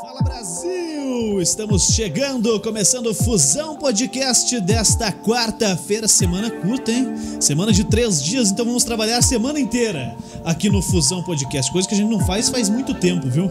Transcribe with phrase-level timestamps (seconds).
[0.00, 1.40] Fala Brasil!
[1.42, 7.08] Estamos chegando, começando o Fusão Podcast desta quarta-feira, semana curta, hein?
[7.38, 11.86] Semana de três dias, então vamos trabalhar a semana inteira aqui no Fusão Podcast, coisa
[11.86, 13.50] que a gente não faz faz muito tempo, viu?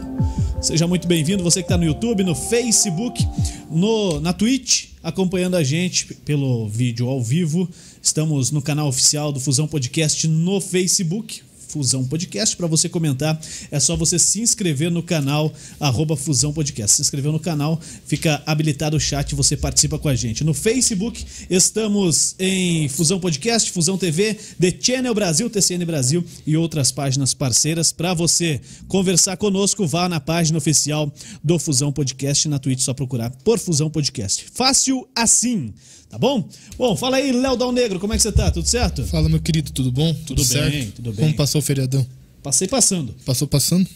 [0.59, 3.23] Seja muito bem-vindo, você que está no YouTube, no Facebook,
[3.69, 7.69] no, na Twitch, acompanhando a gente pelo vídeo ao vivo.
[8.01, 12.55] Estamos no canal oficial do Fusão Podcast no Facebook, Fusão Podcast.
[12.57, 13.39] Para você comentar,
[13.71, 16.97] é só você se inscrever no canal arroba Fusão Podcast.
[16.97, 20.43] Se inscreveu no canal, fica habilitado o chat, você participa com a gente.
[20.43, 26.91] No Facebook, estamos em Fusão Podcast, Fusão TV, The Channel Brasil, TCN Brasil e outras
[26.91, 27.93] páginas parceiras.
[27.93, 31.11] Para você conversar conosco, vá na página oficial
[31.41, 34.45] do Fusão Podcast na Twitch, só procurar por Fusão Podcast.
[34.53, 35.73] Fácil assim.
[36.11, 36.45] Tá bom?
[36.77, 38.51] Bom, fala aí, Léo Dal Negro, como é que você tá?
[38.51, 39.05] Tudo certo?
[39.05, 40.13] Fala, meu querido, tudo bom?
[40.13, 40.95] Tudo, tudo bem, certo?
[40.95, 41.25] tudo bem.
[41.25, 42.05] Como passou o feriadão?
[42.43, 43.15] Passei passando.
[43.25, 43.87] Passou passando?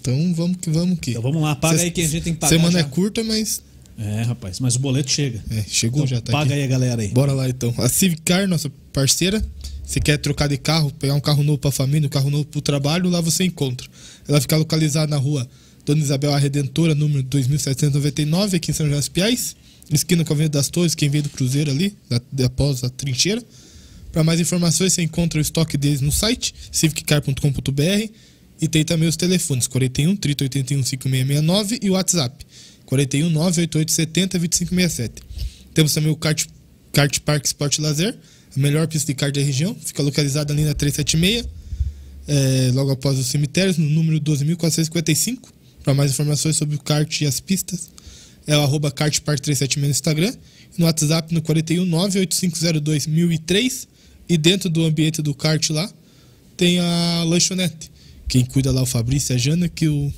[0.00, 1.12] Então vamos que vamos que.
[1.12, 2.56] Então vamos lá, paga Cê, aí quem a gente tem que pagar.
[2.56, 2.80] Semana já.
[2.80, 3.62] é curta, mas.
[3.96, 5.40] É, rapaz, mas o boleto chega.
[5.48, 6.54] É, chegou então, já, tá Paga aqui.
[6.54, 7.08] aí a galera aí.
[7.08, 7.72] Bora lá então.
[7.78, 9.44] A Civicar, nossa parceira,
[9.84, 12.60] se quer trocar de carro, pegar um carro novo pra família, um carro novo pro
[12.60, 13.86] trabalho, lá você encontra.
[14.26, 15.48] Ela fica localizada na rua
[15.86, 19.54] Dona Isabel a Redentora, número 2799, aqui em São José dos Piais
[19.96, 23.42] esquina Avenida das Torres, quem veio do Cruzeiro ali, da, após a trincheira.
[24.12, 28.10] Para mais informações, você encontra o estoque deles no site civiccar.com.br
[28.60, 32.46] e tem também os telefones 41 3081 5669 e o WhatsApp
[32.86, 35.22] 41 98870 2567.
[35.72, 36.44] Temos também o Kart,
[36.92, 38.16] Kart Park Sport Lazer,
[38.56, 41.48] a melhor pista de kart da região, fica localizada ali na 376,
[42.26, 45.38] é, logo após os cemitérios, no número 12.455.
[45.82, 47.90] Para mais informações sobre o kart e as pistas,
[48.50, 50.34] é o arroba kartpark376 no Instagram,
[50.76, 53.86] no WhatsApp no 41985021003
[54.28, 55.88] e dentro do ambiente do kart lá
[56.56, 57.92] tem a lanchonete.
[58.28, 60.12] Quem cuida lá é o Fabrício e a Jana, que o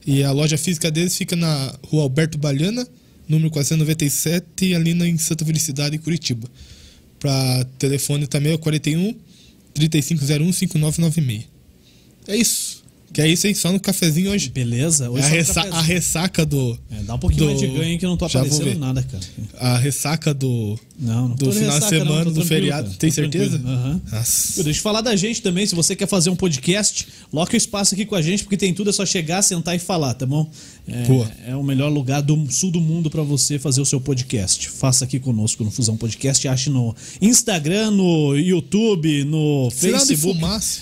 [0.05, 2.87] E a loja física deles fica na rua Alberto Baliana,
[3.27, 6.47] número 497, ali na, em Santa Felicidade, Curitiba.
[7.19, 9.15] Para telefone também é o 41
[9.73, 11.45] 3501 5996.
[12.27, 12.83] É isso.
[13.11, 14.49] Que é isso aí, só no cafezinho hoje.
[14.49, 15.09] Beleza.
[15.09, 16.77] Hoje é a, ressa a, ressaca do.
[16.91, 17.45] É, dá um pouquinho do...
[17.47, 19.23] mais de ganho que eu não tô aparecendo nada, cara.
[19.57, 20.77] A ressaca do.
[20.97, 22.87] Não, não Do final de semana, não, do feriado.
[22.87, 22.97] Cara.
[22.97, 23.57] Tem certeza?
[23.57, 23.99] Uhum.
[24.63, 25.65] Deixa eu falar da gente também.
[25.65, 28.73] Se você quer fazer um podcast, loca o espaço aqui com a gente, porque tem
[28.73, 30.49] tudo, é só chegar, sentar e falar, tá bom?
[30.87, 34.69] É, é o melhor lugar do sul do mundo para você fazer o seu podcast.
[34.69, 36.47] Faça aqui conosco no Fusão Podcast.
[36.47, 40.39] Ache no Instagram, no YouTube, no Facebook.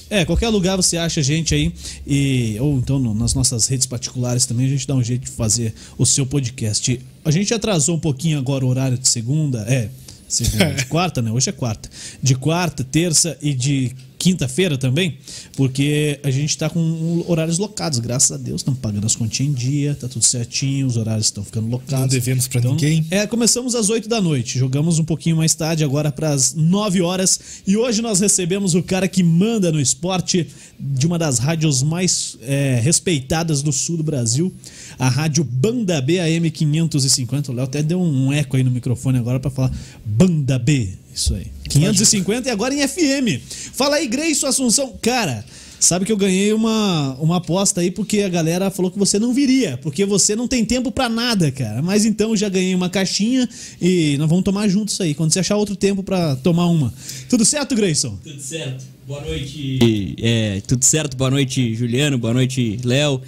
[0.10, 1.74] É, qualquer lugar você acha a gente aí.
[2.06, 5.32] E, ou então no, nas nossas redes particulares também, a gente dá um jeito de
[5.32, 7.00] fazer o seu podcast.
[7.26, 9.60] A gente atrasou um pouquinho agora o horário de segunda.
[9.62, 9.90] É,
[10.34, 11.32] segunda, de quarta, né?
[11.32, 11.90] Hoje é quarta.
[12.22, 15.18] De quarta, terça e de quinta-feira também,
[15.58, 19.54] porque a gente está com horários locados, graças a Deus, estamos pagando as continhas em
[19.54, 22.00] dia, tá tudo certinho, os horários estão ficando locados.
[22.00, 23.06] Não devemos para então, ninguém.
[23.12, 27.02] É, começamos às 8 da noite, jogamos um pouquinho mais tarde, agora para as 9
[27.02, 30.48] horas, e hoje nós recebemos o cara que manda no esporte
[30.80, 34.54] de uma das rádios mais é, respeitadas do sul do Brasil,
[34.98, 37.52] a rádio Banda B AM 550.
[37.52, 39.72] O Léo até deu um eco aí no microfone agora para falar
[40.06, 40.94] Banda B.
[41.14, 41.48] Isso aí.
[41.70, 43.42] 550 e agora em FM.
[43.74, 44.94] Fala aí, Greiso Assunção.
[45.02, 45.44] Cara,
[45.80, 49.34] sabe que eu ganhei uma, uma aposta aí porque a galera falou que você não
[49.34, 51.82] viria, porque você não tem tempo para nada, cara.
[51.82, 53.48] Mas então já ganhei uma caixinha
[53.82, 56.94] e nós vamos tomar juntos aí, quando você achar outro tempo para tomar uma.
[57.30, 58.18] Tudo certo, Grayson?
[58.24, 58.86] Tudo certo.
[59.08, 60.16] Boa noite.
[60.22, 61.18] É, tudo certo.
[61.18, 62.18] Boa noite, Juliano.
[62.18, 63.22] Boa noite, Léo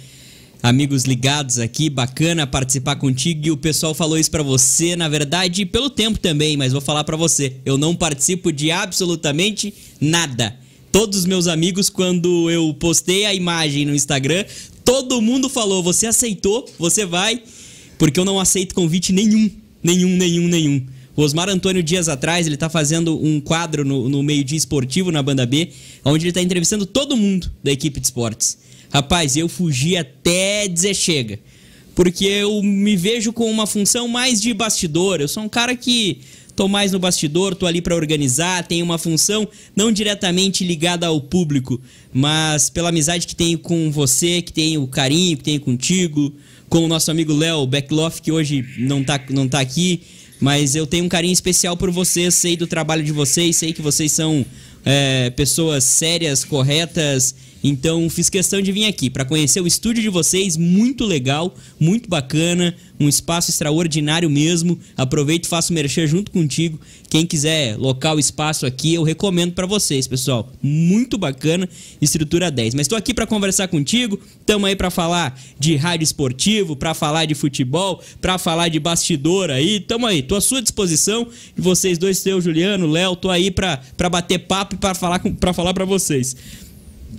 [0.66, 5.64] amigos ligados aqui, bacana participar contigo e o pessoal falou isso para você, na verdade,
[5.64, 10.56] pelo tempo também, mas vou falar para você, eu não participo de absolutamente nada.
[10.90, 14.44] Todos os meus amigos quando eu postei a imagem no Instagram,
[14.84, 16.68] todo mundo falou: "Você aceitou?
[16.80, 17.40] Você vai?"
[17.96, 19.48] Porque eu não aceito convite nenhum,
[19.80, 20.84] nenhum, nenhum, nenhum.
[21.14, 25.22] O Osmar Antônio Dias atrás, ele tá fazendo um quadro no, no meio-dia esportivo na
[25.22, 25.70] banda B,
[26.04, 28.65] onde ele tá entrevistando todo mundo da equipe de esportes.
[28.92, 31.38] Rapaz, eu fugi até dizer chega.
[31.94, 35.20] Porque eu me vejo com uma função mais de bastidor.
[35.20, 36.20] Eu sou um cara que
[36.56, 39.46] tô mais no bastidor, tô ali para organizar, tenho uma função
[39.76, 41.78] não diretamente ligada ao público,
[42.12, 46.32] mas pela amizade que tenho com você, que tenho o carinho que tenho contigo,
[46.68, 50.00] com o nosso amigo Léo Beckloff, que hoje não tá, não tá aqui,
[50.40, 53.82] mas eu tenho um carinho especial por vocês, sei do trabalho de vocês, sei que
[53.82, 54.44] vocês são
[54.84, 57.34] é, pessoas sérias, corretas.
[57.62, 62.08] Então fiz questão de vir aqui para conhecer o estúdio de vocês, muito legal, muito
[62.08, 64.78] bacana, um espaço extraordinário mesmo.
[64.96, 66.78] Aproveito e faço merchan junto contigo.
[67.08, 70.52] Quem quiser local, espaço aqui, eu recomendo para vocês, pessoal.
[70.62, 71.68] Muito bacana,
[72.00, 72.74] estrutura 10.
[72.74, 77.24] Mas estou aqui para conversar contigo, estamos aí para falar de rádio esportivo, para falar
[77.24, 79.80] de futebol, para falar de bastidor aí.
[79.80, 81.26] Tamo aí, tô à sua disposição.
[81.56, 83.80] E vocês dois, seu Juliano, Léo, tô aí para
[84.10, 86.36] bater papo e para falar para falar para vocês.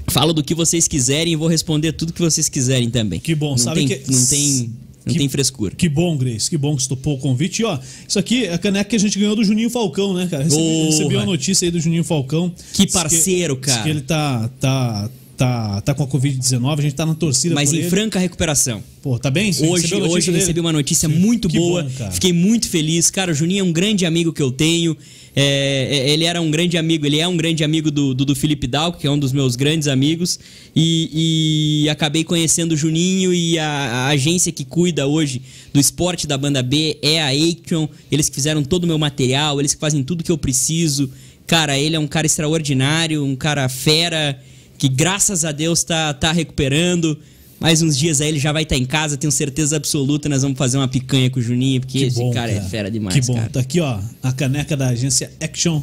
[0.10, 3.20] Falo do que vocês quiserem e vou responder tudo que vocês quiserem também.
[3.20, 4.72] Que bom, não sabe tem, que- Não tem,
[5.06, 5.76] não que- tem frescura.
[5.76, 7.62] Que bom, Grace, que bom que você topou o convite.
[7.62, 7.78] E ó,
[8.08, 10.44] isso aqui é a caneca que a gente ganhou do Juninho Falcão, né, cara?
[10.46, 12.54] Recebi, uma notícia aí do Juninho Falcão.
[12.74, 13.84] Que parceiro, diz cara.
[13.84, 17.74] que ele tá, tá, tá, tá com a Covid-19, a gente tá na torcida Mas
[17.74, 17.90] em ele.
[17.90, 18.82] franca recuperação.
[19.02, 19.52] Pô, tá bem?
[19.52, 21.84] Você Hoje, hoje eu recebi uma notícia muito Que boa.
[21.84, 22.12] bom.
[22.12, 23.12] Fiquei muito feliz.
[23.12, 24.96] Cara, o Juninho é um grande amigo que eu tenho.
[25.40, 28.36] É, é, ele era um grande amigo, ele é um grande amigo do, do, do
[28.36, 30.40] Felipe Dalco, que é um dos meus grandes amigos.
[30.76, 36.26] E, e acabei conhecendo o Juninho e a, a agência que cuida hoje do esporte
[36.26, 37.88] da banda B é a Action.
[38.12, 41.08] Eles que fizeram todo o meu material, eles que fazem tudo que eu preciso.
[41.46, 44.42] Cara, ele é um cara extraordinário, um cara fera,
[44.76, 47.16] que graças a Deus tá, tá recuperando.
[47.60, 50.30] Mais uns dias aí ele já vai estar em casa, tenho certeza absoluta.
[50.30, 52.90] Nós vamos fazer uma picanha com o Juninho, porque Que esse bom, cara, é fera
[52.92, 53.34] demais, Que bom.
[53.36, 53.50] cara.
[53.50, 55.82] Tá aqui, ó, a caneca da agência Action.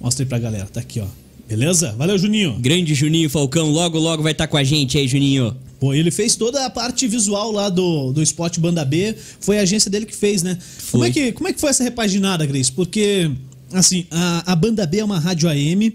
[0.00, 0.66] Mostra aí pra galera.
[0.66, 1.06] Tá aqui, ó.
[1.48, 1.92] Beleza?
[1.98, 2.56] Valeu, Juninho.
[2.60, 5.56] Grande Juninho Falcão, logo, logo vai estar com a gente aí, Juninho.
[5.78, 9.14] Pô, ele fez toda a parte visual lá do, do Spot Banda B.
[9.40, 10.56] Foi a agência dele que fez, né?
[10.90, 11.08] Como Foi.
[11.08, 12.72] é que, como é que foi essa repaginada, Grace?
[12.72, 13.30] Porque,
[13.72, 15.92] assim, a, a Banda B é uma rádio AM.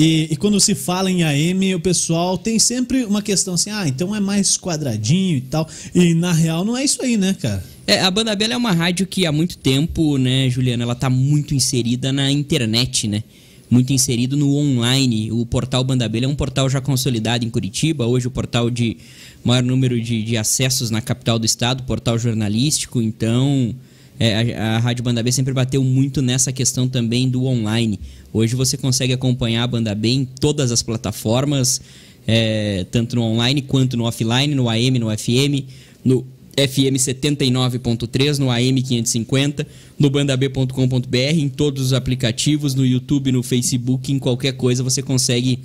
[0.00, 3.86] E, e quando se fala em AM, o pessoal tem sempre uma questão assim: ah,
[3.86, 5.68] então é mais quadradinho e tal.
[5.94, 7.62] E na real não é isso aí, né, cara?
[7.86, 11.10] É, a Banda Bela é uma rádio que há muito tempo, né, Juliana, ela tá
[11.10, 13.22] muito inserida na internet, né?
[13.68, 15.30] Muito inserido no online.
[15.32, 18.96] O portal Banda Bela é um portal já consolidado em Curitiba, hoje o portal de
[19.44, 23.74] maior número de, de acessos na capital do estado, portal jornalístico, então
[24.20, 27.98] é, a, a Rádio Banda B sempre bateu muito nessa questão também do online.
[28.30, 31.80] Hoje você consegue acompanhar a Banda B em todas as plataformas,
[32.26, 35.64] é, tanto no online quanto no offline, no AM, no FM,
[36.04, 39.66] no FM 79.3, no AM 550,
[39.98, 45.60] no bandab.com.br, em todos os aplicativos, no YouTube, no Facebook, em qualquer coisa você consegue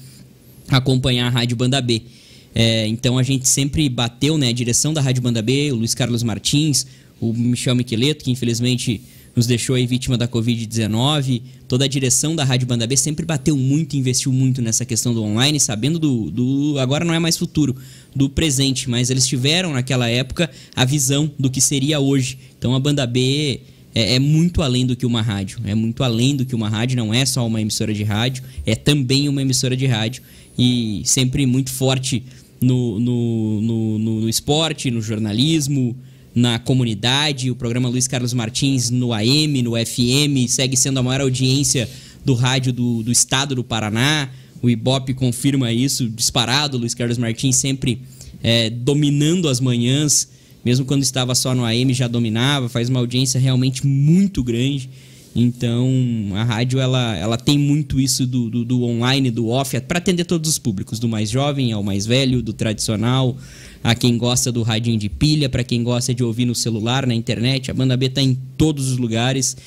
[0.70, 2.04] acompanhar a Rádio Banda B.
[2.58, 5.94] É, então a gente sempre bateu, né, a direção da Rádio Banda B, o Luiz
[5.94, 6.88] Carlos Martins,
[7.20, 9.02] o Michel Miqueleto, que infelizmente
[9.36, 13.58] nos deixou aí vítima da Covid-19, toda a direção da Rádio Banda B sempre bateu
[13.58, 17.76] muito, investiu muito nessa questão do online, sabendo do, do agora não é mais futuro,
[18.16, 22.38] do presente, mas eles tiveram naquela época a visão do que seria hoje.
[22.58, 23.60] Então a Banda B
[23.94, 25.60] é, é muito além do que uma rádio.
[25.66, 28.74] É muito além do que uma rádio, não é só uma emissora de rádio, é
[28.74, 30.24] também uma emissora de rádio.
[30.58, 32.24] E sempre muito forte
[32.62, 35.96] no, no, no, no, no esporte, no jornalismo,
[36.36, 37.50] na comunidade.
[37.50, 41.90] O programa Luiz Carlos Martins no AM, no FM, segue sendo a maior audiência
[42.26, 44.30] do rádio do, do estado do Paraná.
[44.62, 46.78] O Ibope confirma isso, disparado.
[46.78, 48.02] Luiz Carlos Martins sempre
[48.44, 50.28] é, dominando as manhãs,
[50.64, 54.90] mesmo quando estava só no AM já dominava, faz uma audiência realmente muito grande.
[55.36, 55.90] Então
[56.34, 60.24] a rádio ela, ela tem muito isso do, do, do online, do off, para atender
[60.24, 63.36] todos os públicos, do mais jovem ao mais velho, do tradicional,
[63.84, 67.14] a quem gosta do radinho de pilha, para quem gosta de ouvir no celular, na
[67.14, 67.70] internet.
[67.70, 69.58] A banda B está em todos os lugares.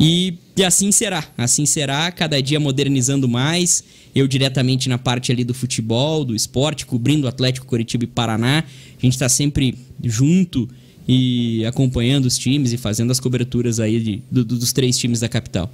[0.00, 3.84] E, e assim será, assim será, cada dia modernizando mais.
[4.14, 8.64] Eu diretamente na parte ali do futebol, do esporte, cobrindo o Atlético Curitiba e Paraná.
[8.96, 10.68] A gente está sempre junto
[11.08, 15.20] e acompanhando os times e fazendo as coberturas aí de, do- do- dos três times
[15.20, 15.70] da capital.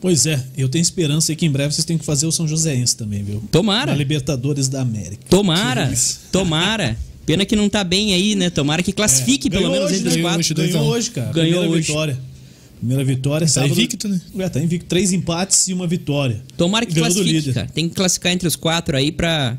[0.00, 2.46] Pois é, eu tenho esperança aí que em breve vocês têm que fazer o São
[2.46, 3.42] Joséense também, viu?
[3.50, 3.92] Tomara.
[3.92, 5.22] Na Libertadores da América.
[5.30, 5.90] Tomara,
[6.30, 6.96] tomara.
[7.24, 8.50] Pena que não tá bem aí, né?
[8.50, 9.68] Tomara que classifique pelo É.
[9.68, 10.22] Ganhou menos hoje, entre os né?
[10.22, 10.54] quatro.
[10.54, 10.86] Ganhou um.
[10.88, 11.32] hoje, cara.
[11.32, 11.86] Ganhou Primeira hoje.
[11.86, 12.18] vitória.
[12.78, 13.46] Primeira vitória.
[13.46, 14.20] Tá sábado- invicto, né?
[14.40, 14.84] É, tá invicto.
[14.86, 16.42] Três empates e uma vitória.
[16.54, 17.66] Tomara que Ganhou classifique, cara.
[17.72, 19.56] Tem que classificar entre os quatro aí pra.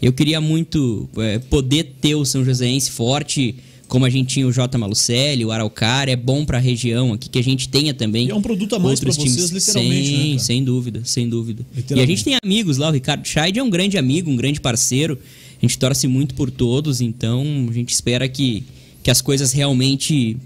[0.00, 3.56] Eu queria muito é, poder ter o São Joséense forte,
[3.92, 4.78] como a gente tinha o J.
[4.78, 6.12] Malucelli, o Araucária.
[6.12, 8.28] É bom pra região aqui que a gente tenha também.
[8.28, 11.62] E é um produto a mais pra vocês, literalmente, Sim, né, sem dúvida, sem dúvida.
[11.94, 14.62] E a gente tem amigos lá, o Ricardo Scheid é um grande amigo, um grande
[14.62, 15.18] parceiro.
[15.58, 18.64] A gente torce muito por todos, então a gente espera que,
[19.02, 20.38] que as coisas realmente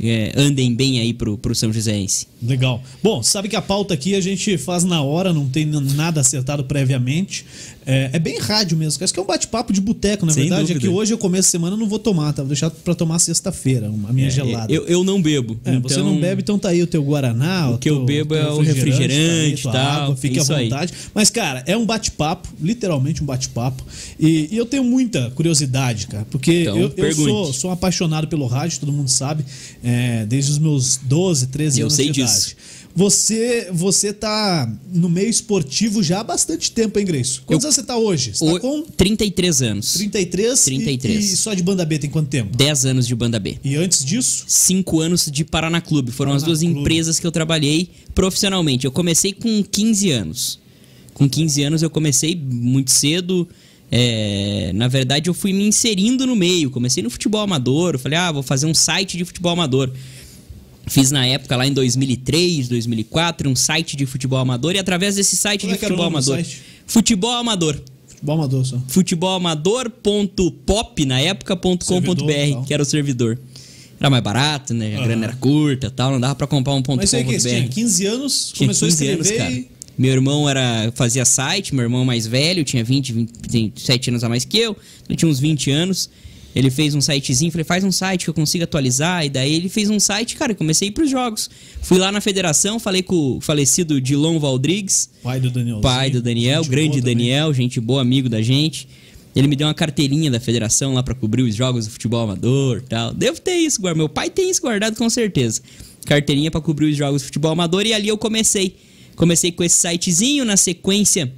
[0.00, 2.26] é, andem bem aí pro, pro São Joséense.
[2.42, 2.82] Legal.
[3.02, 6.64] Bom, sabe que a pauta aqui a gente faz na hora, não tem nada acertado
[6.64, 7.44] previamente.
[7.86, 9.04] É, é bem rádio mesmo, cara.
[9.04, 10.62] Isso que é um bate-papo de boteco, na Sem verdade.
[10.62, 10.80] É dúvida.
[10.80, 12.42] que hoje eu começo a semana eu não vou tomar, tá?
[12.42, 14.72] Vou deixar pra tomar sexta-feira, a minha gelada.
[14.72, 15.56] É, Eu, eu não bebo.
[15.64, 17.70] É, você então- não bebe, então tá aí o teu Guaraná.
[17.70, 19.74] O que eu teu- bebo é o refrigerante tal,
[20.04, 20.64] água, fique à aí.
[20.64, 20.92] vontade.
[21.14, 23.84] Mas, cara, é um bate-papo, literalmente um bate-papo.
[24.18, 28.46] E, e eu tenho muita curiosidade, cara, porque Então, eu, eu sou, sou apaixonado pelo
[28.46, 29.44] rádio, todo mundo sabe,
[29.82, 32.50] é, desde os meus 12, 13 Eu anos sei de disso.
[32.50, 32.56] idade.
[32.96, 37.40] Você, você tá no meio esportivo já há bastante tempo, hein, Grace?
[37.40, 38.30] Quantos Eu- anos você tá hoje?
[38.34, 39.94] Você O- tá com 33 anos.
[39.94, 41.32] 33, e- 33.
[41.32, 42.56] E, só de banda B tem quanto tempo?
[42.56, 43.56] 10 anos de banda B.
[43.64, 44.44] E antes disso?
[44.46, 46.12] 5 anos de Paraná Clube.
[46.12, 46.80] Foram as Paraná duas Clube.
[46.80, 48.84] empresas que eu trabalhei profissionalmente.
[48.84, 50.60] Eu comecei com 15 anos.
[51.14, 53.48] Com 15 anos eu comecei muito cedo.
[53.90, 56.70] É, na verdade, eu fui me inserindo no meio.
[56.70, 57.94] Comecei no futebol amador.
[57.94, 59.92] Eu falei, ah, vou fazer um site de futebol amador.
[60.86, 64.74] Fiz na época, lá em 2003, 2004, um site de futebol amador.
[64.74, 66.42] E através desse site é de o futebol amador.
[66.86, 68.78] Futebol amador Futebol amador só.
[68.88, 73.38] futebolamador.pop na época.com.br, que era o servidor.
[74.00, 74.96] Era mais barato, né?
[74.96, 77.48] A grana era curta tal, não dava pra comprar um ponto Mas aí que você
[77.50, 77.74] tinha .com.br.
[77.74, 79.60] 15 anos, Tinha começou 15 a anos, escrever cara.
[79.60, 79.68] e...
[79.96, 84.44] Meu irmão era fazia site, meu irmão mais velho, tinha 20, 27 anos a mais
[84.44, 84.76] que eu,
[85.08, 86.10] ele tinha uns 20 anos.
[86.54, 89.24] Ele fez um sitezinho, falei, faz um site que eu consiga atualizar.
[89.24, 91.50] E daí ele fez um site, cara, comecei a ir pros jogos.
[91.82, 95.80] Fui lá na federação, falei com o falecido Dilon Valdrigues, Pai do Daniel.
[95.80, 98.88] pai do Daniel, grande Daniel, gente boa, amigo da gente.
[99.34, 102.78] Ele me deu uma carteirinha da federação lá pra cobrir os jogos do futebol amador
[102.78, 103.12] e tal.
[103.12, 103.98] Devo ter isso guardado.
[103.98, 105.60] Meu pai tem isso guardado com certeza.
[106.06, 108.76] Carteirinha pra cobrir os jogos do futebol amador e ali eu comecei.
[109.16, 111.32] Comecei com esse sitezinho, na sequência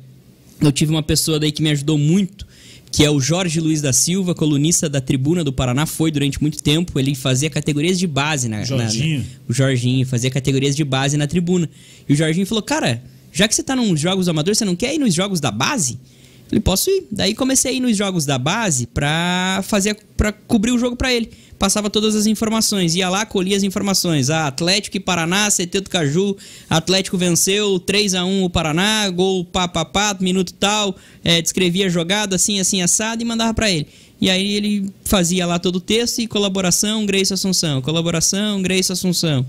[0.60, 2.46] eu tive uma pessoa daí que me ajudou muito,
[2.90, 6.62] que é o Jorge Luiz da Silva, colunista da Tribuna do Paraná, foi durante muito
[6.62, 6.98] tempo.
[6.98, 9.24] Ele fazia categorias de base na, na- Jorginho.
[9.48, 11.68] o Jorginho fazia categorias de base na tribuna.
[12.08, 13.02] E o Jorginho falou: Cara,
[13.32, 15.94] já que você tá nos jogos amadores, você não quer ir nos jogos da base?
[15.94, 17.04] Eu Falei, posso ir.
[17.10, 21.12] Daí comecei a ir nos jogos da base pra fazer para cobrir o jogo pra
[21.12, 21.30] ele.
[21.58, 24.28] Passava todas as informações, ia lá, colhia as informações.
[24.28, 26.36] Ah, Atlético e Paraná, CT do Caju,
[26.68, 30.94] Atlético venceu 3 a 1 o Paraná, gol pá, pá, pá, minuto tal,
[31.24, 33.86] é, descrevia a jogada assim, assim, assado e mandava pra ele.
[34.20, 39.44] E aí ele fazia lá todo o texto e colaboração, Grace Assunção, colaboração, Grace Assunção.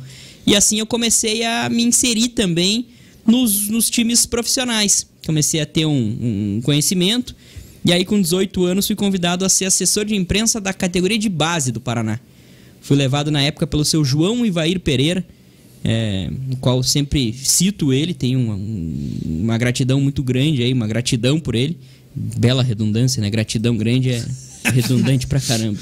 [0.46, 2.88] E assim eu comecei a me inserir também
[3.26, 5.06] nos, nos times profissionais.
[5.26, 7.36] Comecei a ter um, um conhecimento.
[7.88, 11.30] E aí, com 18 anos, fui convidado a ser assessor de imprensa da categoria de
[11.30, 12.20] base do Paraná.
[12.82, 15.26] Fui levado na época pelo seu João Ivair Pereira,
[15.86, 20.86] é, no qual sempre cito ele, tenho uma, um- uma gratidão muito grande aí, uma
[20.88, 21.78] gratidão por ele.
[22.14, 23.30] Bela redundância, né?
[23.30, 24.24] Gratidão grande é
[24.66, 25.80] redundante pra caramba.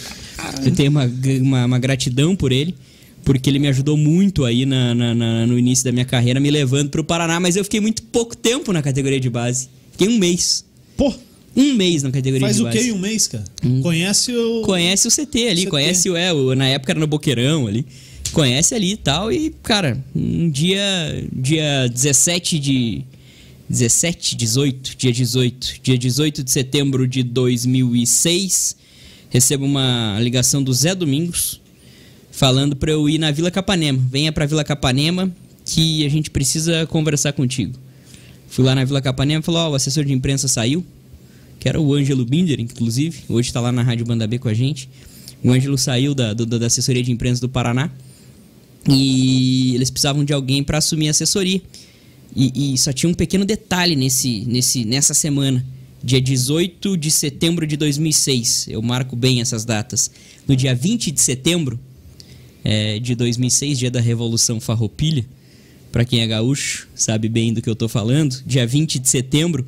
[0.63, 1.05] Eu tenho uma,
[1.41, 2.75] uma, uma gratidão por ele,
[3.23, 6.51] porque ele me ajudou muito aí na, na- na- no início da minha carreira, me
[6.51, 9.69] levando pro Paraná, mas eu fiquei muito pouco tempo na categoria de base.
[9.91, 10.63] Fiquei um mês.
[10.97, 11.11] Pô,
[11.55, 12.77] Um mês na categoria faz de o base.
[12.77, 13.43] que em um mês, cara?
[13.81, 14.61] Conhece o...
[14.63, 15.69] Conhece o CT ali, CT.
[15.69, 17.85] conhece o, é, o- na época era no Boqueirão ali.
[18.33, 19.31] Conhece ali e tal.
[19.31, 20.81] E, cara, um dia,
[21.31, 23.03] dia 17 de.
[23.69, 25.75] 17, 18, dia 18.
[25.81, 28.75] Dia 18 de setembro de 2006,
[29.29, 31.61] recebo uma ligação do Zé Domingos
[32.31, 33.99] falando pra eu ir na Vila Capanema.
[34.11, 35.31] Venha pra Vila Capanema
[35.65, 37.73] que a gente precisa conversar contigo.
[38.47, 40.85] Fui lá na Vila Capanema e falou: Ó, o assessor de imprensa saiu
[41.59, 44.53] que era o Ângelo Binder, inclusive, hoje está lá na Rádio Banda B com a
[44.53, 44.89] gente.
[45.43, 47.91] O Ângelo saiu da, do- da assessoria de imprensa do Paraná
[48.87, 51.61] e eles precisavam de alguém para assumir a assessoria.
[52.35, 55.65] E, e só tinha um pequeno detalhe nesse, nesse, nessa semana.
[56.03, 60.11] Dia 18 de setembro de 2006, eu marco bem essas datas.
[60.47, 61.79] No dia 20 de setembro
[62.63, 65.25] é, de 2006, dia da Revolução Farroupilha,
[65.91, 68.43] para quem é gaúcho, sabe bem do que eu tô falando.
[68.45, 69.65] Dia 20 de setembro,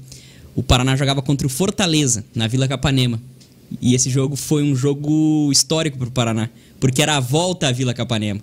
[0.58, 3.22] o Paraná jogava contra o Fortaleza, na Vila Capanema.
[3.80, 6.50] E esse jogo foi um jogo histórico pro Paraná,
[6.80, 8.42] porque era a volta à Vila Capanema.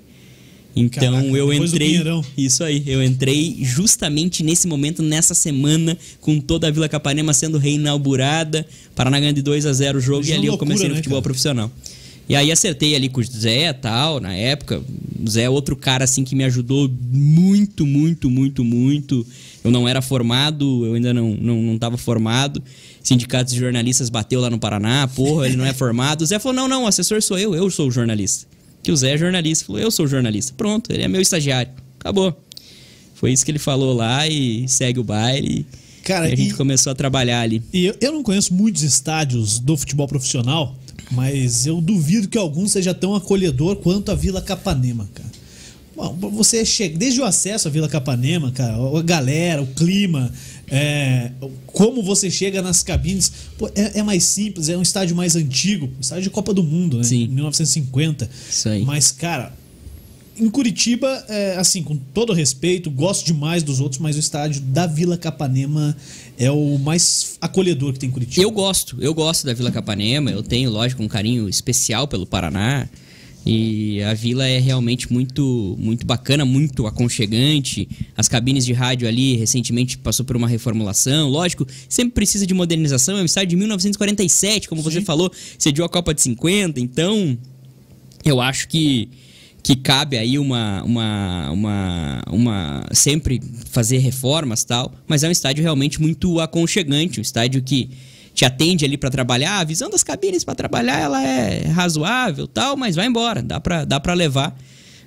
[0.77, 2.01] Então Caraca, eu entrei.
[2.39, 7.59] Isso aí, eu entrei justamente nesse momento, nessa semana, com toda a Vila Capanema sendo
[7.59, 10.89] reinaugurada, Paraná ganhando de 2 a 0 o jogo, Imagina e ali eu loucura, comecei
[10.89, 11.25] no né, futebol cara?
[11.25, 11.73] profissional.
[12.29, 14.81] E aí acertei ali com o Zé tal, na época.
[15.21, 19.27] O Zé é outro cara assim que me ajudou muito, muito, muito, muito.
[19.65, 22.63] Eu não era formado, eu ainda não, não, não tava formado.
[23.03, 26.21] Sindicatos de jornalistas bateu lá no Paraná, porra, ele não é formado.
[26.21, 28.47] O Zé falou: não, não, o assessor sou eu, eu sou o jornalista.
[28.83, 29.65] Que o Zé é jornalista.
[29.65, 30.53] Falou, eu sou jornalista.
[30.55, 31.73] Pronto, ele é meu estagiário.
[31.99, 32.39] Acabou.
[33.15, 35.67] Foi isso que ele falou lá e segue o baile.
[36.03, 37.63] Cara, e a gente e- começou a trabalhar ali.
[37.73, 40.77] E eu, eu não conheço muitos estádios do futebol profissional,
[41.11, 45.31] mas eu duvido que algum seja tão acolhedor quanto a Vila Capanema, cara.
[45.97, 50.33] Bom, você chega, desde o acesso à Vila Capanema, cara, a galera, o clima,
[50.69, 51.31] é,
[51.67, 55.89] como você chega nas cabines, pô, é, é, mais simples, é um estádio mais antigo,
[56.01, 57.05] estádio de Copa do Mundo, né?
[57.05, 57.29] Sim.
[57.29, 58.29] 1950.
[58.51, 58.83] Isso aí.
[58.83, 59.53] Mas, cara,
[60.37, 64.87] em Curitiba, é, assim, com todo respeito, gosto demais dos outros, mas o estádio da
[64.87, 65.97] Vila Capanema
[66.37, 68.43] é o mais acolhedor que tem em Curitiba.
[68.43, 72.89] Eu gosto, eu gosto da Vila Capanema, eu tenho, lógico, um carinho especial pelo Paraná.
[73.47, 77.89] E a vila é realmente muito muito bacana, muito aconchegante.
[78.17, 81.29] As cabines de rádio ali recentemente passou por uma reformulação.
[81.29, 83.19] Lógico, sempre precisa de modernização.
[83.19, 84.91] É um estádio de 1947, como Sim.
[84.91, 86.81] você falou, sediou a Copa de 50.
[86.81, 87.37] Então,
[88.25, 89.11] eu acho que
[89.63, 95.63] que cabe aí uma, uma, uma, uma sempre fazer reformas tal, mas é um estádio
[95.63, 97.89] realmente muito aconchegante, um estádio que
[98.35, 102.77] te atende ali para trabalhar, a visão das cabines para trabalhar ela é razoável, tal,
[102.77, 104.57] mas vai embora, dá para dá para levar.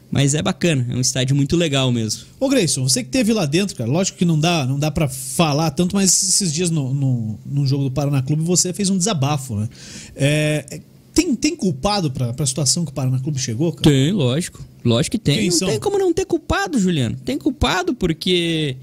[0.09, 2.23] Mas é bacana, é um estádio muito legal mesmo.
[2.39, 5.09] Ô Grayson, você que teve lá dentro, cara, lógico que não dá, não dá para
[5.09, 8.97] falar tanto, mas esses dias no, no, no, jogo do Paraná Clube você fez um
[8.97, 9.67] desabafo, né?
[10.15, 10.79] É,
[11.13, 13.83] tem, tem culpado pra, pra situação que o Paraná Clube chegou, cara?
[13.83, 14.65] Tem, lógico.
[14.85, 15.39] Lógico que tem.
[15.39, 15.67] Quem não são?
[15.67, 17.17] tem como não ter culpado, Juliano.
[17.25, 18.77] Tem culpado porque.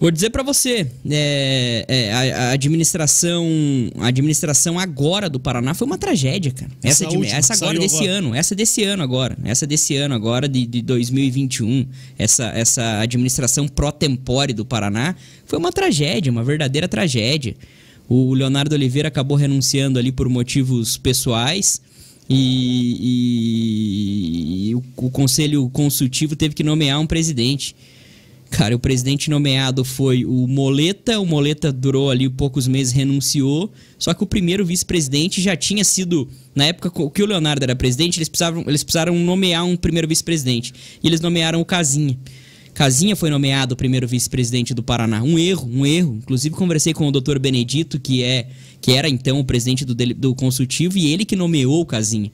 [0.00, 3.44] Vou dizer para você, é, é, a, a, administração,
[3.98, 6.70] a administração agora do Paraná foi uma tragédia, cara.
[6.84, 8.12] Essa, essa, última, essa agora desse agora.
[8.12, 11.84] ano, essa desse ano agora, essa desse ano agora de, de 2021,
[12.16, 17.56] essa, essa administração pró tempore do Paraná foi uma tragédia, uma verdadeira tragédia.
[18.08, 21.82] O Leonardo Oliveira acabou renunciando ali por motivos pessoais.
[22.30, 22.96] E,
[24.60, 27.74] e, e o, o, conselho consultivo teve que nomear um presidente.
[28.50, 31.20] Cara, o presidente nomeado foi o Moleta.
[31.20, 33.70] O Moleta durou ali poucos meses, renunciou.
[33.98, 36.28] Só que o primeiro vice-presidente já tinha sido.
[36.54, 40.72] Na época que o Leonardo era presidente, eles precisavam, eles precisaram nomear um primeiro vice-presidente.
[41.02, 42.18] E eles nomearam o Casinha.
[42.74, 45.22] Casinha foi nomeado o primeiro vice-presidente do Paraná.
[45.22, 46.16] Um erro, um erro.
[46.16, 48.48] Inclusive conversei com o doutor Benedito, que é
[48.80, 52.30] que era então o presidente do, do consultivo, e ele que nomeou o Casinha.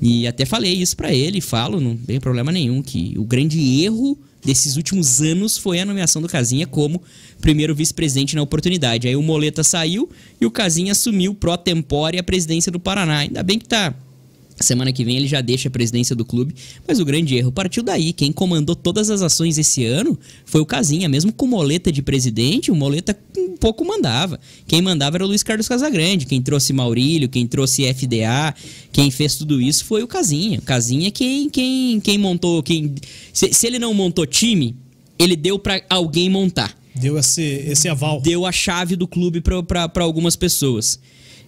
[0.00, 4.18] E até falei isso para ele, falo, não tem problema nenhum, que o grande erro
[4.44, 7.02] desses últimos anos foi a nomeação do Casinha como
[7.40, 9.08] primeiro vice-presidente na oportunidade.
[9.08, 10.08] Aí o Moleta saiu
[10.40, 13.18] e o Casinha assumiu pro tempore a presidência do Paraná.
[13.18, 13.94] Ainda bem que tá
[14.62, 16.54] Semana que vem ele já deixa a presidência do clube,
[16.86, 18.12] mas o grande erro partiu daí.
[18.12, 22.70] Quem comandou todas as ações esse ano foi o Casinha, mesmo com Moleta de presidente,
[22.70, 24.38] o Moleta um pouco mandava.
[24.66, 28.54] Quem mandava era o Luiz Carlos Casagrande, quem trouxe Maurílio, quem trouxe FDA,
[28.92, 30.58] quem fez tudo isso foi o Casinha.
[30.58, 32.94] O Casinha quem quem quem montou, quem
[33.32, 34.76] se, se ele não montou time,
[35.18, 36.76] ele deu para alguém montar.
[36.94, 38.20] Deu esse esse aval.
[38.20, 41.00] Deu a chave do clube para algumas pessoas.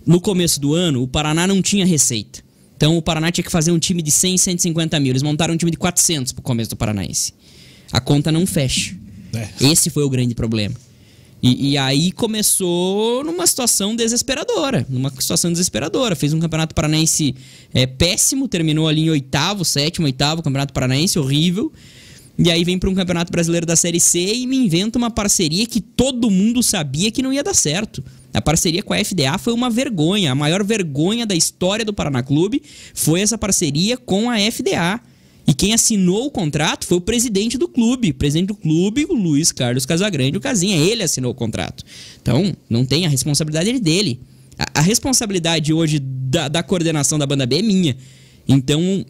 [0.07, 2.41] No começo do ano, o Paraná não tinha receita.
[2.83, 5.12] Então o Paraná tinha que fazer um time de 100, 150 mil.
[5.12, 7.33] Eles montaram um time de 400 pro começo do Paranaense.
[7.92, 8.97] A conta não fecha.
[9.33, 9.71] É.
[9.71, 10.75] Esse foi o grande problema.
[11.40, 14.85] E, e, aí começou numa situação desesperadora.
[14.90, 16.16] Numa situação desesperadora.
[16.16, 17.37] Fez um campeonato paranaense
[17.73, 21.73] é, péssimo, terminou ali em oitavo, sétimo, oitavo, campeonato paranaense, horrível.
[22.37, 25.66] E aí vem para um campeonato brasileiro da Série C e me inventa uma parceria
[25.66, 28.03] que todo mundo sabia que não ia dar certo.
[28.35, 30.33] A parceria com a FDA foi uma vergonha.
[30.33, 32.62] A maior vergonha da história do Paraná Clube
[32.95, 35.01] foi essa parceria com a FDA.
[35.47, 38.11] E quem assinou o contrato foi o presidente do clube.
[38.11, 40.77] O presidente do clube, o Luiz Carlos Casagrande, o Casinha.
[40.77, 41.85] Ele assinou o contrato.
[42.21, 44.21] Então, não tem a responsabilidade dele.
[44.59, 47.97] A, a responsabilidade hoje da, da, coordenação da banda B é minha.
[48.49, 49.05] Então,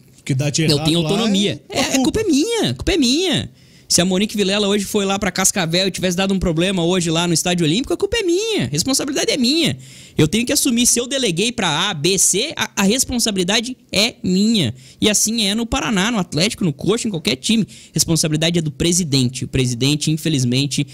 [0.71, 1.61] eu tenho autonomia.
[1.69, 2.69] É, é, a culpa é minha.
[2.71, 3.49] A culpa é minha.
[3.87, 7.11] Se a Monique Vilela hoje foi lá para Cascavel e tivesse dado um problema hoje
[7.11, 8.65] lá no Estádio Olímpico, a culpa é minha.
[8.65, 9.77] A responsabilidade é minha.
[10.17, 10.85] Eu tenho que assumir.
[10.87, 14.73] Se eu deleguei para A, B, C, a, a, responsabilidade é minha.
[14.99, 17.67] E assim é no Paraná, no Atlético, no Coxa, em qualquer time.
[17.93, 19.45] Responsabilidade é do presidente.
[19.45, 20.87] O presidente, infelizmente,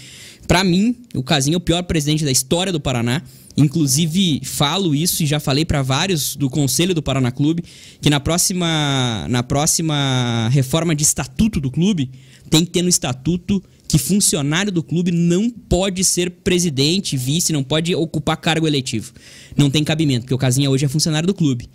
[0.46, 3.22] para mim, o Casinho é o pior presidente da história do Paraná.
[3.56, 7.64] Inclusive, falo isso e já falei para vários do Conselho do Paraná Clube
[8.00, 12.10] que na próxima, na próxima reforma de estatuto do clube
[12.50, 17.64] tem que ter no estatuto que funcionário do clube não pode ser presidente, vice, não
[17.64, 19.12] pode ocupar cargo eletivo.
[19.56, 21.68] Não tem cabimento, porque o Casinha hoje é funcionário do clube.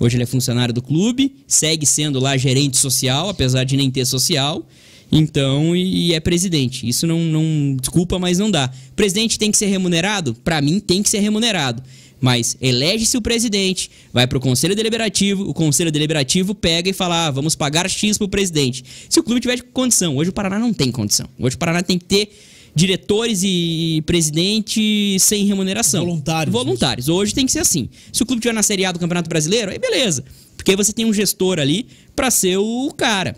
[0.00, 4.06] Hoje ele é funcionário do clube, segue sendo lá gerente social, apesar de nem ter
[4.06, 4.66] social.
[5.10, 6.88] Então, e, é presidente.
[6.88, 7.76] Isso não, não.
[7.80, 8.70] Desculpa, mas não dá.
[8.94, 10.34] Presidente tem que ser remunerado?
[10.34, 11.82] Para mim, tem que ser remunerado.
[12.20, 17.26] Mas elege-se o presidente, vai para o conselho deliberativo, o conselho deliberativo pega e fala:
[17.26, 18.84] ah, vamos pagar X para o presidente.
[19.08, 21.28] Se o clube tiver condição, hoje o Paraná não tem condição.
[21.38, 22.30] Hoje o Paraná tem que ter
[22.74, 26.04] diretores e presidente sem remuneração.
[26.04, 26.52] Voluntários.
[26.52, 27.08] Voluntários.
[27.08, 27.88] Hoje tem que ser assim.
[28.12, 30.24] Se o clube tiver na Série A do Campeonato Brasileiro, aí beleza.
[30.56, 33.36] Porque aí você tem um gestor ali para ser o cara.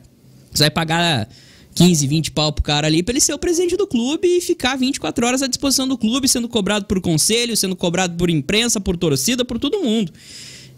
[0.53, 1.29] Você vai pagar
[1.75, 4.77] 15, 20 pau pro cara ali pra ele ser o presidente do clube e ficar
[4.77, 8.97] 24 horas à disposição do clube, sendo cobrado por conselho, sendo cobrado por imprensa, por
[8.97, 10.13] torcida, por todo mundo.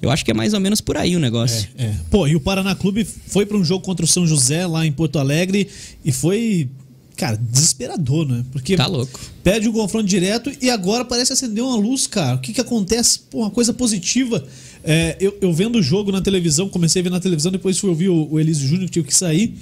[0.01, 1.69] Eu acho que é mais ou menos por aí o negócio.
[1.79, 1.95] É, é.
[2.11, 4.91] Pô, e o Paraná Clube foi para um jogo contra o São José lá em
[4.93, 5.69] Porto Alegre
[6.05, 6.69] e foi,
[7.17, 8.45] cara, desesperador, né?
[8.51, 9.21] Porque Tá louco.
[9.45, 12.37] perde o confronto direto e agora parece acender uma luz, cara.
[12.37, 13.21] O que que acontece?
[13.31, 14.45] Pô, uma coisa positiva.
[14.85, 17.89] É, eu, eu vendo o jogo na televisão, comecei a ver na televisão, depois fui
[17.91, 19.55] ouvir o, o Elísio Júnior, que tive que sair.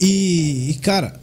[0.00, 1.18] E, e, cara,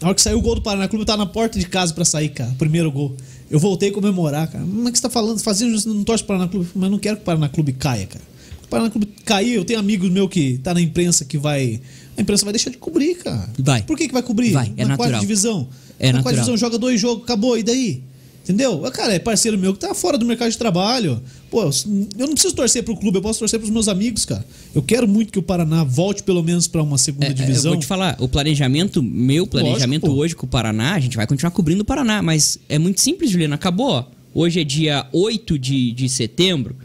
[0.00, 1.94] na hora que saiu o gol do Paraná Clube, eu tava na porta de casa
[1.94, 2.50] pra sair, cara.
[2.50, 3.16] o Primeiro gol.
[3.50, 4.64] Eu voltei a comemorar, cara.
[4.66, 5.38] Mas o que você tá falando?
[5.40, 6.68] Fazendo isso, não torce pro Paraná Clube.
[6.74, 8.24] Mas eu não quero que o Paraná Clube caia, cara.
[8.62, 11.80] O Paraná Clube cair, eu tenho amigos meus que tá na imprensa que vai.
[12.16, 13.48] A imprensa vai deixar de cobrir, cara.
[13.58, 13.82] Vai.
[13.82, 14.52] Por que, que vai cobrir?
[14.52, 15.20] Vai, é na quarta natural.
[15.20, 15.68] divisão.
[15.98, 16.22] É na natural.
[16.22, 18.02] quarta divisão joga dois jogos, acabou, e daí?
[18.44, 18.78] Entendeu?
[18.92, 21.20] Cara, é parceiro meu que tá fora do mercado de trabalho.
[21.50, 24.44] Pô, eu não preciso torcer pro clube, eu posso torcer pros meus amigos, cara.
[24.74, 27.70] Eu quero muito que o Paraná volte pelo menos pra uma segunda É, é, divisão.
[27.70, 31.16] Eu vou te falar, o planejamento, meu planejamento Lógico, hoje com o Paraná, a gente
[31.16, 34.10] vai continuar cobrindo o Paraná, mas é muito simples, Juliano, acabou.
[34.34, 36.76] Hoje é dia 8 de, de setembro,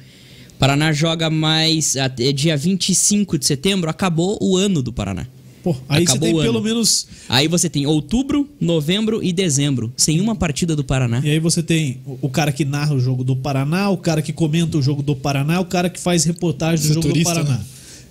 [0.58, 5.28] Paraná joga mais, é dia 25 de setembro, acabou o ano do Paraná.
[5.73, 7.08] Pô, aí você Acabou tem o pelo menos.
[7.27, 11.21] Aí você tem outubro, novembro e dezembro, sem uma partida do Paraná.
[11.23, 14.21] E aí você tem o- o cara que narra o jogo do Paraná, o cara
[14.21, 17.60] que comenta o jogo do Paraná, o cara que faz reportagem do jogo do Paraná.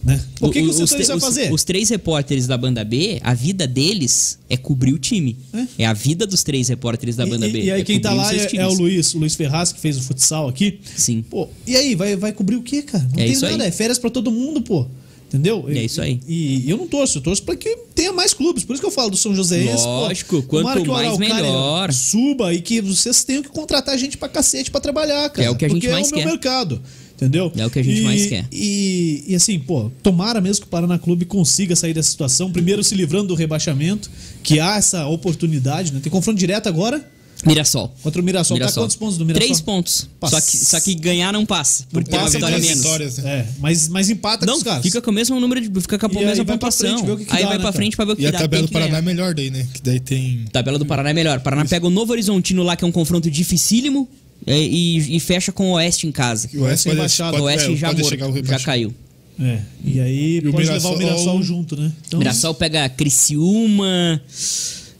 [0.04, 0.20] Né?
[0.40, 1.52] O que, que o os, setorista vai os- fazer?
[1.52, 5.36] os três repórteres da banda B, a vida deles é cobrir o time.
[5.52, 5.66] É.
[5.78, 7.62] É, a vida dos três repórteres da E- banda e, B.
[7.64, 9.80] E aí é quem tá os lá é, é o Luiz, o Luiz Ferraz, que
[9.80, 10.78] fez o futsal aqui.
[10.96, 11.24] Sim.
[11.28, 13.02] Pô, e aí, vai, vai cobrir o quê, cara?
[13.12, 13.68] Não É tem isso nada, aí.
[13.68, 14.86] é férias pra todo mundo, pô.
[15.28, 15.66] Entendeu?
[15.68, 16.20] É isso aí.
[16.26, 18.64] E, e eu não torço, eu torço pra que tenha mais clubes.
[18.64, 19.74] Por isso que eu falo do São José.
[19.74, 21.92] Lógico, quanto mais, melhor.
[21.92, 25.46] Suba e que vocês tenham que contratar gente pra cacete pra trabalhar, cara.
[25.46, 26.30] É o que a gente porque mais é o meu quer.
[26.30, 26.82] mercado.
[27.14, 27.52] Entendeu?
[27.56, 28.46] É o que a gente E- mais quer.
[28.50, 32.50] E, e assim, pô, tomara mesmo que o Paraná Clube consiga sair dessa situação.
[32.50, 34.08] Primeiro se livrando do rebaixamento,
[34.42, 36.00] que há essa oportunidade, né?
[36.02, 37.04] Tem confronto direto agora
[37.46, 37.94] Mirassol.
[38.02, 38.58] contra o Mirassol.
[38.58, 39.46] Tá quantos pontos do Mirassol?
[39.46, 40.08] Três pontos.
[40.18, 40.40] Passa.
[40.40, 41.84] Só que, só que ganhar não passa.
[41.90, 42.82] Porque tem uma passa, vitória então, menos.
[42.82, 43.30] vitórias, né?
[43.30, 44.82] É, mas, mas empata com Não, os caras.
[44.82, 45.80] fica com o mesmo número de.
[45.80, 46.88] Fica com a E mesma pontuação.
[46.98, 48.22] frente, vê o que que aí dá, vai né, pra frente pra ver o que
[48.22, 48.38] E a dá.
[48.38, 49.66] tabela Tem do que Paraná é melhor daí, né?
[49.72, 50.44] Que daí tem.
[50.52, 51.40] Tabela do Paraná é melhor.
[51.40, 54.08] Paraná pega o Novo Horizontino lá, que é um confronto dificílimo.
[54.46, 56.48] é, E, e fecha com o Oeste em casa.
[56.54, 57.30] O Oeste Sem pode, baixada.
[57.32, 58.94] pode, o Oeste é, já, morto, já caiu.
[59.40, 61.92] É, e aí E o pode levar o Mirassol- Mirassol junto, né?
[62.08, 64.20] Então, Mirassol pega Criciúma.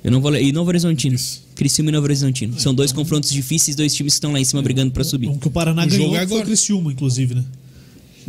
[0.05, 0.42] Eu não vou ler.
[0.42, 1.18] E Novo Horizontino.
[1.59, 2.59] Criciúma e Novo Horizontino.
[2.59, 5.29] São dois confrontos difíceis, dois times que estão lá em cima brigando pra subir.
[5.29, 6.44] O que o Paraná O ganhou é foi o agora.
[6.47, 7.44] Criciúma, inclusive, né?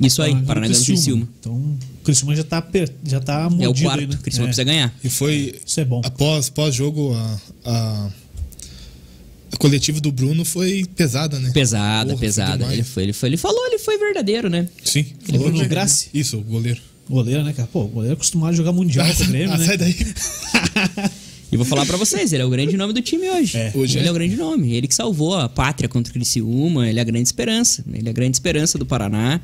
[0.02, 1.28] Isso aí, Paraná Paraná ganhou o Criciúma.
[1.40, 2.92] Então, o Criciúma já tá, per...
[3.06, 4.10] já tá mordido É o aí, quarto.
[4.10, 4.16] né?
[4.16, 4.48] O Criciúma É.
[4.48, 4.96] precisa ganhar.
[5.04, 5.60] E foi.
[5.66, 6.02] Isso é bom.
[6.04, 8.10] Após, após jogo, a, a,
[9.54, 11.52] a coletiva do Bruno foi pesada, né?
[11.54, 12.58] Pesada, Porra, foi pesada.
[12.58, 12.74] demais.
[12.74, 14.68] Ele, foi, ele, foi, ele falou, ele foi verdadeiro, né?
[14.84, 15.06] Sim.
[15.28, 16.10] Ele falou que- Grassi?
[16.14, 16.82] Isso, o goleiro.
[17.10, 17.68] Goleiro, né, cara?
[17.72, 19.66] Pô, o goleiro é acostumado a jogar mundial com o Grêmio, ah, né?
[19.66, 19.96] sai daí.
[21.52, 23.58] E vou falar pra vocês, ele é o grande nome do time hoje.
[23.58, 23.72] É.
[23.74, 24.10] Hoje ele é.
[24.10, 24.12] é.
[24.12, 24.74] o grande nome.
[24.74, 27.84] Ele que salvou a pátria contra o Criciúma, ele é a grande esperança.
[27.92, 29.42] Ele é a grande esperança do Paraná.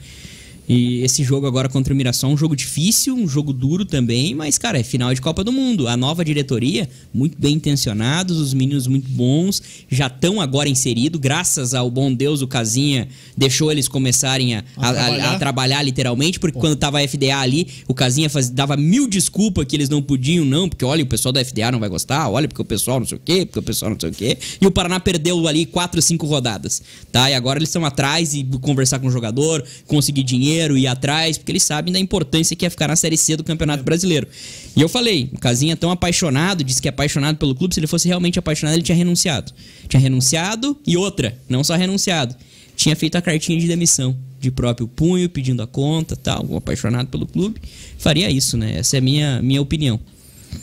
[0.67, 4.33] E esse jogo agora contra o Mirassol é um jogo difícil, um jogo duro também,
[4.33, 5.87] mas, cara, é final de Copa do Mundo.
[5.87, 11.73] A nova diretoria, muito bem intencionados, os meninos muito bons, já estão agora inseridos, graças
[11.75, 15.31] ao bom Deus, o Casinha deixou eles começarem a, A a- trabalhar.
[15.33, 19.65] a trabalhar literalmente, porque quando tava a FDA ali, o Casinha faz- dava mil desculpas
[19.65, 22.47] que eles não podiam, não, porque olha, o pessoal da FDA não vai gostar, olha,
[22.47, 24.37] porque o pessoal não sei o quê, porque o pessoal não sei o quê.
[24.59, 27.29] E o Paraná perdeu ali quatro, cinco rodadas, tá?
[27.29, 31.51] E agora eles estão atrás e conversar com o jogador, conseguir dinheiro, ir atrás, porque
[31.51, 34.27] eles sabem da importância que é ficar na Série C do Campeonato Brasileiro.
[34.75, 37.79] E eu falei, o Casinha é tão apaixonado, disse que é apaixonado pelo clube, se
[37.79, 39.51] ele fosse realmente apaixonado, ele tinha renunciado.
[39.87, 42.35] Tinha renunciado e outra, não só renunciado
[42.75, 47.07] tinha feito a cartinha de demissão de próprio punho, pedindo a conta, tal, um apaixonado
[47.07, 47.59] pelo clube,
[47.97, 48.77] faria isso, né?
[48.77, 49.99] Essa é a minha, minha opinião.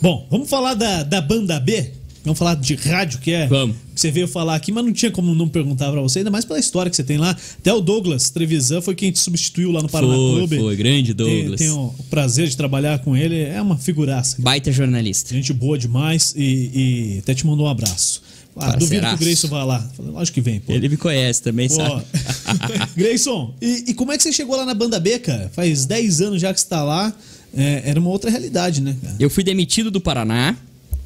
[0.00, 1.90] Bom, vamos falar da, da banda B?
[2.24, 3.46] Vamos falar de rádio, que é.
[3.46, 3.76] Vamos.
[3.94, 6.44] Que você veio falar aqui, mas não tinha como não perguntar pra você, ainda mais
[6.44, 7.37] pela história que você tem lá.
[7.58, 10.56] Até o Douglas Trevisan foi quem te substituiu lá no Paraná Foi, Clube.
[10.58, 11.58] foi, grande Douglas.
[11.58, 14.37] Tenho o prazer de trabalhar com ele, é uma figuraça.
[14.40, 15.35] Baita jornalista.
[15.35, 16.70] Gente boa demais e,
[17.14, 18.22] e até te mandou um abraço.
[18.56, 19.18] Ah, duvido que o.
[19.18, 19.90] Grayson vá lá.
[19.96, 20.72] Falei, Lógico que vem, pô.
[20.72, 21.74] Ele me conhece também, Pô.
[21.74, 22.04] sabe?
[22.94, 25.50] Grayson, e, e como é que você chegou lá na banda B, cara?
[25.54, 27.12] Faz 10 anos já que você tá lá.
[27.54, 29.16] É, era uma outra realidade, né, cara?
[29.18, 30.56] Eu fui demitido do Paraná.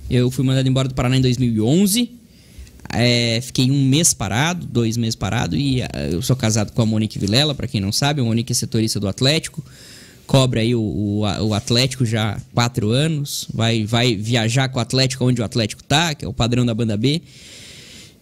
[0.09, 2.11] Eu fui mandado embora do Paraná em 2011.
[2.93, 5.57] É, fiquei um mês parado, dois meses parado.
[5.57, 8.21] E ah, eu sou casado com a Monique Vilela, pra quem não sabe.
[8.21, 9.65] A Monique é setorista do Atlético.
[10.27, 13.49] Cobre aí o, o, o Atlético já há quatro anos.
[13.53, 16.75] Vai, vai viajar com o Atlético onde o Atlético tá, que é o padrão da
[16.75, 17.21] banda B.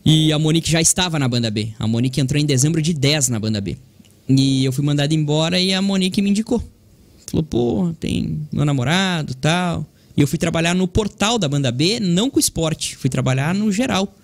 [0.04, 1.68] E a Monique já estava na banda B.
[1.78, 3.76] A Monique entrou em dezembro de 10 na banda B.
[4.28, 6.62] E eu fui mandado embora e a Monique me indicou.
[7.30, 9.86] Falou, pô, tem meu namorado tal.
[10.16, 13.72] E eu fui trabalhar no portal da banda B, não com esporte, fui trabalhar no
[13.72, 14.14] geral.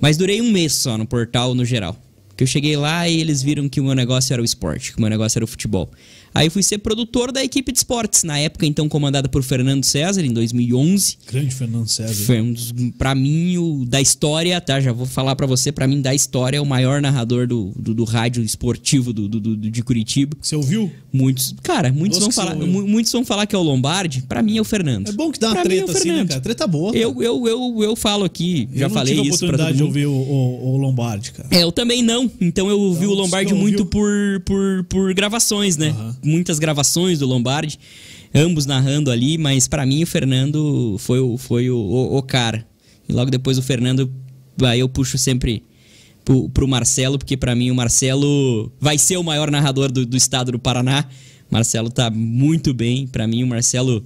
[0.00, 1.96] Mas durei um mês só no portal no geral.
[2.36, 4.98] Que eu cheguei lá e eles viram que o meu negócio era o esporte, que
[4.98, 5.90] o meu negócio era o futebol.
[6.34, 10.24] Aí fui ser produtor da equipe de esportes, na época então comandada por Fernando César,
[10.24, 11.16] em 2011.
[11.30, 12.24] Grande Fernando César.
[12.24, 14.80] Foi um dos, pra mim, o, da história, tá?
[14.80, 17.94] Já vou falar pra você, pra mim, da história, é o maior narrador do, do,
[17.94, 20.36] do rádio esportivo do, do, do- de Curitiba.
[20.40, 20.90] Você ouviu?
[21.12, 22.66] Muitos, cara, muitos Nossa, vão, falar, eu.
[22.86, 25.08] muitos vão falar que é o Lombardi, pra mim é o Fernando.
[25.08, 26.40] É bom que dá uma Pra é treta assim, né, cara?
[26.40, 26.92] Treta boa.
[26.92, 27.02] cara.
[27.02, 30.06] Eu, eu, eu, eu falo aqui, Eu já falei isso pra todo oportunidade de ouvir
[30.06, 31.48] o, o- o Lombardi, cara.
[31.50, 32.30] É, eu também não.
[32.40, 34.08] Então eu ouvi Então, o Lombardi muito por,
[34.44, 35.88] por, por gravações, né?
[35.88, 36.16] Aham.
[36.22, 37.78] Muitas gravações do Lombardi,
[38.34, 42.66] ambos narrando ali, mas pra mim o Fernando foi, o, foi o, o, o cara.
[43.08, 44.12] E logo depois o Fernando,
[44.62, 45.62] aí eu puxo sempre
[46.24, 50.16] pro, pro Marcelo, porque pra mim o Marcelo vai ser o maior narrador do, do
[50.16, 51.06] estado do Paraná.
[51.50, 53.06] Marcelo tá muito bem.
[53.06, 54.04] Pra mim o Marcelo.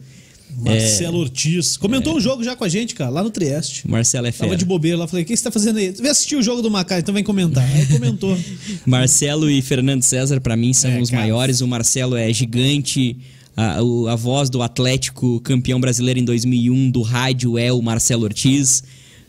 [0.56, 1.76] Marcelo Ortiz.
[1.76, 3.88] Comentou um jogo já com a gente, cara, lá no Trieste.
[3.88, 4.46] Marcelo é fera.
[4.48, 5.90] Tava de bobeira lá, falei, o que você tá fazendo aí?
[5.90, 7.64] Vem assistir o jogo do Macau, então vem comentar.
[7.74, 8.36] Aí comentou.
[8.86, 11.22] Marcelo e Fernando César, pra mim, são É, os cara.
[11.22, 11.60] maiores.
[11.60, 13.16] O Marcelo é gigante.
[13.56, 18.22] A, o- a voz do Atlético, campeão brasileiro em 2001, do rádio, é o Marcelo
[18.24, 18.82] Ortiz.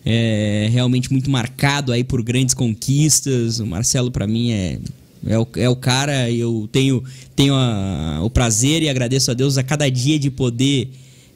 [0.05, 3.59] É realmente muito marcado aí por grandes conquistas.
[3.59, 4.79] O Marcelo, pra mim, é,
[5.27, 6.29] é, o, é o cara.
[6.29, 7.03] Eu tenho,
[7.35, 10.89] tenho a- o prazer e agradeço a Deus a cada dia de poder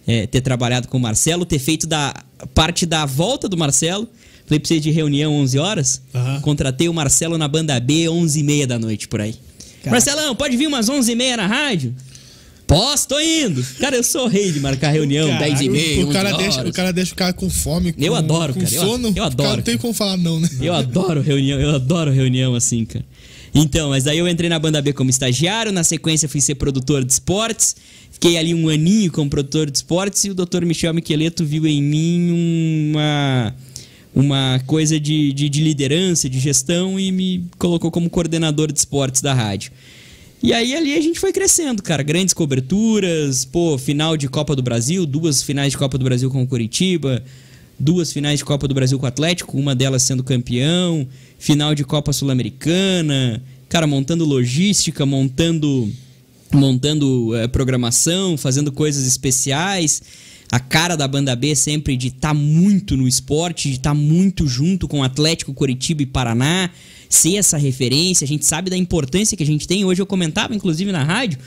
[0.08, 2.16] é, ter trabalhado com o Marcelo, ter feito da
[2.56, 4.08] parte da volta do Marcelo.
[4.46, 6.02] Falei pra vocês de reunião 11 horas.
[6.16, 6.40] Aham.
[6.42, 9.34] Contratei o Marcelo na banda B, 11 e meia da noite por aí.
[9.84, 9.92] Caraca.
[9.92, 11.94] Marcelão, pode vir umas 11 e meia na rádio?
[12.66, 13.66] Posso, tô indo.
[13.80, 16.42] Cara, eu sou rei de marcar reunião, Caraca, 10 e meia, o, 11 cara horas.
[16.56, 17.94] deixa, o cara deixa o cara com fome.
[17.94, 19.08] Com, Eu adoro, com cara, eu- sono.
[19.08, 19.78] eu O cara adoro, não tem cara.
[19.80, 20.50] como falar não, né?
[20.62, 23.06] Eu adoro reunião, eu adoro reunião assim, cara.
[23.60, 27.04] Então, mas aí eu entrei na banda B como estagiário, na sequência fui ser produtor
[27.04, 27.76] de esportes,
[28.12, 30.64] fiquei ali um aninho como produtor de esportes e o Dr.
[30.64, 33.56] Michel Micheleto viu em mim uma,
[34.14, 39.24] uma coisa de, de, de liderança, de gestão e me colocou como coordenador de esportes
[39.24, 39.72] da rádio.
[40.44, 42.04] E aí ali a gente foi crescendo, cara.
[42.04, 46.44] Grandes coberturas, pô, final de Copa do Brasil, duas finais de Copa do Brasil com
[46.44, 47.24] o Curitiba,
[47.80, 51.08] duas finais de Copa do Brasil com o Atlético, uma delas sendo campeão,
[51.38, 55.92] final de Copa Sul-Americana, cara, montando logística, montando
[56.52, 60.02] montando eh, programação, fazendo coisas especiais.
[60.50, 64.88] A cara da banda B sempre de estar muito no esporte, de estar muito junto
[64.88, 66.70] com Atlético, Curitiba e Paraná,
[67.10, 68.24] ser essa referência.
[68.24, 69.84] A gente sabe da importância que a gente tem.
[69.84, 71.38] Hoje eu comentava, inclusive na rádio,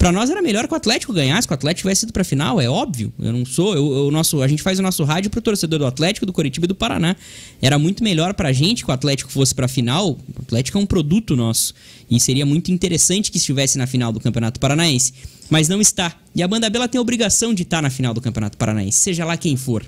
[0.00, 2.58] Pra nós era melhor que o Atlético ganhasse, que o Atlético tivesse ido pra final,
[2.58, 3.12] é óbvio.
[3.18, 3.74] Eu não sou.
[3.74, 6.64] eu- eu- nosso, a gente faz o nosso rádio pro torcedor do Atlético, do Curitiba
[6.64, 7.14] e do Paraná.
[7.60, 10.12] Era muito melhor pra gente que o Atlético fosse pra final.
[10.12, 11.74] O Atlético é um produto nosso.
[12.10, 15.12] E seria muito interessante que estivesse na final do Campeonato Paranaense.
[15.50, 16.16] Mas não está.
[16.34, 18.98] E a Banda B ela tem a obrigação de estar na final do Campeonato Paranaense,
[19.00, 19.84] seja lá quem for.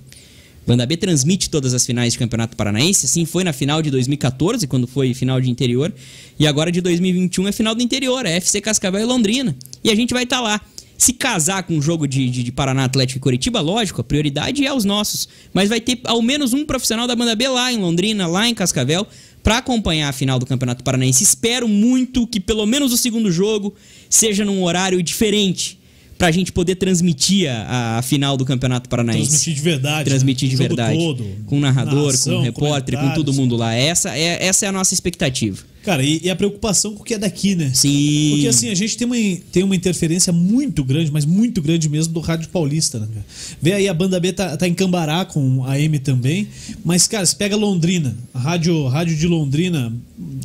[0.66, 4.66] Banda B transmite todas as finais de Campeonato Paranaense, assim foi na final de 2014,
[4.66, 5.92] quando foi final de interior,
[6.38, 9.56] e agora de 2021 é final do interior, é FC Cascavel e Londrina.
[9.82, 10.60] E a gente vai estar lá.
[10.96, 14.64] Se casar com um jogo de, de, de Paraná Atlético e Curitiba, lógico, a prioridade
[14.64, 15.28] é os nossos.
[15.52, 18.54] Mas vai ter ao menos um profissional da Banda B lá em Londrina, lá em
[18.54, 19.04] Cascavel,
[19.42, 21.24] para acompanhar a final do Campeonato Paranaense.
[21.24, 23.74] Espero muito que pelo menos o segundo jogo
[24.08, 25.81] seja num horário diferente.
[26.22, 30.08] Pra gente poder transmitir a, a final do Campeonato Paranaense Transmitir de verdade.
[30.08, 30.50] transmitir né?
[30.54, 30.96] de verdade.
[30.96, 33.74] todo, com o narrador, narração, com o repórter, com todo mundo lá.
[33.74, 35.58] Essa é, essa é a nossa expectativa.
[35.82, 37.72] Cara, e, e a preocupação com o que é daqui, né?
[37.74, 38.28] Sim.
[38.34, 39.16] Porque assim, a gente tem uma,
[39.50, 43.08] tem uma interferência muito grande, mas muito grande mesmo, do Rádio Paulista, né?
[43.12, 43.26] cara?
[43.60, 46.46] Vê aí, a banda B tá, tá em Cambará com a M também.
[46.84, 49.92] Mas, cara, você pega Londrina, a rádio, rádio de Londrina,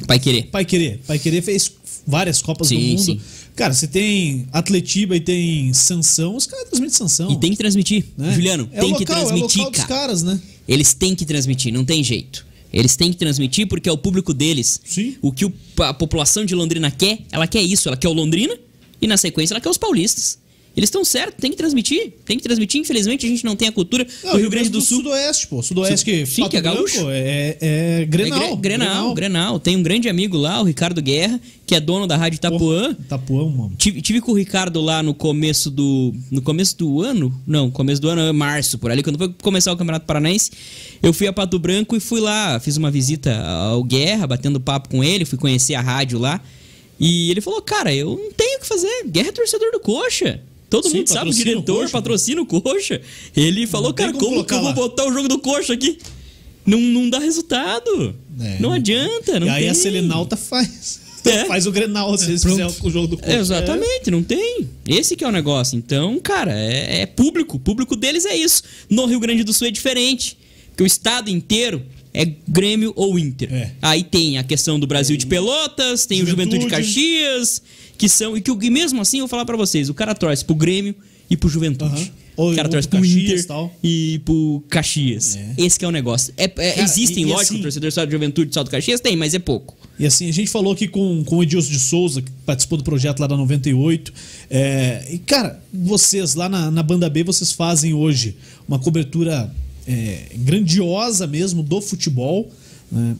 [0.07, 0.43] Vai querer.
[0.43, 0.99] Pai Querer.
[1.05, 1.71] Pai Querer fez
[2.05, 3.01] várias Copas do Sim, Mundo.
[3.01, 3.19] sim.
[3.57, 7.31] Cara, você tem Atletiba e tem Sansão, os caras transmitem Sansão.
[7.31, 8.05] E tem que transmitir.
[8.15, 8.31] né?
[8.33, 9.99] Juliano, é tem o que local, transmitir, é o local dos cara.
[10.01, 10.39] caras, né?
[10.67, 12.45] Eles têm que transmitir, não tem jeito.
[12.71, 14.79] Eles têm que transmitir porque é o público deles.
[14.85, 15.15] Sim.
[15.21, 17.87] O que a população de Londrina quer, ela quer isso.
[17.89, 18.55] Ela quer o Londrina
[19.01, 20.37] e, na sequência, ela quer os paulistas.
[20.77, 22.13] Eles estão certos, tem que transmitir.
[22.23, 22.79] Tem que transmitir.
[22.79, 24.97] Infelizmente, a gente não tem a cultura Não, do Rio Grande do Sul.
[24.97, 25.63] Sudoeste, pô.
[25.63, 27.09] Sudoeste que Sim, Pato que é gaúcho.
[27.09, 28.39] É, é Grenal.
[28.43, 29.59] É Gre- Grenal, Grenal.
[29.59, 32.93] Tem um grande amigo lá, o Ricardo Guerra, que é dono da Rádio Itapuã.
[33.09, 33.73] Tapuã, mano.
[33.75, 36.13] Tive, tive com o Ricardo lá no começo do.
[36.29, 37.33] No começo do ano?
[37.47, 40.51] Não, começo do ano é março, por ali, quando foi começar o Campeonato Paranaense.
[41.01, 44.89] Eu fui a Pato Branco e fui lá, fiz uma visita ao Guerra, batendo papo
[44.89, 46.39] com ele, fui conhecer a rádio lá.
[46.99, 49.05] E ele falou: Cara, eu não tenho o que fazer.
[49.07, 50.39] Guerra é torcedor do Coxa.
[50.69, 53.01] Todo Sim, mundo sabe, o diretor Coxa, patrocina o Coxa.
[53.35, 55.97] Ele falou: Cara, como como, que eu vou lá." botar o jogo do Coxa aqui?
[56.65, 58.13] Não, não dá resultado.
[58.39, 59.69] É, não adianta, não e aí tem.
[59.69, 61.07] a Selenalta faz.
[61.25, 61.43] É.
[61.45, 62.55] Faz o Grenal se eles pronto.
[62.55, 63.35] fizerem o jogo do Coxa.
[63.35, 64.69] Exatamente, não tem.
[64.87, 65.77] Esse que é o negócio.
[65.77, 67.57] Então, cara, é, é público.
[67.57, 68.63] O público deles é isso.
[68.89, 70.37] No Rio Grande do Sul é diferente.
[70.69, 71.83] Porque o estado inteiro
[72.21, 73.53] é Grêmio ou Inter.
[73.53, 73.71] É.
[73.81, 76.83] Aí tem a questão do Brasil de Pelotas, tem o Juventude Juventude.
[76.85, 77.61] Caxias,
[77.97, 78.35] que são.
[78.37, 80.95] E que e mesmo assim, eu vou falar pra vocês: o cara torce pro Grêmio
[81.29, 81.93] e pro Juventude.
[81.95, 82.09] Aham.
[82.37, 83.75] Ou- o cara torce pro Caxias Inter e tal.
[83.83, 85.35] e pro Caxias.
[85.35, 85.53] É.
[85.57, 86.31] Esse que é o negócio.
[86.37, 88.99] É, é- Cara, existem, e- e lógico, assim- torcedor só de Juventude só do Caxias
[89.01, 89.75] tem, mas é pouco.
[89.99, 92.83] E assim, a gente falou aqui com, com o Edilson de Souza, que participou do
[92.83, 94.13] projeto lá da 98.
[94.51, 98.35] É, e, cara, vocês lá na, na Banda B, vocês fazem hoje
[98.67, 99.51] uma cobertura
[99.87, 102.51] é, grandiosa mesmo do futebol.
[102.91, 103.15] né?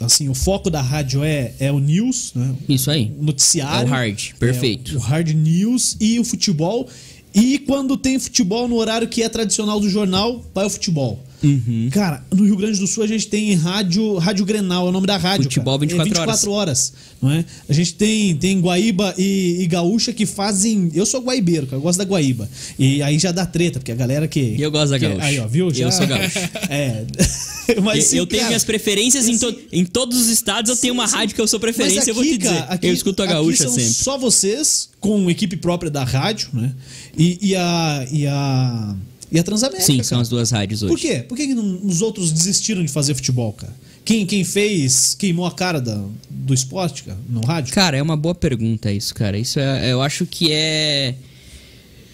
[0.00, 2.54] Assim, o foco da rádio é, é o news, né?
[2.68, 3.12] Isso aí.
[3.18, 3.86] o noticiário.
[3.86, 4.92] É o hard, perfeito.
[4.92, 6.88] É, o hard news e o futebol.
[7.34, 11.22] E quando tem futebol no horário que é tradicional do jornal, vai o futebol.
[11.42, 11.88] Uhum.
[11.90, 15.06] Cara, no Rio Grande do Sul a gente tem rádio, rádio Grenal, é o nome
[15.06, 15.44] da rádio.
[15.44, 15.80] Futebol cara.
[15.88, 16.92] 24 é 24 horas.
[17.20, 17.44] não é?
[17.68, 20.90] A gente tem, tem Guaíba e, e Gaúcha que fazem.
[20.94, 22.48] Eu sou guaibeiro, cara, eu gosto da Guaíba.
[22.78, 24.40] E aí já dá treta, porque a galera que.
[24.40, 25.24] E eu gosto da que- Gaúcha.
[25.24, 25.70] Aí, ó, viu?
[25.70, 26.38] Eu sou gaúcho.
[26.70, 27.04] É.
[27.82, 30.68] Mas, Eu- sim, eu tenho cara, minhas preferências em, to- assim, em todos os estados.
[30.70, 31.14] Eu tenho uma sim.
[31.16, 31.98] rádio que eu sou preferência.
[32.00, 32.54] Mas eu vou te aqui, dizer.
[32.54, 33.84] cara, aqui- eu escuto a aqui gaúcha sempre.
[33.94, 36.72] Só vocês, com equipe própria da rádio, né?
[37.16, 38.06] E, e a.
[38.10, 38.96] E a.
[39.32, 39.84] E a Transamérica.
[39.86, 40.22] Sim, são cara.
[40.22, 40.92] as duas rádios hoje.
[40.92, 41.24] Por quê?
[41.26, 43.74] Por que, que não- os outros desistiram de fazer futebol, cara?
[44.04, 47.72] Quem, quem fez, queimou a cara da- do esporte, cara, no rádio?
[47.72, 49.38] Cara, é uma boa pergunta isso, cara.
[49.38, 51.14] Isso é, eu acho que é.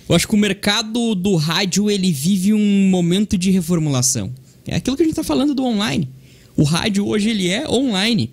[0.09, 4.31] Eu acho que o mercado do rádio ele vive um momento de reformulação.
[4.67, 6.09] É aquilo que a gente tá falando do online.
[6.57, 8.31] O rádio hoje ele é online.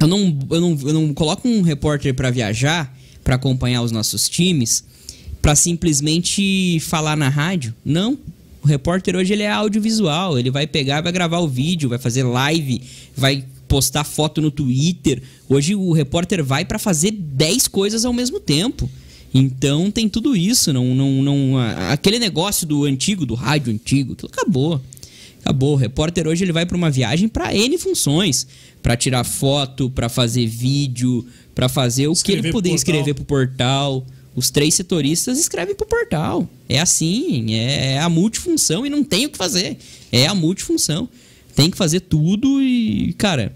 [0.00, 4.28] Eu não, eu não, eu não coloco um repórter pra viajar, pra acompanhar os nossos
[4.28, 4.84] times,
[5.40, 7.74] pra simplesmente falar na rádio.
[7.84, 8.18] Não.
[8.62, 10.38] O repórter hoje ele é audiovisual.
[10.38, 12.82] Ele vai pegar, vai gravar o vídeo, vai fazer live,
[13.16, 15.22] vai postar foto no Twitter.
[15.48, 18.90] Hoje o repórter vai pra fazer 10 coisas ao mesmo tempo.
[19.32, 20.72] Então tem tudo isso.
[20.72, 24.80] Não, não, não, aquele negócio do antigo, do rádio antigo, aquilo acabou.
[25.40, 25.72] Acabou.
[25.72, 28.46] O repórter hoje ele vai para uma viagem para N funções,
[28.82, 33.14] Pra tirar foto, pra fazer vídeo, pra fazer o que Escrever ele pro puder escrever
[33.14, 34.04] pro portal.
[34.34, 36.48] Os três setoristas escrevem pro portal.
[36.68, 39.76] É assim, é a multifunção e não tem o que fazer.
[40.12, 41.08] É a multifunção.
[41.54, 43.52] Tem que fazer tudo e, cara,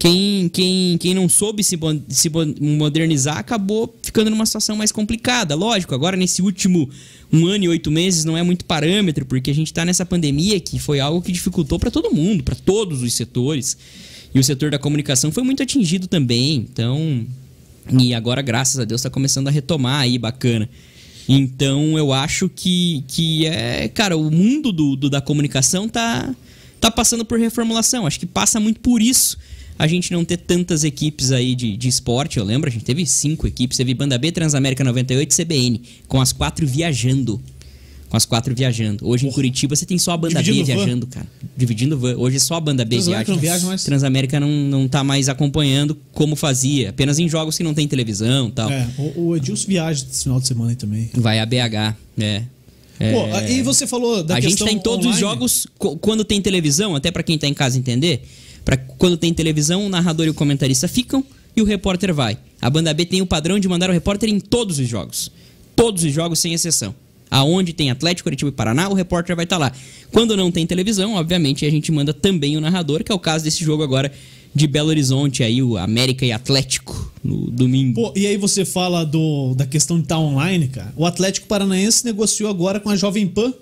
[0.00, 5.54] quem, quem, quem não soube se, se modernizar acabou ficando numa situação mais complicada.
[5.54, 6.88] Lógico, agora nesse último
[7.30, 10.58] um ano e oito meses não é muito parâmetro, porque a gente está nessa pandemia
[10.58, 13.76] que foi algo que dificultou para todo mundo, para todos os setores.
[14.34, 16.66] E o setor da comunicação foi muito atingido também.
[16.72, 17.26] Então,
[17.98, 20.68] e agora, graças a Deus, está começando a retomar aí, bacana.
[21.28, 23.88] Então, eu acho que, que é.
[23.88, 26.34] Cara, o mundo do, do- da comunicação tá,
[26.80, 28.06] tá passando por reformulação.
[28.06, 29.38] Acho que passa muito por isso.
[29.78, 32.38] A gente não ter tantas equipes aí de, de esporte.
[32.38, 33.76] Eu lembro, a gente teve cinco equipes.
[33.78, 35.82] Teve Banda B, Transamérica 98 e CBN.
[36.08, 37.40] Com as quatro viajando.
[38.10, 39.08] Com as quatro viajando.
[39.08, 40.76] Hoje em Curitiba você tem só a Banda Dividindo B van.
[40.84, 41.26] viajando, cara.
[41.56, 42.16] Dividindo van.
[42.16, 43.32] Hoje é só a Banda B Transamérica viaja.
[43.36, 43.84] não viaja mais.
[43.84, 46.90] Transamérica não, não tá mais acompanhando como fazia.
[46.90, 48.68] Apenas em jogos que não tem televisão e tal.
[48.70, 51.08] É, o, o Edilson viaja esse final de semana aí também.
[51.14, 52.42] Vai a BH, é.
[52.98, 55.20] É, Pô, e você falou da a gente questão tá em todos os online.
[55.20, 58.28] jogos co- quando tem televisão, até pra quem tá em casa entender.
[58.64, 61.24] Para quando tem televisão, o narrador e o comentarista ficam
[61.56, 62.36] e o repórter vai.
[62.60, 65.30] A banda B tem o padrão de mandar o repórter em todos os jogos.
[65.74, 66.94] Todos os jogos sem exceção.
[67.30, 69.72] Aonde tem Atlético, Curitiba e Paraná, o repórter vai estar lá.
[70.10, 73.44] Quando não tem televisão, obviamente, a gente manda também o narrador, que é o caso
[73.44, 74.10] desse jogo agora
[74.54, 78.02] de Belo Horizonte, aí o América e Atlético no domingo.
[78.02, 80.92] Pô, e aí você fala do, da questão de estar online, cara.
[80.96, 83.52] O Atlético Paranaense negociou agora com a Jovem Pan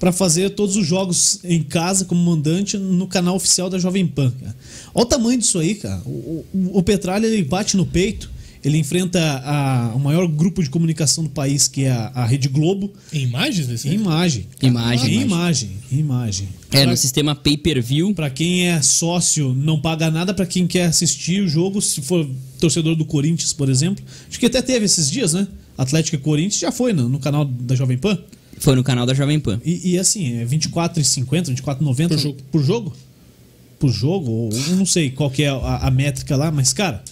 [0.00, 4.32] pra fazer todos os jogos em casa como mandante no canal oficial da Jovem Pan.
[4.40, 4.56] Cara.
[4.94, 6.02] Olha o tamanho disso aí, cara.
[6.04, 8.30] O, o, o Petralha ele bate no peito.
[8.66, 12.48] Ele enfrenta a- o maior grupo de comunicação do país, que é a, a Rede
[12.48, 14.48] Globo, Em imagens desse em imagem.
[14.60, 15.22] Imagem, Em imagem.
[15.22, 15.70] imagem.
[15.92, 16.48] em imagem.
[16.72, 18.12] É, Pra- no sistema pay-per-view.
[18.12, 20.34] Pra quem é sócio, não paga nada.
[20.34, 24.04] Pra quem quer assistir o jogo, se for torcedor do Corinthians, por exemplo.
[24.28, 25.46] Acho que até teve esses dias, né?
[25.78, 28.18] Atlético e Corinthians já foi no, no canal da Jovem Pan.
[28.58, 29.60] Foi no canal da Jovem Pan.
[29.64, 32.36] E, e assim, é R$24,50, R$24,90 Por jogo.
[32.50, 32.92] Por jogo?
[33.78, 34.30] Por jogo?
[34.30, 37.04] Ou, eu não sei qual que é a, a métrica lá, mas, cara,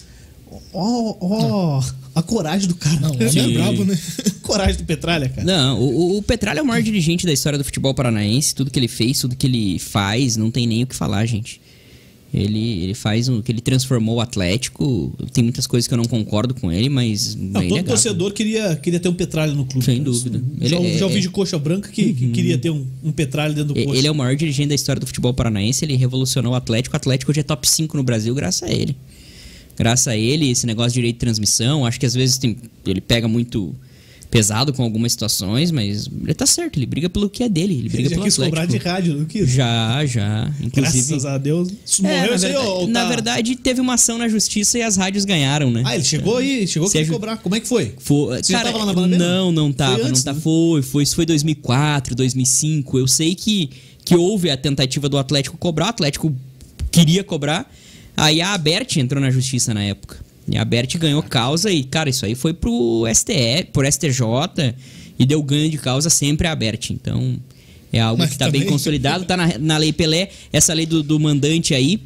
[0.73, 2.99] ó, ó, a coragem do cara.
[2.99, 3.51] Não, o homem Sim.
[3.51, 3.99] é brabo, né?
[4.41, 5.45] coragem do Petralha, cara.
[5.45, 8.55] Não, o, o Petralha é o maior dirigente da história do futebol paranaense.
[8.55, 11.59] Tudo que ele fez, tudo que ele faz, não tem nem o que falar, gente.
[12.33, 15.13] Ele, ele faz o que ele transformou o Atlético.
[15.31, 17.33] Tem muitas coisas que eu não concordo com ele, mas.
[17.33, 17.83] Não, é todo inegável.
[17.85, 19.85] torcedor queria, queria ter um Petralha no clube.
[19.85, 20.43] Sem dúvida.
[20.61, 23.11] Já, Ele é- já ouvi é- de coxa branca que, que queria ter um, um
[23.11, 23.97] Petralha dentro do coxa.
[23.97, 25.85] Ele é o maior dirigente da história do futebol paranaense.
[25.85, 26.95] Ele revolucionou o Atlético.
[26.95, 28.97] O Atlético hoje é top 5 no Brasil, graças a ele.
[29.77, 33.01] Graças a ele, esse negócio de direito de transmissão, acho que às vezes tem- ele
[33.01, 33.75] pega muito
[34.31, 37.87] pesado com algumas situações, mas ele tá certo, ele briga pelo que é dele, ele
[37.89, 38.89] briga Ele já pelo quis cobrar de Atlético.
[38.89, 39.49] rádio, não quis?
[39.49, 40.51] Já, já.
[40.61, 41.07] Inclusive.
[41.07, 41.69] Graças a Deus.
[41.85, 44.27] Isso É, morreu na, isso aí, verdade, ou na tá- verdade, teve uma ação na
[44.27, 45.83] justiça e as rádios ganharam, né?
[45.85, 47.37] Ah, ele chegou aí, chegou Se a cobrar.
[47.37, 47.93] Como é que foi?
[47.97, 49.23] Foi, Você cara, tava lá na Bananeira?
[49.25, 50.33] Não, não tava, antes, não tá.
[50.33, 50.39] né?
[50.41, 52.99] Foi, foi, isso foi 2004, 2005.
[52.99, 53.69] Eu sei que,
[54.03, 56.35] que houve a tentativa do Atlético cobrar, o Atlético
[56.91, 57.71] queria cobrar.
[58.17, 60.17] Aí a Abert entrou na justiça na época.
[60.47, 64.75] E a Abert ganhou causa e, cara, isso aí foi pro STF, pro STJ
[65.17, 66.91] e deu ganho de causa sempre a Abert.
[66.91, 67.37] Então,
[67.91, 70.85] é algo Mas que tá bem também- consolidado, tá na, na Lei Pelé, essa lei
[70.85, 71.99] do, do mandante aí.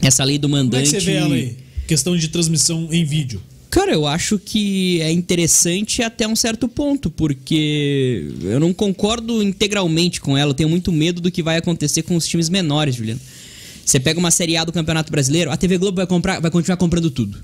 [0.00, 0.90] Essa lei do Como é mandante.
[0.90, 1.56] que você vê ela aí?
[1.86, 3.42] Questão de transmissão em vídeo.
[3.70, 10.20] Cara, eu acho que é interessante até um certo ponto, porque eu não concordo integralmente
[10.20, 10.50] com ela.
[10.50, 13.20] Eu tenho muito medo do que vai acontecer com os times menores, Juliano.
[13.84, 16.76] Você pega uma Série A do Campeonato Brasileiro, a TV Globo vai, comprar, vai continuar
[16.76, 17.38] comprando tudo.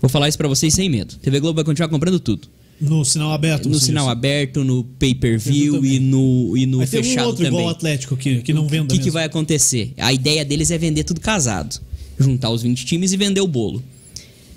[0.00, 1.14] Vou falar isso pra vocês sem medo.
[1.20, 2.48] A TV Globo vai continuar comprando tudo.
[2.78, 3.68] No sinal aberto.
[3.68, 4.12] No sinal disse.
[4.12, 7.58] aberto, no pay-per-view e no, e no Vai ter um fechado outro também.
[7.60, 9.12] igual o Atlético que, que não O venda que, que mesmo.
[9.12, 9.94] vai acontecer?
[9.96, 11.80] A ideia deles é vender tudo casado.
[12.18, 13.82] Juntar os 20 times e vender o bolo.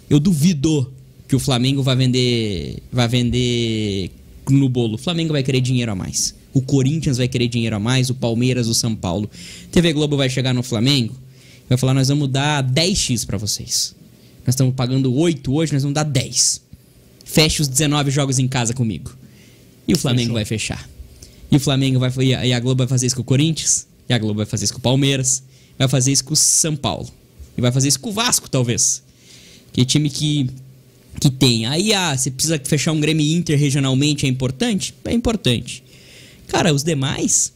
[0.09, 0.91] Eu duvido
[1.29, 2.79] que o Flamengo vai vender.
[2.91, 4.11] Vai vender
[4.49, 4.95] no bolo.
[4.95, 6.35] O Flamengo vai querer dinheiro a mais.
[6.59, 9.29] O Corinthians vai querer dinheiro a mais, o Palmeiras, o São Paulo.
[9.71, 11.15] TV Globo vai chegar no Flamengo
[11.65, 13.95] e vai falar: nós vamos dar 10x pra vocês.
[14.45, 16.61] Nós estamos pagando 8 hoje, nós vamos dar 10.
[17.23, 19.15] Feche os 19 jogos em casa comigo.
[19.87, 20.33] E o Flamengo Fechou.
[20.33, 20.89] vai fechar.
[21.49, 23.87] E o Flamengo vai e a e a Globo vai fazer isso com o Corinthians,
[24.09, 25.41] e a Globo vai fazer isso com o Palmeiras,
[25.77, 27.07] vai fazer isso com o São Paulo.
[27.57, 29.01] E vai fazer isso com o Vasco, talvez.
[29.71, 30.49] Que é time que
[31.21, 31.65] que tem.
[31.67, 34.93] Aí ah, você precisa fechar um Grêmio Inter regionalmente é importante?
[35.05, 35.83] É importante.
[36.49, 37.53] Cara, os demais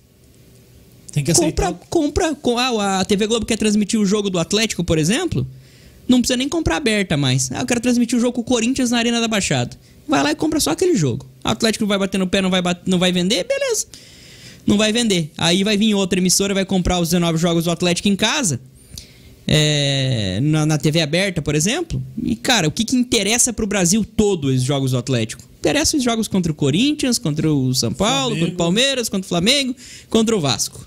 [1.11, 1.73] Tem que aceitar.
[1.73, 5.45] compra, compra, com- ah, a TV Globo quer transmitir o jogo do Atlético, por exemplo,
[6.07, 7.51] não precisa nem comprar aberta mais.
[7.51, 9.77] Ah, eu quero transmitir o jogo com o Corinthians na Arena da Baixada.
[10.07, 11.25] Vai lá e compra só aquele jogo.
[11.43, 13.87] O Atlético vai bater no pé, não vai, bat- não vai vender, beleza.
[14.65, 15.31] Não vai vender.
[15.37, 18.59] Aí vai vir outra emissora, vai comprar os 19 jogos do Atlético em casa.
[19.47, 22.01] é, na, na TV aberta, por exemplo.
[22.21, 25.43] E, cara, o que, que interessa pro Brasil todo esses jogos do Atlético?
[25.63, 28.39] Interessa os jogos contra o Corinthians, contra o São Paulo, Flamengo.
[28.41, 29.73] contra o Palmeiras, contra o Flamengo,
[30.09, 30.85] contra o Vasco.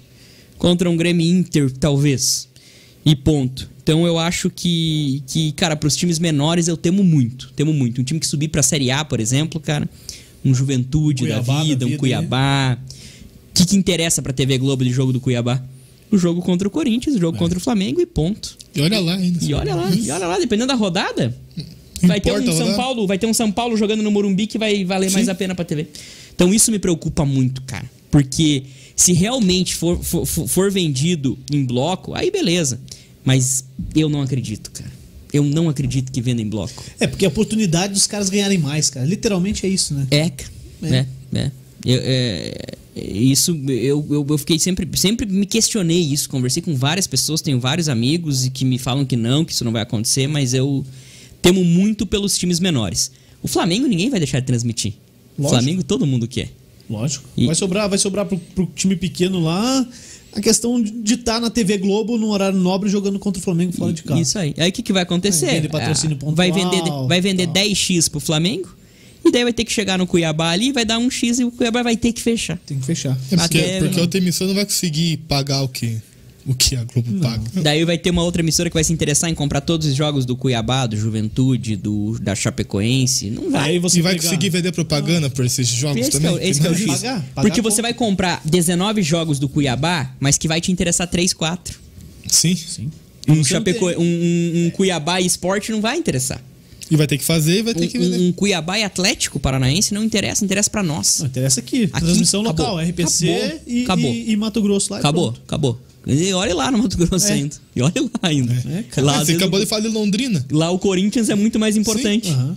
[0.58, 2.46] Contra um Grêmio Inter, talvez.
[3.04, 3.70] E ponto.
[3.82, 7.50] Então eu acho que, que cara, pros times menores eu temo muito.
[7.56, 8.00] Temo muito.
[8.02, 9.88] Um time que subir pra Série A, por exemplo, cara.
[10.44, 12.78] Um Juventude Cuiabá da da vida, um vida, Cuiabá.
[13.50, 15.62] O que, que interessa pra TV Globo de jogo do Cuiabá?
[16.10, 17.20] O jogo contra o Corinthians, o É.
[17.22, 18.58] jogo contra o Flamengo e ponto.
[18.74, 19.42] E olha lá ainda.
[19.44, 21.34] E olha lá, e olha lá, dependendo da rodada.
[22.02, 22.76] Vai ter um São rodada?
[22.76, 25.30] Paulo, vai ter um São Paulo jogando no Morumbi que vai valer mais Sim.
[25.30, 25.86] a pena pra TV.
[26.34, 27.88] Então isso me preocupa muito, cara.
[28.10, 32.80] Porque se realmente for, for, for- vendido em bloco, aí beleza.
[33.24, 34.90] Mas eu não acredito, cara.
[35.32, 36.82] Eu não acredito que venda em bloco.
[37.00, 39.04] É, porque a oportunidade dos caras ganharem mais, cara.
[39.04, 40.06] Literalmente é isso, né?
[40.10, 40.50] É, cara.
[40.82, 41.06] É,
[41.38, 41.50] é.
[41.84, 42.54] Eu- é,
[42.96, 47.60] isso eu, eu, eu fiquei sempre sempre me questionei isso conversei com várias pessoas tenho
[47.60, 50.82] vários amigos e que me falam que não que isso não vai acontecer mas eu
[51.46, 53.10] temo muito pelos times menores
[53.42, 54.92] o Flamengo ninguém vai deixar de transmitir
[55.38, 55.48] o Lógico.
[55.60, 56.48] Flamengo todo mundo quer
[56.88, 57.28] Lógico.
[57.36, 59.86] E- Vai sobrar, vai sobrar pro, pro time pequeno lá
[60.32, 63.92] a questão de estar na TV Globo no horário nobre jogando contra o Flamengo fora
[63.92, 64.20] de casa.
[64.20, 67.08] isso aí aí o que, que vai acontecer Aí vende patrocínio Ah, vai pontual, vender
[67.08, 67.54] vai vender tal.
[67.54, 68.68] 10x pro Flamengo
[69.24, 71.50] e daí vai ter que chegar no Cuiabá ali vai dar um x e o
[71.50, 73.18] Cuiabá vai ter que fechar Tem que fechar.
[73.32, 75.96] É porque, Até- porque outra emissora não vai conseguir pagar o que,
[76.46, 77.42] o que a Globo paga.
[77.62, 80.24] Daí vai ter uma outra emissora que vai se interessar em comprar todos os jogos
[80.24, 83.30] do Cuiabá, do Juventude, do da Chapecoense.
[83.30, 83.70] Não vai.
[83.70, 86.38] Aí você E vai pegar- conseguir vender propaganda por esses jogos Esse que também?
[86.38, 87.74] é, esse que é o pagar, pagar Porque pouco.
[87.76, 91.78] você vai comprar 19 jogos do Cuiabá, mas que vai te interessar 3, 4.
[92.26, 92.54] Sim.
[92.56, 92.90] Sim.
[93.28, 93.86] Um, não Chapeco...
[93.90, 96.40] um, um- um Cuiabá e esporte não vai interessar.
[96.88, 98.18] E vai ter que fazer e vai ter que Um, vender.
[98.20, 101.18] um- Cuiabá e Atlético Paranaense não interessa, interessa pra nós.
[101.18, 101.90] Não, interessa aqui.
[101.92, 102.66] Aqui, Transmissão acabou.
[102.76, 103.60] local, RPC Acabou.
[103.66, 104.12] E, Acabou.
[104.14, 104.98] E, e Mato Grosso lá.
[105.00, 105.80] Acabou, acabou.
[106.06, 107.32] E olha lá no Mato Grosso É.
[107.32, 107.56] ainda.
[107.74, 108.52] E olha lá ainda.
[108.52, 109.06] É, cara.
[109.06, 110.44] lá, você vezes, acabou de falar de Londrina.
[110.52, 112.30] lá o Corinthians é muito mais importante.
[112.30, 112.56] Aham.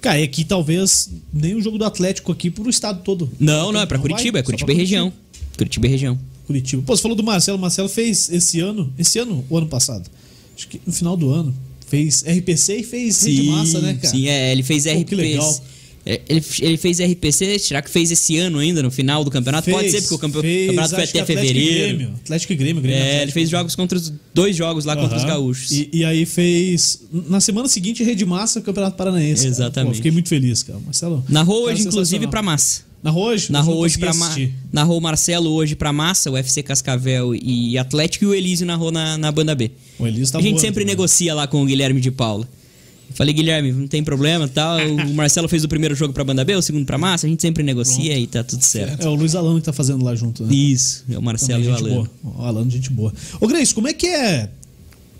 [0.00, 3.30] Cara, e aqui talvez nem o jogo do Atlético aqui pro estado todo.
[3.38, 5.12] Não, não, é pra Não vai, Curitiba, é só Curitiba e região.
[5.56, 6.18] Curitiba e região.
[6.46, 6.82] Curitiba.
[6.84, 7.56] Pô, você falou do Marcelo.
[7.56, 8.92] O Marcelo fez esse ano.
[8.98, 10.10] Esse ano ou ano passado?
[10.56, 11.54] Acho que no final do ano.
[11.86, 14.08] Fez RPC e fez Rede Massa, né, cara?
[14.14, 15.04] Sim, é, ele fez Pô, RPC.
[15.04, 15.64] que legal.
[16.04, 19.70] É, Ele, ele fez RPC, será que fez esse ano ainda, no final do campeonato?
[19.70, 21.96] Pode ser, porque o campe- fez, campeonato foi até Atlético fevereiro.
[21.98, 22.14] Grêmio.
[22.24, 23.22] Atlético e Grêmio, Grêmio É, Atlético.
[23.24, 25.70] ele fez jogos contra os dois jogos lá contra os gaúchos.
[25.70, 27.02] E, e aí fez.
[27.12, 29.46] Na semana seguinte, Rede Massa, Campeonato Paranaense.
[29.46, 29.90] Exatamente.
[29.90, 30.78] Pô, fiquei muito feliz, cara.
[30.84, 31.24] Marcelo.
[31.28, 32.82] Narrou hoje, inclusive, pra massa.
[33.02, 33.50] Narrou hoje?
[33.50, 34.26] Narrou hoje pra ma...
[34.26, 34.52] assistir.
[34.72, 38.92] Narrou o Marcelo hoje pra massa, o FC Cascavel e Atlético, e o Elísio narrou
[38.92, 39.70] na, na banda B.
[39.98, 40.90] O Elísio tá a gente voando, sempre né?
[40.92, 42.48] negocia lá com o Guilherme de Paula.
[43.14, 44.78] Falei, Guilherme, não tem problema tal.
[44.92, 47.40] O Marcelo fez o primeiro jogo pra banda B, o segundo pra massa, a gente
[47.42, 49.02] sempre negocia e tá tudo certo.
[49.04, 50.54] É o Luiz Alano que tá fazendo lá junto, né?
[50.54, 52.08] Isso, é o Marcelo Também e o gente Alan.
[52.22, 52.36] boa.
[52.38, 53.12] O Alano, gente boa.
[53.40, 54.48] Ô, Grace, como é que é?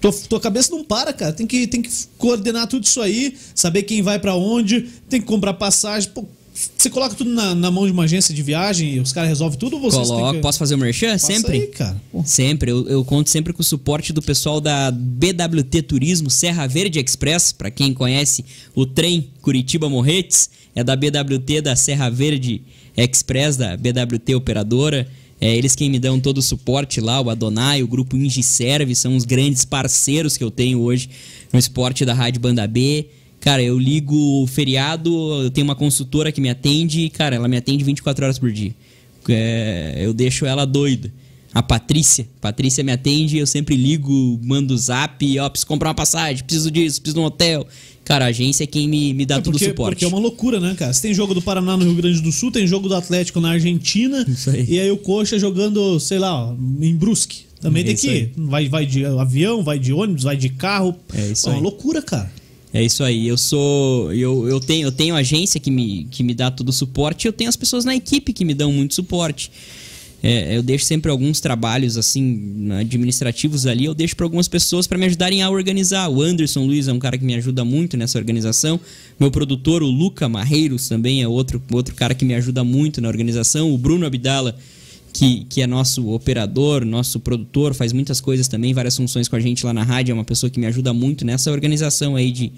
[0.01, 1.33] Tua, tua cabeça não para, cara.
[1.33, 5.27] Tem que, tem que coordenar tudo isso aí, saber quem vai pra onde, tem que
[5.27, 6.11] comprar passagem.
[6.11, 6.25] Pô,
[6.77, 9.59] você coloca tudo na, na mão de uma agência de viagem e os caras resolvem
[9.59, 10.41] tudo ou vocês têm Coloco, que...
[10.41, 11.13] posso fazer o merchan?
[11.13, 11.53] Passa sempre?
[11.53, 12.01] aí, cara.
[12.25, 16.99] Sempre, eu, eu conto sempre com o suporte do pessoal da BWT Turismo Serra Verde
[16.99, 17.53] Express.
[17.53, 18.45] Pra quem conhece
[18.75, 22.63] o trem Curitiba Morretes, é da BWT da Serra Verde
[22.97, 25.09] Express, da BWT Operadora.
[25.41, 29.17] É eles quem me dão todo o suporte lá, o Adonai, o grupo Ingiserve, são
[29.17, 31.11] os grandes parceiros que eu tenho hoje
[31.53, 33.09] no esporte da Rádio Banda B.
[33.43, 35.13] Cara, eu ligo feriado,
[35.43, 38.51] eu tenho uma consultora que me atende, e, cara, ela me atende 24 horas por
[38.53, 38.73] dia.
[39.29, 41.13] É, eu deixo ela doida.
[41.55, 46.43] A Patrícia, Patrícia me atende, eu sempre ligo, mando zap, ó, preciso comprar uma passagem,
[46.45, 47.67] preciso disso, preciso de um hotel.
[48.05, 49.91] Cara, a agência é quem me, me dá É todo o porque, suporte.
[49.97, 50.93] porque é uma loucura, né, cara?
[50.93, 53.51] Você tem jogo do Paraná no Rio Grande do Sul, tem jogo do Atlético na
[53.51, 54.25] Argentina.
[54.27, 54.65] Isso aí.
[54.69, 57.43] E aí o Coxa jogando, sei lá, ó, em Brusque.
[57.61, 58.33] Também É tem isso que ir.
[58.37, 60.97] Vai, vai de avião, vai de ônibus, vai de carro.
[61.15, 61.59] É isso Pô, É aí.
[61.59, 62.33] uma loucura, cara.
[62.73, 63.29] É isso aí.
[63.29, 64.13] Eu sou.
[64.13, 67.29] Eu, eu, tenho, eu tenho agência que me, que me dá todo o suporte e
[67.29, 69.51] eu tenho as pessoas na equipe que me dão muito suporte.
[70.25, 74.97] É, eu deixo sempre alguns trabalhos assim administrativos ali, eu deixo para algumas pessoas para
[74.97, 76.09] me ajudarem a organizar.
[76.09, 78.79] O Anderson Luiz é um cara que me ajuda muito nessa organização.
[79.19, 83.09] Meu produtor, o Luca Marreiros, também é outro, outro cara que me ajuda muito na
[83.09, 83.75] organização.
[83.75, 84.57] O Bruno Abdala,
[85.13, 89.41] que, que é nosso operador, nosso produtor, faz muitas coisas também, várias funções com a
[89.41, 92.51] gente lá na rádio, é uma pessoa que me ajuda muito nessa organização aí de,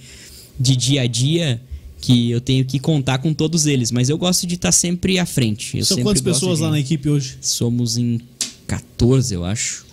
[0.59, 1.61] de dia a dia,
[2.01, 5.27] que eu tenho que contar com todos eles, mas eu gosto de estar sempre à
[5.27, 5.79] frente.
[5.79, 7.39] Eu São quantas pessoas de- lá na equipe hoje?
[7.41, 8.21] Somos em
[8.67, 9.85] 14, eu acho.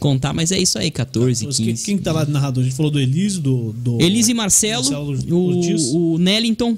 [0.00, 1.84] Contar, mas é isso aí, 14, Quem, 15.
[1.84, 2.62] quem que tá lá de narrador?
[2.62, 3.72] A gente falou do Elise, do.
[3.72, 6.76] do Elise e Marcelo, Marcelo o, o Nellington.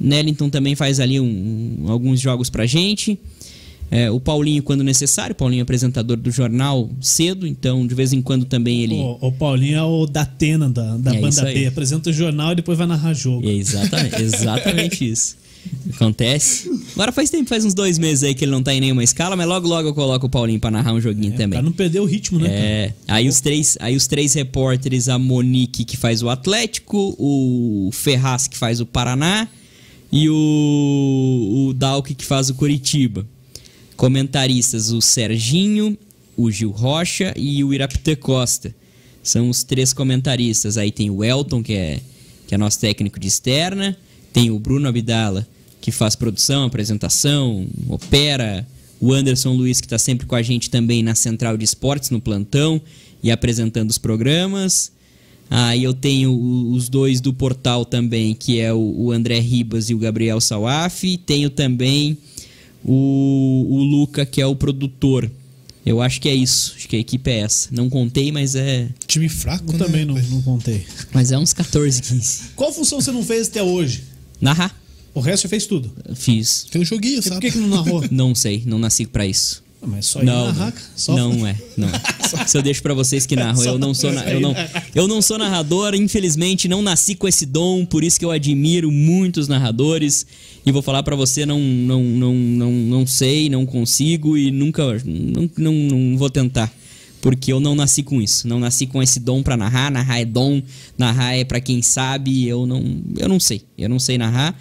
[0.00, 3.18] Nellington também faz ali um- um- alguns jogos pra gente.
[3.94, 5.34] É, o Paulinho, quando necessário.
[5.34, 8.96] O Paulinho é apresentador do jornal cedo, então de vez em quando também ele.
[8.96, 11.44] O, o Paulinho é o da Atena, da, da É banda.
[11.44, 11.66] B.
[11.66, 13.48] Apresenta o jornal e depois vai narrar jogo.
[13.48, 15.36] É exatamente, exatamente isso.
[15.94, 16.68] Acontece.
[16.94, 19.36] Agora faz tempo, faz uns dois meses aí que ele não tá em nenhuma escala,
[19.36, 21.60] mas logo logo eu coloco o Paulinho pra narrar um joguinho também.
[21.60, 22.48] Pra não perder o ritmo, né?
[22.48, 22.60] cara?
[22.60, 27.90] É, aí os três, aí os três repórteres, a Monique que faz o Atlético, o
[27.92, 29.48] Ferraz que faz o Paraná
[30.10, 30.34] e o,
[31.68, 33.24] o Dalk que faz o Curitiba.
[33.96, 35.96] Comentaristas, o Serginho,
[36.36, 38.74] o Gil Rocha e o Irapitã Costa.
[39.22, 40.76] São os três comentaristas.
[40.76, 42.00] Aí tem o Elton, que é,
[42.46, 43.96] que é nosso técnico de externa.
[44.32, 45.46] Tem o Bruno Abdala,
[45.80, 48.66] que faz produção, apresentação, opera.
[49.00, 52.20] O Anderson Luiz, que está sempre com a gente também na Central de Esportes, no
[52.20, 52.80] plantão,
[53.22, 54.92] e apresentando os programas.
[55.50, 56.32] Aí eu tenho
[56.72, 61.04] os dois do portal também, que é o, André Ribas e o Gabriel Salaf.
[61.18, 62.18] Tenho também
[62.84, 65.30] o, o Luca, que é o produtor.
[65.86, 66.74] Eu acho que é isso.
[66.76, 67.68] Acho que a equipe é essa.
[67.72, 68.88] Não contei, mas é.
[69.06, 69.84] Time fraco, Eu né?
[69.84, 70.84] também não, não contei.
[71.12, 72.40] Mas é uns 14, 15.
[72.56, 74.04] Qual função você não fez até hoje?
[74.40, 74.74] Narrar.
[75.14, 75.92] O resto você fez tudo.
[76.14, 76.66] Fiz.
[76.70, 77.40] Tem um joguinho, E por sabe?
[77.40, 78.04] que, que não narrou?
[78.10, 79.63] Não sei, não nasci pra isso.
[79.86, 80.74] Mas só ir Não, narrar.
[80.96, 81.88] Só não é, não.
[82.46, 84.54] Se eu deixo pra vocês que narram, eu não sou, na- eu não,
[84.94, 88.90] eu não sou narrador, infelizmente não nasci com esse dom, por isso que eu admiro
[88.90, 90.26] muitos narradores
[90.64, 94.82] e vou falar pra você não, não, não, não, não sei, não consigo e nunca,
[95.04, 96.72] não, não, não vou tentar.
[97.20, 100.26] Porque eu não nasci com isso, não nasci com esse dom pra narrar, narrar é
[100.26, 100.60] dom,
[100.98, 102.84] narrar é pra quem sabe, eu não,
[103.16, 104.54] eu não sei, eu não sei narrar.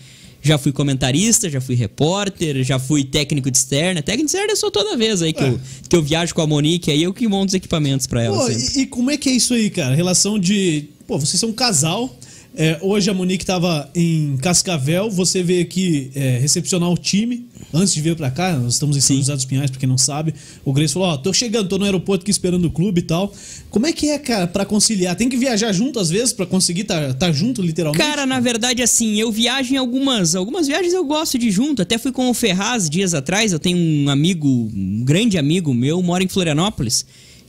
[0.44, 4.02] Já fui comentarista, já fui repórter, já fui técnico de externa.
[4.02, 6.48] Técnico de externa eu sou toda vez aí que, eu, que eu viajo com a
[6.48, 9.30] Monique, aí eu que monto os equipamentos pra ela Pô, e, e como é que
[9.30, 9.96] é isso aí, cara?
[9.96, 10.86] Relação de.
[11.08, 12.14] Pô, vocês são um casal.
[12.56, 17.48] É, hoje a Monique tava em Cascavel, você veio aqui é, recepcionar o time.
[17.74, 19.18] Antes de vir pra cá, nós estamos em São.
[19.18, 20.36] José dos Pinhais, pra quem não sabe.
[20.64, 23.34] O Grace falou: Ó, tô chegando, tô no aeroporto aqui esperando o clube e tal.
[23.72, 25.16] Como é que é, cara, pra conciliar?
[25.16, 28.04] Tem que viajar junto às vezes pra conseguir tá, tá junto, literalmente?
[28.04, 30.36] Cara, na verdade, assim, eu viajo em algumas.
[30.36, 31.82] Algumas viagens eu gosto de junto.
[31.82, 33.52] Até fui com o Ferraz dias atrás.
[33.52, 37.04] Eu tenho um amigo, um grande amigo meu, mora em Florianópolis.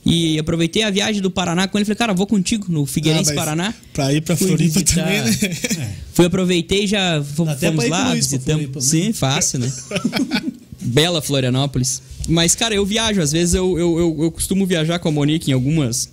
[0.05, 1.85] E aproveitei a viagem do Paraná com ele.
[1.85, 3.73] Falei, cara, vou contigo no Figueirense Ah, Paraná.
[3.91, 5.95] Pra ir pra Floripa visitar- também, né?
[6.13, 8.65] Fui, aproveitei já fomos, até fomos lá, Luiz visitamos.
[8.65, 8.85] Floripa, né?
[8.85, 9.73] Sim, fácil, né?
[10.79, 12.01] Bela Florianópolis.
[12.27, 13.19] Mas, cara, eu viajo.
[13.19, 16.11] Às vezes eu, eu, eu, eu costumo viajar com a Monique em algumas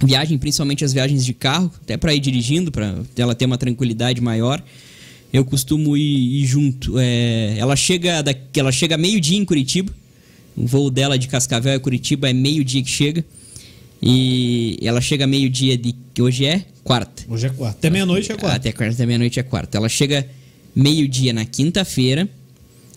[0.00, 4.20] viagens, principalmente as viagens de carro, até pra ir dirigindo, pra ela ter uma tranquilidade
[4.20, 4.62] maior.
[5.32, 6.94] Eu costumo ir, ir junto.
[6.98, 9.92] É, ela chega da, ela chega meio-dia em Curitiba.
[10.58, 13.24] O voo dela de Cascavel a Curitiba é meio-dia que chega.
[14.02, 15.94] E ela chega meio-dia de.
[16.12, 17.24] que Hoje é quarta.
[17.28, 17.78] Hoje é quarta.
[17.78, 18.56] Até meia-noite é quarta.
[18.56, 19.78] Até quarta, até meia-noite é quarta.
[19.78, 20.28] Ela chega
[20.74, 22.28] meio-dia na quinta-feira.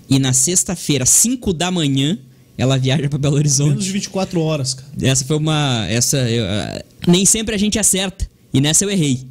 [0.10, 2.20] E na sexta-feira, 5 da manhã,
[2.58, 3.70] ela viaja pra Belo Horizonte.
[3.70, 4.90] Menos de 24 horas, cara.
[5.02, 5.86] Essa foi uma.
[5.88, 6.18] Essa.
[6.30, 8.30] eu, ah, nem sempre a gente acerta.
[8.54, 9.26] E nessa eu errei.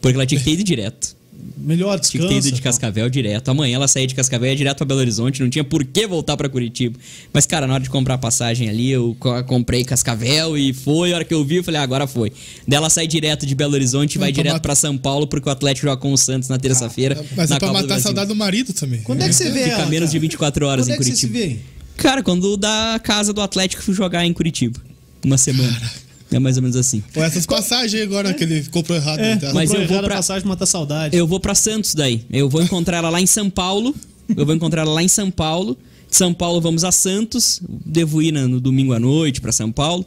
[0.00, 1.15] Porque ela tinha que ter ido direto.
[1.56, 2.28] Melhor Tinha descanso.
[2.28, 3.48] que ter ido de Cascavel direto.
[3.50, 5.42] Amanhã ela saía de Cascavel e ia direto pra Belo Horizonte.
[5.42, 6.98] Não tinha por que voltar pra Curitiba.
[7.32, 11.12] Mas, cara, na hora de comprar a passagem ali, eu co- comprei Cascavel e foi.
[11.12, 12.30] A hora que eu vi, eu falei, ah, agora foi.
[12.68, 15.26] Daí ela sai direto de Belo Horizonte e vai pra direto mat- pra São Paulo,
[15.26, 17.14] porque o Atlético joga com o Santos na terça-feira.
[17.36, 19.00] Mas na é pra Copa matar a saudade do marido também.
[19.02, 20.20] Quando é que você vê Fica ela, menos de cara?
[20.22, 21.54] 24 horas Quando em é que você se Curitiba.
[21.54, 21.60] vê?
[21.96, 24.78] Cara, quando da casa do Atlético fui jogar em Curitiba.
[25.24, 25.80] Uma semana.
[26.30, 27.02] É mais ou menos assim.
[27.14, 29.20] Ou essas passagens aí agora que ele comprou errado.
[29.20, 29.52] É, tá?
[29.54, 31.16] mas comprou eu vou pra- passagem matar saudade.
[31.16, 32.24] Eu vou pra Santos daí.
[32.30, 33.94] Eu vou encontrar ela lá em São Paulo.
[34.36, 35.76] Eu vou encontrar ela lá em São Paulo.
[36.10, 37.60] De São Paulo vamos a Santos.
[37.84, 40.04] Devo ir no domingo à noite pra São Paulo.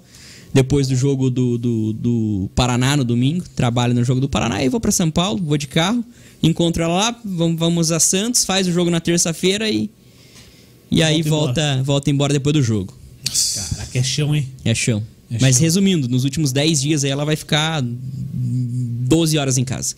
[0.53, 3.45] Depois do jogo do, do, do Paraná no domingo.
[3.55, 4.61] Trabalho no jogo do Paraná.
[4.63, 6.03] E vou pra São Paulo, vou de carro.
[6.41, 9.89] Encontro ela lá, vamos, a Santos, faz o jogo na terça-feira e.
[10.91, 12.97] E aí Volta volta, volta embora depois do jogo.
[13.55, 14.47] Caraca, é chão, hein?
[14.65, 15.03] É chão.
[15.31, 19.95] É Mas resumindo, nos últimos 10 dias aí ela vai ficar 12 horas em casa.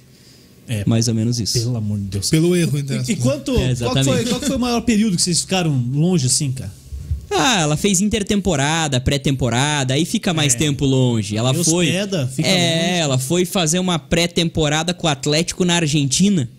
[0.68, 1.60] É, Mais ou menos isso.
[1.60, 2.30] pelo amor de Deus.
[2.30, 3.18] Pelo erro, entre E, e aspas.
[3.20, 3.52] quanto.
[3.58, 6.72] É, qual, foi, qual foi o maior período que vocês ficaram longe assim, cara?
[7.30, 10.58] Ah, ela fez intertemporada, pré-temporada, aí fica mais É.
[10.58, 11.36] tempo longe.
[11.38, 11.88] Ela E foi.
[11.88, 13.00] hospeda, fica é, longe.
[13.02, 16.50] ela foi fazer uma pré-temporada com o Atlético na Argentina.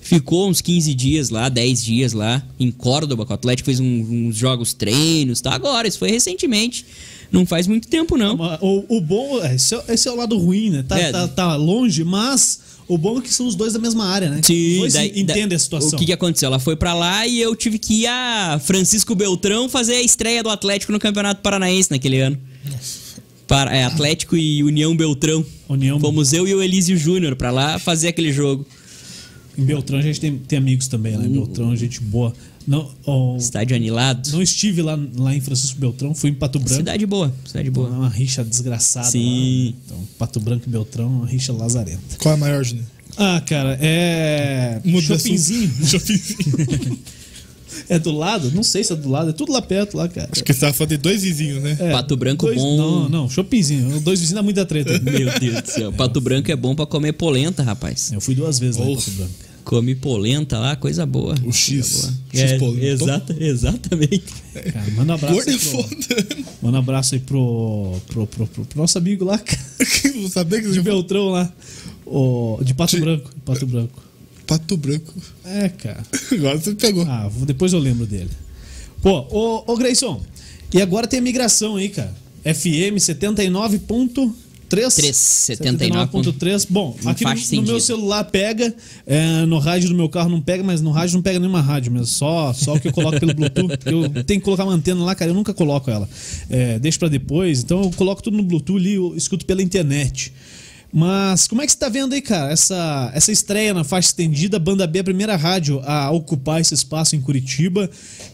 [0.00, 4.28] Ficou uns 15 dias lá, 10 dias lá, em Córdoba, com o Atlético, fez um-
[4.28, 5.52] uns jogos treinos, tá?
[5.52, 6.86] Agora, isso foi recentemente.
[7.32, 8.36] Não faz muito tempo, não.
[8.60, 9.42] O, o bom.
[9.42, 10.84] é, Esse é, esse é o lado ruim, né?
[10.86, 11.10] Tá, É.
[11.12, 14.40] tá, tá longe, mas o bom é que são os dois da mesma área, né?
[14.42, 15.96] Sim, daí- daí- a situação.
[15.96, 16.46] O que, que aconteceu?
[16.46, 20.42] Ela foi pra lá e eu tive que ir a Francisco Beltrão fazer a estreia
[20.42, 22.38] do Atlético no Campeonato Paranaense naquele ano.
[23.46, 25.44] Para, é, Atlético e União Beltrão.
[25.68, 28.66] União Fomos eu e o Elísio Júnior pra lá fazer aquele jogo.
[29.56, 32.32] Em Beltrão a gente tem, tem amigos também lá em Beltrão, gente boa.
[32.66, 34.30] Não, ó, Estádio anilado.
[34.32, 36.74] não estive lá, lá em Francisco Beltrão, fui em Pato Branco.
[36.76, 37.88] Cidade boa, cidade É boa.
[37.88, 39.06] uma rixa desgraçada.
[39.06, 39.66] Sim.
[39.66, 39.82] Lá.
[39.86, 42.16] Então, Pato Branco e Beltrão, uma rixa lazarenta.
[42.18, 42.86] Qual é a maior, Júnior?
[43.16, 44.80] Ah, cara, é.
[45.00, 45.72] Shoppingzinho.
[45.86, 46.98] Shoppingzinho.
[47.90, 48.50] É do lado?
[48.52, 50.28] Não sei se é do lado, é tudo lá perto, lá, cara.
[50.32, 51.76] Acho que você tava falando de dois vizinhos, né?
[51.78, 52.76] É, Pato Branco dois, bom.
[52.76, 54.00] Não, não, shoppingzinho.
[54.00, 54.98] Dois vizinhos dá muita treta.
[55.02, 55.92] Meu Deus do céu.
[55.92, 58.10] Pato Branco é bom pra comer polenta, rapaz.
[58.12, 58.96] Eu fui duas vezes lá em Oh.
[58.96, 59.32] Pato Branco.
[59.66, 61.34] Come polenta lá, coisa boa.
[61.44, 62.12] O X.
[62.32, 62.86] X É, polenta.
[62.86, 64.22] exata, exatamente.
[64.72, 65.34] Cara, manda um abraço.
[65.34, 66.46] Gordo aí é pro, foda.
[66.62, 69.60] manda um abraço aí pro, pro, pro, pro- pro nosso amigo lá, cara,
[70.14, 71.52] Não sabia que de você Beltrão lá.
[72.06, 73.28] O, de Pato De- Branco.
[73.34, 74.02] de Pato Branco.
[74.46, 75.12] Pato branco.
[75.44, 76.06] É, cara.
[76.30, 77.04] Agora você pegou.
[77.08, 78.30] Ah, depois eu lembro dele.
[79.02, 80.22] Pô, ô, ô Grayson,
[80.72, 82.14] e agora tem a migração aí, cara.
[82.44, 84.32] FM 79.3.
[84.68, 86.66] 79.3.
[86.68, 88.74] Bom, aqui no, no meu celular pega,
[89.06, 91.92] é, no rádio do meu carro não pega, mas no rádio não pega nenhuma rádio
[91.92, 93.68] mesmo, só, só o que eu coloco pelo Bluetooth.
[93.78, 96.08] porque Eu tenho que colocar uma antena lá, cara, eu nunca coloco ela.
[96.50, 100.32] É, deixo pra depois, então eu coloco tudo no Bluetooth ali, eu escuto pela internet.
[100.92, 104.58] Mas como é que você tá vendo aí, cara, essa, essa estreia na faixa estendida,
[104.58, 107.90] Banda B, a primeira rádio a ocupar esse espaço em Curitiba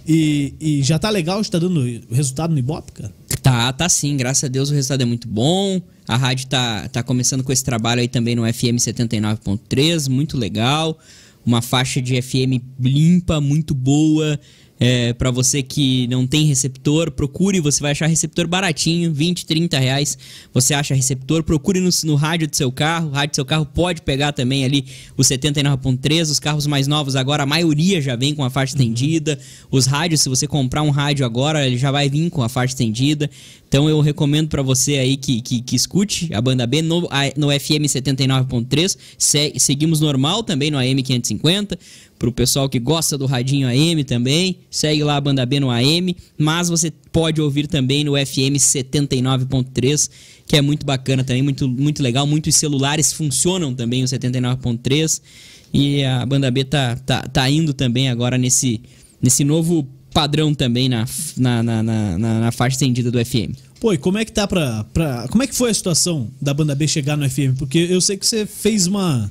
[0.07, 3.13] e, e já tá legal, já tá dando resultado no Ibope, cara?
[3.43, 5.83] Tá, tá sim, graças a Deus o resultado é muito bom.
[6.07, 10.99] A rádio tá, tá começando com esse trabalho aí também no FM 79.3, muito legal.
[11.45, 14.39] Uma faixa de FM limpa, muito boa.
[14.81, 19.79] É, para você que não tem receptor, procure, você vai achar receptor baratinho, 20, 30
[19.79, 20.19] reais.
[20.53, 23.09] Você acha receptor, procure no, no rádio do seu carro.
[23.09, 24.85] O rádio do seu carro pode pegar também ali
[25.17, 26.23] o 79.3.
[26.23, 29.39] Os carros mais novos agora, a maioria já vem com a faixa estendida.
[29.71, 32.73] Os rádios, se você comprar um rádio agora, ele já vai vir com a faixa
[32.75, 33.31] estendida.
[33.69, 37.49] Então eu recomendo para você aí que, que, que escute a banda B no, no
[37.51, 38.99] FM 79.3.
[39.17, 41.79] Se- seguimos normal também no AM 550.
[42.23, 46.15] Pro pessoal que gosta do radinho AM também, segue lá a banda B no AM,
[46.39, 50.09] mas você pode ouvir também no FM 79.3,
[50.47, 52.25] que é muito bacana também, muito, muito legal.
[52.25, 55.21] Muitos celulares funcionam também o 79.3
[55.75, 58.81] e a banda B tá, tá, tá indo também agora nesse,
[59.21, 61.05] nesse novo padrão também na,
[61.37, 63.57] na, na, na, na- na faixa estendida do FM.
[63.81, 65.27] Pô, e como é que tá pra, pra.
[65.29, 67.57] Como é que foi a situação da banda B chegar no FM?
[67.59, 69.29] Porque eu sei que você fez uma.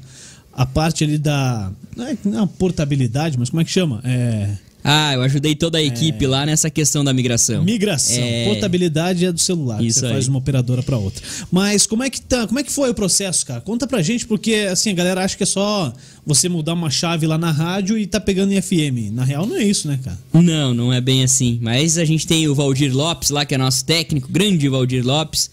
[0.62, 1.72] A parte ali da.
[1.97, 3.99] Não é, não é portabilidade, mas como é que chama?
[4.03, 4.47] É.
[4.84, 7.64] Ah, eu ajudei toda a equipe lá nessa questão da migração.
[7.64, 8.24] Migração.
[8.24, 8.45] É.
[8.45, 9.84] Portabilidade é do celular.
[9.84, 10.12] Isso você aí.
[10.12, 11.24] faz de uma operadora pra outra.
[11.51, 12.45] Mas como é que tá?
[12.45, 13.59] Como é que foi o processo, cara?
[13.59, 15.91] Conta pra gente, porque assim, a galera acha que é só
[16.24, 19.12] você mudar uma chave lá na rádio e tá pegando em FM.
[19.14, 20.18] Na real, não é isso, né, cara?
[20.32, 21.57] Não, não é bem assim.
[21.59, 25.49] Mas a gente tem o Valdir Lopes lá, que é nosso técnico, grande Valdir Lopes.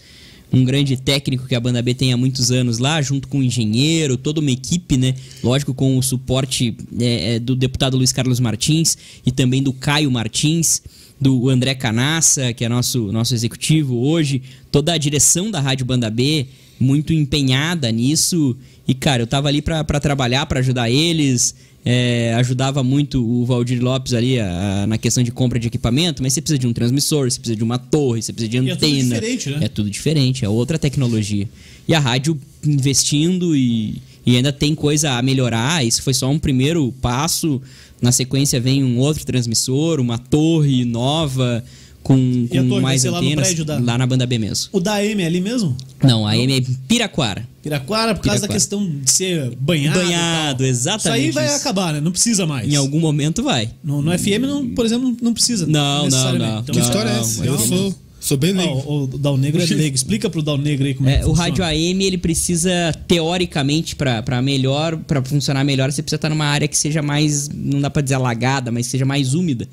[0.51, 3.43] Um grande técnico que a banda B tem há muitos anos lá, junto com um
[3.43, 5.13] engenheiro, toda uma equipe, né?
[5.43, 10.09] Lógico, com o suporte é, é, do deputado Luiz Carlos Martins e também do Caio
[10.09, 10.81] Martins,
[11.21, 14.41] do André Canassa, que é nosso, nosso executivo hoje,
[14.71, 16.47] toda a direção da Rádio Banda B
[16.79, 18.55] muito empenhada nisso.
[18.87, 21.53] E, cara, eu tava ali para trabalhar, para ajudar eles.
[21.85, 26.21] É, ajudava muito o Valdir Lopes ali a, a, na questão de compra de equipamento,
[26.21, 28.69] mas você precisa de um transmissor, você precisa de uma torre, você precisa de E
[28.69, 29.15] é tudo antena.
[29.15, 29.57] diferente, né?
[29.61, 31.47] É tudo diferente, é outra tecnologia.
[31.87, 35.85] E a rádio investindo e, e ainda tem coisa a melhorar.
[35.85, 37.61] Isso foi só um primeiro passo.
[38.01, 41.63] Na sequência vem um outro transmissor, uma torre nova
[42.03, 42.17] com,
[42.51, 44.69] E a com torre mais lá antenas prédio da- lá na banda B mesmo.
[44.71, 45.75] O da AM é ali mesmo?
[46.03, 47.47] Não, a M é Piraquara.
[47.61, 48.53] Piraquara, por causa da Piraquara.
[48.53, 49.99] questão de ser banhado.
[49.99, 51.55] Banhado, exatamente Isso aí vai isso.
[51.57, 51.99] acabar, né?
[52.01, 52.71] Não precisa mais.
[52.71, 53.69] Em algum momento vai.
[53.83, 55.67] No, no FM, não, por exemplo, não- não precisa.
[55.67, 56.51] Não, necessariamente.
[56.51, 56.87] não, Então, Que não.
[56.87, 57.37] história é não, essa?
[57.39, 57.67] mas Eu não.
[57.67, 58.73] sou, sou bem leigo.
[58.73, 59.93] o, o Dal Negro é leigo.
[59.95, 62.71] Explica pro Dal Negro aí como é, É, que o rádio AM ele precisa
[63.07, 67.81] teoricamente para melhor, para funcionar melhor, você precisa estar numa área que seja mais, não
[67.81, 69.67] dá para dizer alagada, mas seja mais úmida.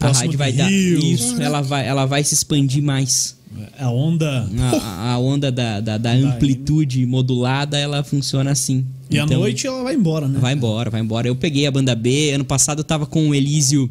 [0.00, 3.36] A rádio vai dar isso, ela vai, ela vai se expandir mais.
[3.78, 4.48] A onda.
[4.82, 8.84] A, a onda da, da, da amplitude modulada, ela funciona assim.
[9.08, 10.38] E à Então, noite ela vai embora, né?
[10.40, 11.28] Vai embora, vai embora.
[11.28, 12.32] Eu peguei a banda B.
[12.32, 13.88] Ano passado eu tava com o Elísio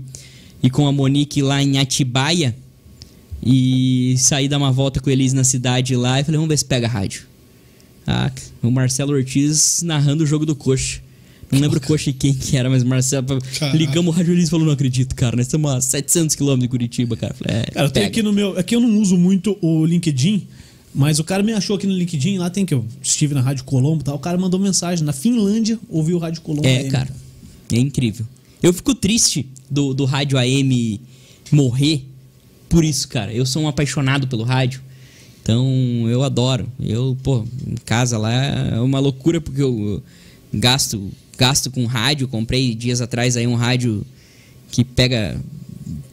[0.61, 2.55] e com a Monique lá em Atibaia.
[3.41, 6.57] E saí dar uma volta com o Elísio na cidade lá e falei, vamos ver
[6.57, 7.23] se pega a rádio.
[8.05, 8.31] Ah,
[8.61, 10.99] o Marcelo Ortiz narrando o jogo do Coxa.
[11.53, 13.25] Não lembro Coxa e quem que era, mas o Marcelo.
[13.25, 13.77] Caraca.
[13.77, 15.35] Ligamos o rádio Elísio e falou: Não acredito, cara.
[15.35, 17.33] Nós estamos a 700 quilômetros de Curitiba, cara.
[17.33, 18.07] Falei, é, Cara, eu tenho pega.
[18.07, 18.57] aqui no meu.
[18.57, 20.47] Aqui eu não uso muito o LinkedIn,
[20.93, 23.63] mas o cara me achou aqui no LinkedIn, lá tem que eu estive na Rádio
[23.63, 24.15] Colombo e tal.
[24.15, 25.05] O cara mandou mensagem.
[25.05, 26.67] Na Finlândia, ouviu o Rádio Colombo.
[26.67, 26.89] É, AM.
[26.89, 27.09] cara.
[27.71, 28.25] É incrível.
[28.61, 30.99] Eu fico triste do, do rádio AM
[31.51, 32.05] morrer
[32.69, 33.33] por isso, cara.
[33.33, 34.81] Eu sou um apaixonado pelo rádio.
[35.41, 35.67] Então,
[36.07, 36.67] eu adoro.
[36.79, 40.01] Eu, pô, em casa lá é uma loucura porque eu
[40.53, 42.27] gasto, gasto com rádio.
[42.27, 44.05] Comprei dias atrás aí um rádio
[44.71, 45.39] que pega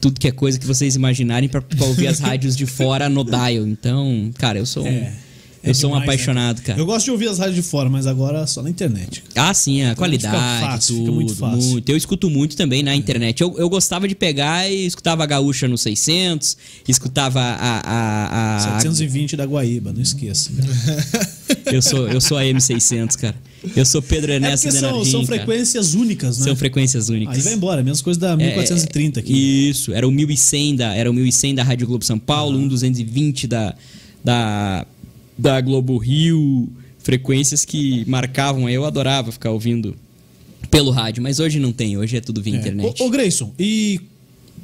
[0.01, 3.25] tudo que é coisa que vocês imaginarem pra, pra ouvir as rádios de fora no
[3.25, 3.67] dial.
[3.67, 5.13] Então, cara, eu sou um, É,
[5.63, 6.03] eu sou um né?
[6.03, 6.79] apaixonado, cara.
[6.79, 9.23] Eu gosto de ouvir as rádios de fora, mas agora só na internet.
[9.35, 11.83] Ah, sim, a qualidade, fica fácil, tudo, fica muito fácil.
[11.87, 13.41] Eu escuto muito também na internet.
[13.43, 16.57] Eu, eu gostava de pegar e escutava a Gaúcha no 600,
[16.89, 17.81] escutava a...
[17.85, 20.51] a, a, 720 da Guaíba, não esqueça.
[21.73, 23.35] eu, sou, eu sou a M600, cara.
[23.77, 25.37] Eu sou Pedro É Ernesto porque são, Denardim, são cara.
[25.45, 26.45] frequências únicas, né?
[26.45, 27.37] São frequências únicas.
[27.37, 29.69] Aí vai embora, mesmas coisas da 1430 aqui.
[29.69, 33.47] Isso, era o 1100 da, era o 1100 da Rádio Globo São Paulo, um 1220
[33.47, 33.75] da,
[34.25, 34.87] da,
[35.37, 36.69] da Globo Rio,
[37.01, 39.95] frequências que marcavam, eu adorava ficar ouvindo
[40.71, 42.59] pelo rádio, mas hoje não tem, hoje é tudo via É.
[42.59, 43.03] internet.
[43.03, 44.01] Ô, ô Grayson, e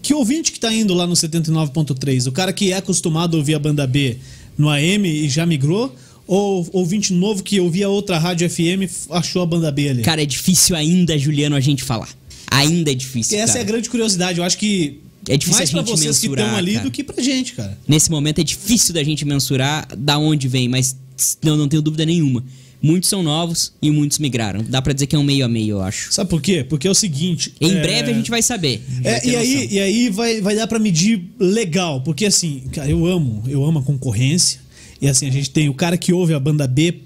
[0.03, 2.29] que ouvinte que tá indo lá no 79.3?
[2.29, 4.17] O cara que é acostumado a ouvir a banda B
[4.57, 5.95] no AM e já migrou?
[6.27, 10.03] Ou ouvinte novo que ouvia outra rádio FM achou a banda B ali?
[10.03, 12.09] Cara, é difícil ainda, Juliano, a gente falar.
[12.51, 13.59] Ainda é difícil, Essa cara.
[13.59, 14.39] é a grande curiosidade.
[14.39, 16.85] Eu acho que É difícil mais a pra gente vocês que mensurar, estão ali cara.
[16.85, 17.79] do que pra gente, cara.
[17.87, 20.97] Nesse momento é difícil da gente mensurar da onde vem, mas
[21.43, 22.43] não, não tenho dúvida nenhuma.
[22.83, 24.63] Muitos são novos e muitos migraram.
[24.69, 26.13] Dá pra dizer que é um meio a meio, eu acho.
[26.13, 26.63] Sabe por quê?
[26.63, 27.53] Porque é o seguinte.
[27.61, 28.83] Em é, breve a gente vai saber.
[29.03, 33.05] É, e, aí, e aí vai, vai dar pra medir legal, porque assim, cara, eu
[33.07, 34.61] amo, eu amo a concorrência.
[35.01, 37.01] E assim, a gente tem o cara que ouve a banda B,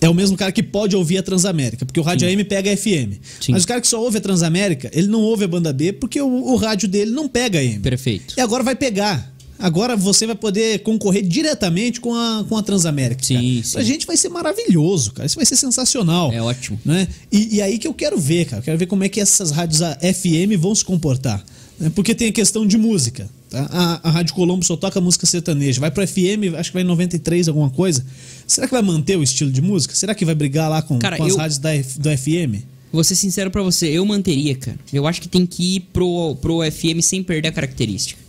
[0.00, 2.76] é o mesmo cara que pode ouvir a Transamérica, porque o rádio AM pega a
[2.76, 3.16] FM.
[3.40, 3.52] Sim.
[3.52, 6.20] Mas o cara que só ouve a Transamérica, ele não ouve a banda B porque
[6.20, 7.78] o, o rádio dele não pega AM.
[7.80, 8.34] Perfeito.
[8.36, 9.32] E agora vai pegar.
[9.56, 13.24] Agora você vai poder concorrer diretamente com a, com a Transamérica.
[13.24, 13.64] Sim, cara.
[13.64, 13.72] sim.
[13.72, 15.26] Pra gente vai ser maravilhoso, cara.
[15.26, 16.32] Isso vai ser sensacional.
[16.32, 16.78] É ótimo.
[16.84, 17.06] Né?
[17.30, 18.58] E, e aí que eu quero ver, cara.
[18.60, 21.42] Eu quero ver como é que essas rádios a- FM vão se comportar.
[21.78, 21.90] né?
[21.94, 23.30] Porque tem a questão de música.
[23.54, 24.00] Tá?
[24.02, 25.80] A, a Rádio Colombo só toca música sertaneja.
[25.80, 28.04] Vai pro FM, acho que vai em 93, alguma coisa.
[28.46, 29.94] Será que vai manter o estilo de música?
[29.94, 32.62] Será que vai brigar lá com, Cara, com as eu- rádios da, do FM?
[32.92, 34.78] Vou ser sincero pra você, eu manteria, cara.
[34.92, 38.20] Eu acho que tem que ir pro, pro FM sem perder a característica.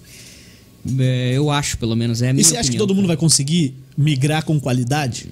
[0.99, 2.21] É, eu acho, pelo menos.
[2.21, 5.27] É a minha E você acha que opinião, todo mundo vai conseguir migrar com qualidade?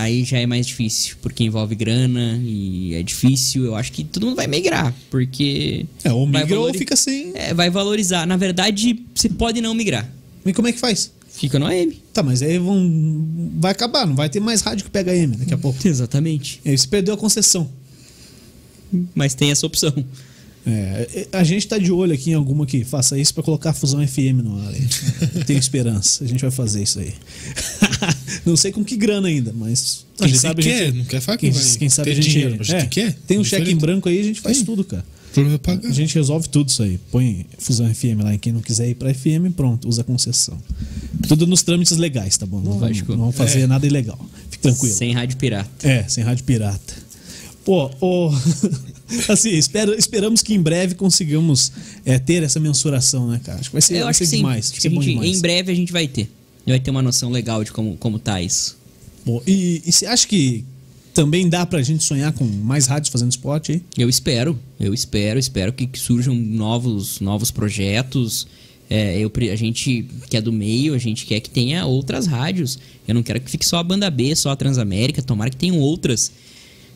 [0.00, 3.64] Aí já é mais difícil, porque envolve grana e é difícil.
[3.64, 5.86] Eu acho que todo mundo vai migrar, porque.
[6.02, 7.32] É, ou migra ou fica sem.
[7.34, 8.26] É, vai valorizar.
[8.26, 10.10] Na verdade, você pode não migrar.
[10.44, 11.12] E como é que faz?
[11.28, 11.92] Fica no AM.
[12.12, 13.24] Tá, mas aí vão.
[13.60, 15.86] Vai acabar, não vai ter mais rádio que pega AM daqui a pouco.
[15.86, 16.60] Exatamente.
[16.64, 17.70] E aí você perdeu a concessão.
[19.14, 19.92] Mas tem essa opção.
[20.70, 23.72] É, a gente tá de olho aqui em alguma que faça isso pra colocar a
[23.72, 24.74] fusão FM no ar.
[25.46, 26.22] tenho esperança.
[26.22, 27.14] A gente vai fazer isso aí.
[28.44, 30.98] não sei com que grana ainda, mas A quem gente sabe a quer, gente.
[30.98, 32.28] não quer falar Quem, quem sabe a gente.
[32.28, 33.16] dinheiro, mas a é, gente quer.
[33.26, 33.66] Tem um Diferente.
[33.66, 34.66] cheque em branco aí, a gente faz Tem.
[34.66, 35.04] tudo, cara.
[35.36, 35.88] É pagar.
[35.88, 36.98] A gente resolve tudo isso aí.
[37.12, 40.58] Põe fusão FM lá em quem não quiser ir pra FM, pronto, usa a concessão.
[41.28, 42.60] Tudo nos trâmites legais, tá bom?
[42.60, 44.18] Não vamos, não vamos fazer nada ilegal.
[44.50, 44.94] Fique tranquilo.
[44.94, 45.88] Sem rádio pirata.
[45.88, 46.94] É, sem rádio pirata.
[47.64, 48.32] Pô, ô,
[49.28, 51.72] assim, espero, esperamos que em breve consigamos
[52.04, 53.58] é, ter essa mensuração, né, cara?
[53.60, 54.36] Acho que vai ser, Eu vai acho ser que sim.
[54.38, 54.70] demais.
[54.70, 55.36] Acho Vai que a bom gente- demais.
[55.36, 56.30] em breve a gente vai ter.
[56.66, 58.76] Vai ter uma noção legal de como, como tá isso.
[59.24, 60.64] Pô, e, e você acha que
[61.14, 63.82] também dá pra gente sonhar com mais rádios fazendo esporte aí?
[63.96, 68.46] Eu espero, eu espero, espero que, que surjam novos, novos projetos.
[68.90, 72.78] É, eu, a gente que é do meio, a gente quer que tenha outras rádios.
[73.06, 75.22] Eu não quero que fique só a banda B, só a Transamérica.
[75.22, 76.30] Tomara que tenham outras.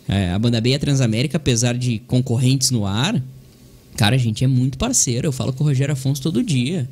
[0.09, 3.23] É, a banda B e a Transamérica, apesar de concorrentes no ar,
[3.97, 5.29] cara, a gente é muito parceiro.
[5.29, 6.89] Eu falo com o Rogério Afonso todo dia.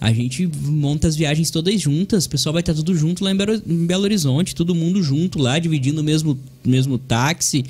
[0.00, 3.36] A gente monta as viagens todas juntas, o pessoal vai estar tudo junto lá em
[3.36, 7.64] Belo, em Belo Horizonte, todo mundo junto lá, dividindo o mesmo, mesmo táxi,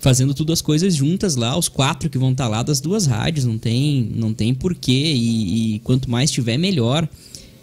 [0.00, 3.44] fazendo tudo as coisas juntas lá, os quatro que vão estar lá das duas rádios,
[3.44, 7.08] não tem, não tem porquê, e, e quanto mais tiver, melhor.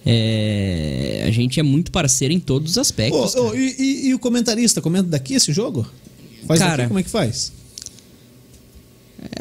[0.06, 3.36] É, a gente é muito parceiro em todos os aspectos.
[3.36, 3.58] Ô, cara.
[3.60, 5.86] e, e- e o comentarista, comenta daqui esse jogo?
[6.48, 6.78] Faz Cara.
[6.78, 7.52] daqui, como é que faz?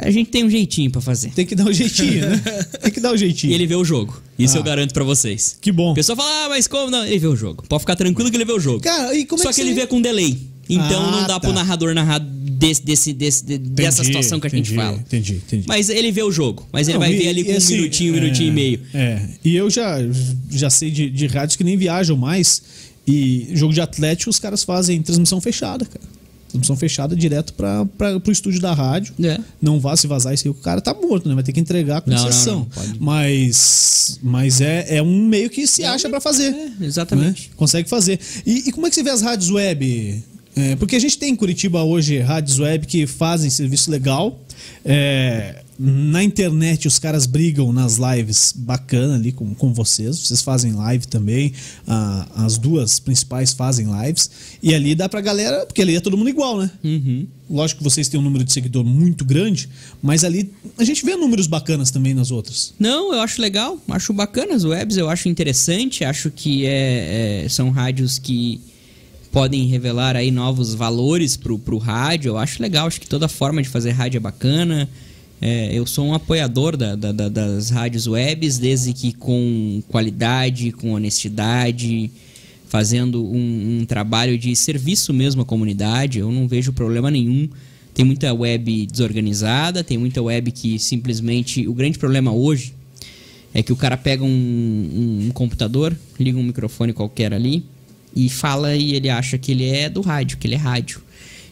[0.00, 1.30] A gente tem um jeitinho pra fazer.
[1.30, 2.36] Tem que dar um jeitinho, né?
[2.82, 3.52] Tem que dar um E jeitinho.
[3.54, 4.20] ele vê o jogo.
[4.36, 4.60] Isso Ah.
[4.60, 5.56] eu garanto pra vocês.
[5.60, 5.92] Que bom.
[5.92, 7.04] O pessoal fala, ah, mas como não?
[7.06, 7.62] Ele vê o jogo.
[7.68, 8.80] Pode ficar tranquilo que ele vê o jogo.
[8.80, 10.36] Cara, e como Só é que, que, ele vê com delay.
[10.68, 11.40] Então Ah, não dá tá.
[11.40, 14.98] pro narrador narrar desse, desse, desse- de- dessa Entendi, situação que a gente entendi, fala.
[14.98, 15.64] Entendi, entendi.
[15.68, 16.66] Mas ele vê o jogo.
[16.72, 18.48] Mas ele Não, vai e- ver ali e com um assim, minutinho, um é, minutinho
[18.48, 18.80] e meio.
[18.92, 19.28] É.
[19.44, 19.96] E eu já,
[20.50, 22.62] já sei de, de rádios que nem viajam mais.
[23.06, 26.17] E jogo de Atlético, os caras fazem transmissão fechada, cara.
[26.48, 27.84] Transmissão fechada direto para
[28.20, 29.14] pro estúdio da rádio.
[29.22, 29.38] É.
[29.60, 31.34] Não vá se vazar isso aí, o cara tá morto, né?
[31.34, 32.54] Vai ter que entregar a Não, não, concessão.
[32.60, 32.94] não, pode.
[32.98, 36.54] Mas, mas é, é um meio que se acha pra fazer.
[36.80, 37.48] É, exatamente.
[37.48, 37.54] né?
[37.56, 38.18] Consegue fazer.
[38.46, 40.22] E, e como é que você vê as rádios web?
[40.56, 44.40] É, porque a gente tem em Curitiba hoje rádios web que fazem serviço legal.
[44.84, 50.18] É, na internet os caras brigam nas lives bacana ali com, com vocês.
[50.18, 51.52] Vocês fazem live também.
[51.86, 54.28] Ah, as duas principais fazem lives.
[54.60, 56.70] E ali dá pra galera, porque ali é todo mundo igual, né?
[56.82, 57.26] Uhum.
[57.48, 59.68] Lógico que vocês têm um número de seguidor muito grande,
[60.02, 62.74] mas ali a gente vê números bacanas também nas outras.
[62.78, 67.48] Não, eu acho legal, acho bacana as webs, eu acho interessante, acho que é, é,
[67.48, 68.60] são rádios que
[69.32, 73.62] podem revelar aí novos valores pro, pro rádio, eu acho legal, acho que toda forma
[73.62, 74.88] de fazer rádio é bacana.
[75.40, 80.72] É, eu sou um apoiador da- da- da- das rádios webs, desde que com qualidade,
[80.72, 82.10] com honestidade,
[82.68, 87.48] fazendo um, um trabalho de serviço mesmo à comunidade, eu não vejo problema nenhum.
[87.94, 91.66] Tem muita web desorganizada, tem muita web que simplesmente.
[91.68, 92.74] O grande problema hoje
[93.54, 97.64] é que o cara pega um, um- um computador, liga um microfone qualquer ali
[98.14, 101.00] e fala e ele acha que ele é do rádio, que ele é rádio.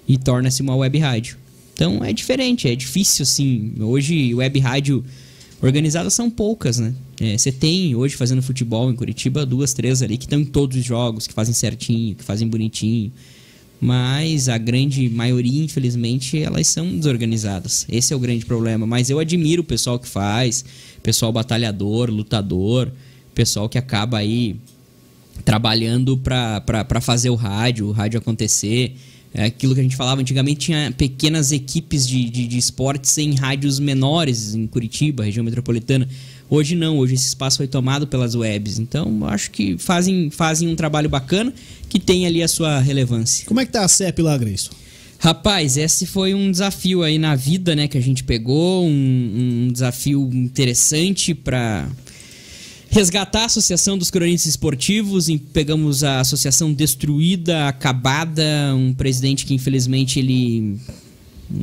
[0.08, 1.36] E torna-se uma web rádio.
[1.76, 3.74] Então é diferente, é difícil assim.
[3.78, 5.04] Hoje, web rádio
[5.60, 6.94] organizadas são poucas, né?
[7.20, 10.74] É, Você tem hoje fazendo futebol em Curitiba duas, três ali que estão em todos
[10.78, 13.12] os jogos, que fazem certinho, que fazem bonitinho.
[13.78, 17.84] Mas a grande maioria, infelizmente, elas são desorganizadas.
[17.90, 18.86] Esse é o grande problema.
[18.86, 20.64] Mas eu admiro o pessoal que faz,
[21.02, 22.90] pessoal batalhador, lutador,
[23.34, 24.56] pessoal que acaba aí
[25.44, 28.96] trabalhando para fazer o rádio, o rádio acontecer.
[29.38, 33.34] É aquilo que a gente falava antigamente, tinha pequenas equipes de, de, de esportes em
[33.34, 36.08] rádios menores em Curitiba, região metropolitana.
[36.48, 38.78] Hoje não, hoje esse espaço foi tomado pelas webs.
[38.78, 41.52] Então, acho que fazem, fazem um trabalho bacana
[41.86, 43.44] que tem ali a sua relevância.
[43.46, 44.70] Como é que tá a CEP lá, Grayson?
[45.18, 49.68] Rapaz, esse foi um desafio aí na vida, né, que a gente pegou, um, um
[49.70, 51.86] desafio interessante para
[52.90, 55.28] resgatar a Associação dos Cronistas Esportivos.
[55.28, 58.42] e Pegamos a associação destruída, acabada,
[58.76, 60.76] um presidente que infelizmente ele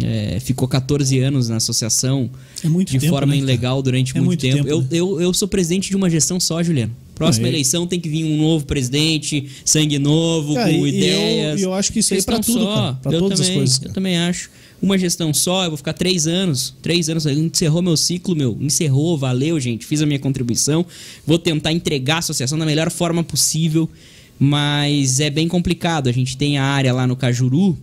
[0.02, 2.30] é, ficou 14 anos na associação
[2.64, 4.58] É de tempo, forma né, ilegal durante É muito, muito tempo.
[4.58, 4.88] tempo, eu, né?
[4.92, 6.96] eu, eu sou presidente de uma gestão só, Juliano.
[7.16, 7.52] Próxima Ah, é?
[7.54, 11.60] eleição tem que vir um novo presidente, sangue novo, Cara, com e eu- ideias.
[11.62, 13.82] e eu acho que isso aí é pra tudo, eu todas as também, coisas, Eu
[13.84, 13.94] cara.
[13.94, 14.50] também acho.
[14.84, 16.76] Uma gestão só, eu vou ficar três anos.
[16.82, 17.26] Três anos.
[17.26, 18.58] Encerrou meu ciclo, meu.
[18.60, 19.86] Encerrou, valeu, gente.
[19.86, 20.86] Fiz a minha contribuição.
[21.26, 23.90] Vou tentar entregar a associação da melhor forma possível.
[24.38, 26.10] Mas é bem complicado.
[26.10, 27.78] A gente tem a área lá no Cajuru.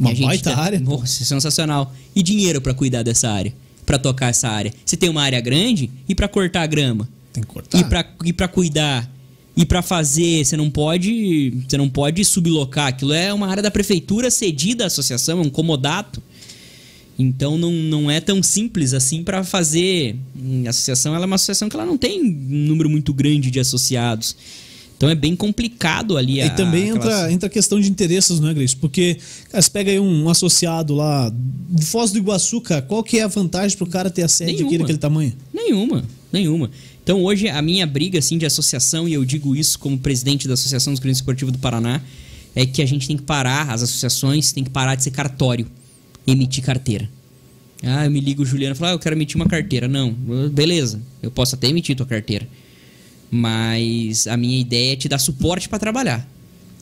[0.00, 0.80] Uma a gente baita tá- área.
[0.80, 1.94] Nossa, sensacional.
[2.16, 3.54] E dinheiro pra cuidar dessa área.
[3.86, 4.74] Pra tocar essa área.
[4.84, 7.08] Você tem uma área grande e pra cortar a grama.
[7.32, 7.78] Tem que cortar.
[7.78, 9.08] E pra, e pra cuidar.
[9.56, 11.52] E pra fazer, você não pode.
[11.68, 12.88] Você não pode sublocar.
[12.88, 16.22] Aquilo é uma área da prefeitura cedida à associação, é um comodato.
[17.16, 20.16] Então não, não é tão simples assim pra fazer.
[20.66, 23.60] A associação ela é uma associação que ela não tem um número muito grande de
[23.60, 24.34] associados.
[24.96, 28.40] Então é bem complicado ali a, E também aquelas- entra, entra a questão de interesses,
[28.40, 28.74] não é, Grace?
[28.74, 29.18] Porque,
[29.50, 31.32] cara, você pega aí um associado lá
[31.70, 34.52] de Foz do Iguaçu, cara, qual que é a vantagem pro cara ter a sede
[34.52, 34.68] Nenhuma.
[34.68, 35.32] aqui daquele tamanho?
[35.52, 36.70] Nenhuma, nenhuma.
[37.04, 40.54] Então hoje a minha briga assim de associação, e eu digo isso como presidente da
[40.54, 42.00] Associação dos Cronistas Esportivos do Paraná,
[42.54, 45.66] é que a gente tem que parar, as associações têm que parar de ser cartório,
[46.26, 47.08] emitir carteira.
[47.82, 49.86] Ah, eu me ligo o Juliano e falo, ah, eu quero emitir uma carteira.
[49.86, 50.12] Não,
[50.50, 52.48] beleza, eu posso até emitir tua carteira.
[53.30, 56.26] Mas a minha ideia é te dar suporte para trabalhar.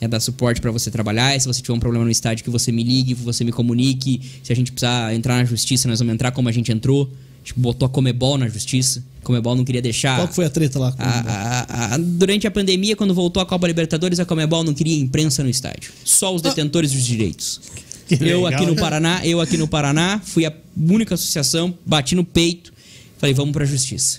[0.01, 1.35] É dar suporte para você trabalhar.
[1.35, 3.51] E se você tiver um problema no estádio, que você me ligue, que você me
[3.51, 4.20] comunique.
[4.43, 7.11] Se a gente precisar entrar na justiça, nós vamos entrar como a gente entrou.
[7.43, 9.03] Tipo, botou a Comebol na justiça.
[9.22, 10.16] Comebol não queria deixar.
[10.16, 10.95] Qual que foi a treta lá?
[10.99, 14.99] A, a, a, durante a pandemia, quando voltou a Copa Libertadores, a Comebol não queria
[14.99, 15.93] imprensa no estádio.
[16.05, 17.61] Só os detentores dos direitos.
[18.05, 18.76] Que eu legal, aqui no?
[18.76, 22.70] Paraná, eu aqui no Paraná, fui a única associação, bati no peito,
[23.16, 24.18] falei, vamos pra justiça.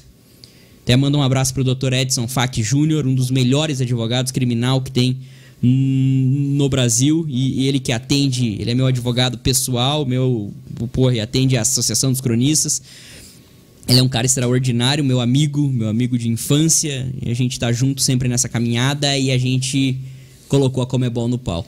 [0.82, 1.94] Até mando um abraço pro Dr.
[1.94, 5.18] Edson Fac Júnior, um dos melhores advogados criminal que tem
[5.62, 10.52] no Brasil e e ele que atende, ele é meu advogado pessoal, meu,
[10.92, 12.82] porra, e atende a Associação dos Cronistas.
[13.88, 17.72] Ele é um cara extraordinário, meu amigo, meu amigo de infância, e a gente tá
[17.72, 19.98] junto sempre nessa caminhada e a gente
[20.48, 21.68] colocou a Comebol no pau.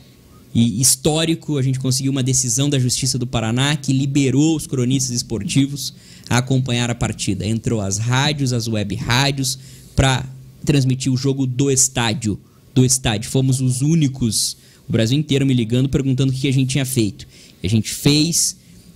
[0.53, 5.13] E histórico, a gente conseguiu uma decisão da Justiça do Paraná que liberou os cronistas
[5.13, 5.93] esportivos
[6.29, 7.45] a acompanhar a partida.
[7.45, 9.59] Entrou as rádios, as web rádios,
[9.93, 10.25] para
[10.63, 12.39] transmitir o jogo do estádio.
[12.73, 13.29] Do estádio.
[13.29, 14.55] Fomos os únicos,
[14.87, 17.27] o Brasil inteiro me ligando, perguntando o que a gente tinha feito.
[17.61, 18.55] A gente fez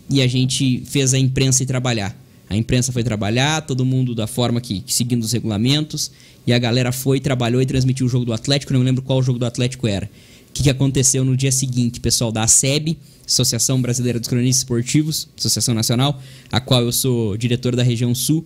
[0.10, 2.16] e a gente fez a imprensa ir trabalhar.
[2.50, 6.12] A imprensa foi trabalhar, todo mundo da forma que, que seguindo os regulamentos,
[6.48, 8.74] e a galera foi, trabalhou e transmitiu o jogo do Atlético.
[8.74, 10.10] Não me lembro qual jogo do Atlético era.
[10.50, 12.00] O que, que aconteceu no dia seguinte?
[12.00, 16.20] Pessoal da ASEB, Associação Brasileira dos Cronistas Esportivos, Associação Nacional,
[16.52, 18.44] a qual eu sou diretor da região sul,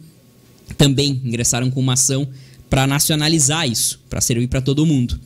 [0.78, 2.28] também ingressaram com uma ação
[2.70, 5.18] para nacionalizar isso, para servir para todo mundo.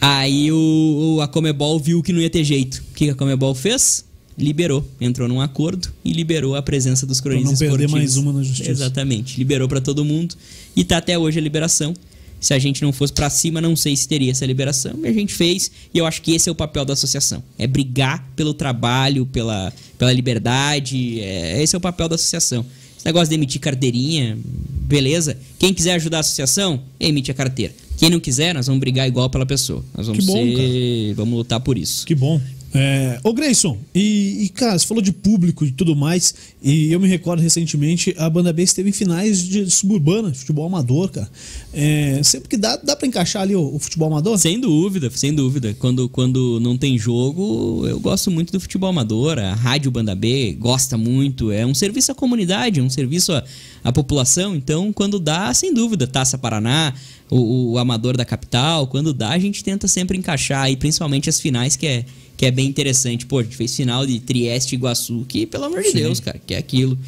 [0.00, 2.78] Aí o- a Comebol viu que não ia ter jeito.
[2.90, 4.04] O que, que a Comebol fez?
[4.36, 8.14] Liberou, entrou num acordo e liberou a presença dos cronistas não perder esportivos.
[8.14, 8.70] mais uma na justiça.
[8.70, 10.34] Exatamente, liberou para todo mundo
[10.74, 11.94] e tá até hoje a liberação.
[12.40, 14.94] Se a gente não fosse para cima, não sei se teria essa liberação.
[15.04, 17.40] E a gente fez, e eu acho que esse é o papel da associação.
[17.56, 21.20] É brigar pelo trabalho, pela, pela liberdade.
[21.20, 22.66] É, esse é o papel da associação.
[22.96, 25.36] Esse negócio de emitir carteirinha, beleza.
[25.56, 27.72] Quem quiser ajudar a associação, emite a carteira.
[27.96, 29.84] Quem não quiser, nós vamos brigar igual pela pessoa.
[29.96, 32.04] Nós vamos Que bom, ser, vamos lutar por isso.
[32.04, 32.40] Que bom.
[32.74, 36.98] É, ô Grayson, e, e, cara, você falou de público e tudo mais, e eu
[36.98, 41.28] me recordo recentemente, a Banda B esteve em finais de suburbana, de futebol amador, cara.
[41.74, 44.38] É, sempre que dá, dá pra encaixar ali o, o futebol amador?
[44.38, 45.74] Sem dúvida, sem dúvida.
[45.78, 49.38] Quando, quando não tem jogo, eu gosto muito do futebol amador.
[49.38, 51.52] A Rádio Banda B gosta muito.
[51.52, 53.44] É um serviço à comunidade, um serviço à,
[53.84, 54.56] à população.
[54.56, 56.94] Então, quando dá, sem dúvida, Taça Paraná,
[57.34, 61.40] o, o amador da capital, quando dá, a gente tenta sempre encaixar aí, principalmente as
[61.40, 62.04] finais, que é,
[62.36, 63.24] que é bem interessante.
[63.26, 65.98] Pô, a gente fez final de Trieste e Iguaçu, que, pelo amor de Sim.
[65.98, 66.98] Deus, cara, que é aquilo.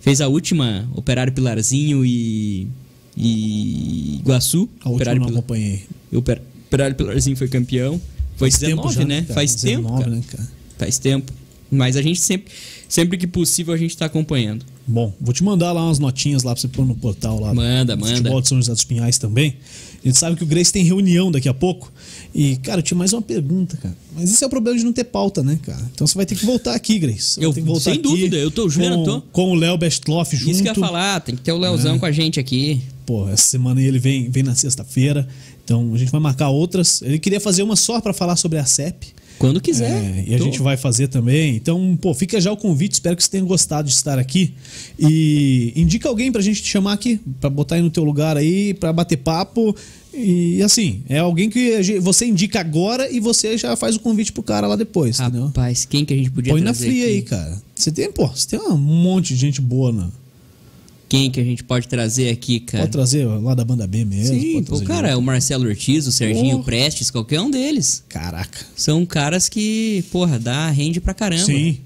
[0.00, 2.66] Fez a última, Operário Pilarzinho e,
[3.16, 4.68] e Iguaçu.
[4.80, 5.82] A última Operário eu não Pilar- acompanhei.
[6.12, 8.00] o Per- Operário Pilarzinho foi campeão.
[8.36, 9.22] Foi Faz 19, tempo já, né?
[9.22, 9.34] cara?
[9.34, 10.16] Faz tempo, 19, cara.
[10.16, 10.48] né, cara?
[10.78, 11.32] Faz tempo.
[11.70, 12.52] Mas a gente sempre,
[12.92, 14.64] sempre que possível, a gente tá acompanhando.
[14.86, 17.54] Bom, vou te mandar lá umas notinhas lá pra você pôr no portal lá.
[17.54, 18.16] Manda, do manda.
[18.16, 19.56] Futebol de São José dos Pinhais também.
[20.04, 21.90] A gente sabe que o Grace tem reunião daqui a pouco.
[22.34, 23.96] E, cara, eu tinha mais uma pergunta, cara.
[24.14, 25.80] Mas esse é o problema de não ter pauta, né, cara?
[25.94, 27.22] Então você vai ter que voltar aqui, Grace.
[27.34, 29.20] Você Eu- ter que voltar sem aqui dúvida, eu tô- Juliano, com, tô.
[29.32, 30.50] com o Léo Bestloff junto.
[30.50, 32.82] Isso que eu ia falar, tem que ter o Leozão com a gente aqui.
[33.06, 35.26] Pô, essa semana ele vem, vem na sexta-feira.
[35.64, 37.00] Então a gente vai marcar outras.
[37.02, 39.14] Ele queria fazer uma só pra falar sobre a CEP.
[39.42, 39.90] Quando quiser.
[39.90, 40.44] É, e a Tô.
[40.44, 41.56] gente vai fazer também.
[41.56, 42.92] Então, pô, fica já o convite.
[42.92, 44.54] Espero que você tenha gostado de estar aqui.
[44.96, 48.72] E indica alguém pra gente te chamar aqui, pra botar aí no teu lugar aí,
[48.72, 49.74] pra bater papo.
[50.14, 54.44] E assim, é alguém que você indica agora e você já faz o convite pro
[54.44, 55.46] cara lá depois, entendeu?
[55.46, 57.14] Rapaz, quem que a gente podia Põe na fria aqui?
[57.14, 57.62] aí, cara.
[57.74, 60.06] Você tem, pô, você tem um monte de gente boa, né?
[61.12, 62.84] Quem que a gente pode trazer aqui, cara?
[62.84, 64.34] Pode trazer lá da banda B mesmo.
[64.40, 66.64] Sim, pô, cara, de- o Marcelo Ortiz, o Serginho Porra.
[66.64, 68.02] Prestes, qualquer um deles.
[68.08, 68.58] Caraca.
[68.74, 71.44] São caras que, porra, dá rende pra caramba.
[71.44, 71.78] Sim.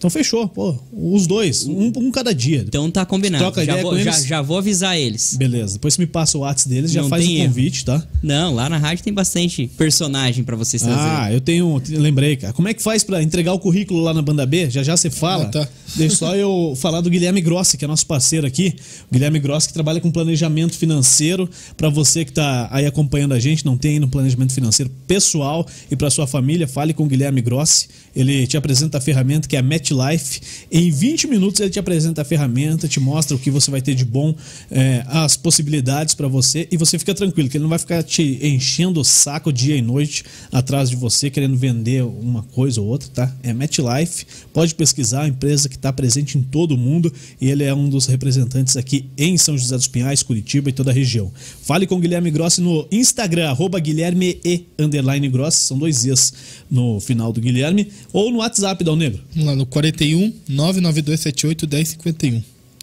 [0.00, 0.74] Então fechou, pô.
[0.90, 2.64] Os dois, um, um cada dia.
[2.66, 3.44] Então tá combinado.
[3.44, 5.36] Troca já, vou, com já, já vou avisar eles.
[5.36, 5.74] Beleza.
[5.74, 7.48] Depois você me passa o WhatsApp deles, já Não faz o erro.
[7.48, 8.02] convite, tá?
[8.22, 11.06] Não, lá na rádio tem bastante personagem pra vocês trazerem.
[11.06, 11.82] Ah, eu tenho.
[11.90, 12.54] Lembrei, cara.
[12.54, 14.70] Como é que faz pra entregar o currículo lá na banda B?
[14.70, 15.44] Já já você fala.
[15.44, 15.68] Ah, tá.
[15.94, 18.74] Deixa só eu falar do Guilherme Grossi, que é nosso parceiro aqui.
[19.10, 21.46] O Guilherme Grossi que trabalha com planejamento financeiro.
[21.76, 25.66] Pra você que tá aí acompanhando a gente, não tem ainda um planejamento financeiro pessoal
[25.90, 27.88] e pra sua família, fale com o Guilherme Grossi.
[28.16, 30.40] Ele te apresenta a ferramenta que é a MetLife.
[30.70, 33.94] Em 20 minutos ele te apresenta a ferramenta, te mostra o que você vai ter
[33.94, 34.34] de bom,
[34.70, 38.38] é, as possibilidades para você e você fica tranquilo, que ele não vai ficar te
[38.42, 43.08] enchendo o saco dia e noite atrás de você querendo vender uma coisa ou outra,
[43.08, 43.36] tá?
[43.42, 47.64] É MetLife, pode pesquisar, a empresa que está presente em todo o mundo e ele
[47.64, 51.32] é um dos representantes aqui em São José dos Pinhais, Curitiba e toda a região.
[51.62, 56.32] Fale com o Guilherme Grossi no Instagram, arroba Guilherme e underline Grossi, são dois Z's
[56.70, 59.22] no final do Guilherme, ou no WhatsApp, Dal Negro.
[59.36, 62.42] Lá, no 41 99278 1051.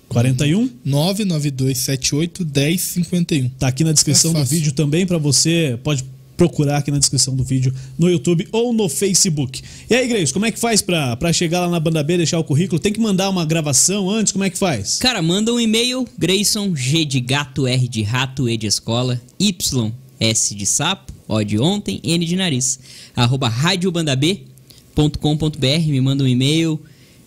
[0.09, 3.49] 41 99278 1051.
[3.49, 5.77] Tá aqui na descrição É do vídeo também para você.
[5.83, 6.03] Pode
[6.35, 9.61] procurar aqui na descrição do vídeo no YouTube ou no Facebook.
[9.89, 12.39] E aí, Grace, como é que faz pra pra chegar lá na banda B, deixar
[12.39, 12.79] o currículo?
[12.79, 14.31] Tem que mandar uma gravação antes?
[14.31, 14.97] Como é que faz?
[14.97, 19.91] Cara, manda um e-mail, Grayson, G de gato, R de rato, E de escola, Y,
[20.19, 22.79] S de sapo, O de ontem, N de nariz,
[23.15, 26.79] arroba radiobandab.com.br, me manda um e-mail,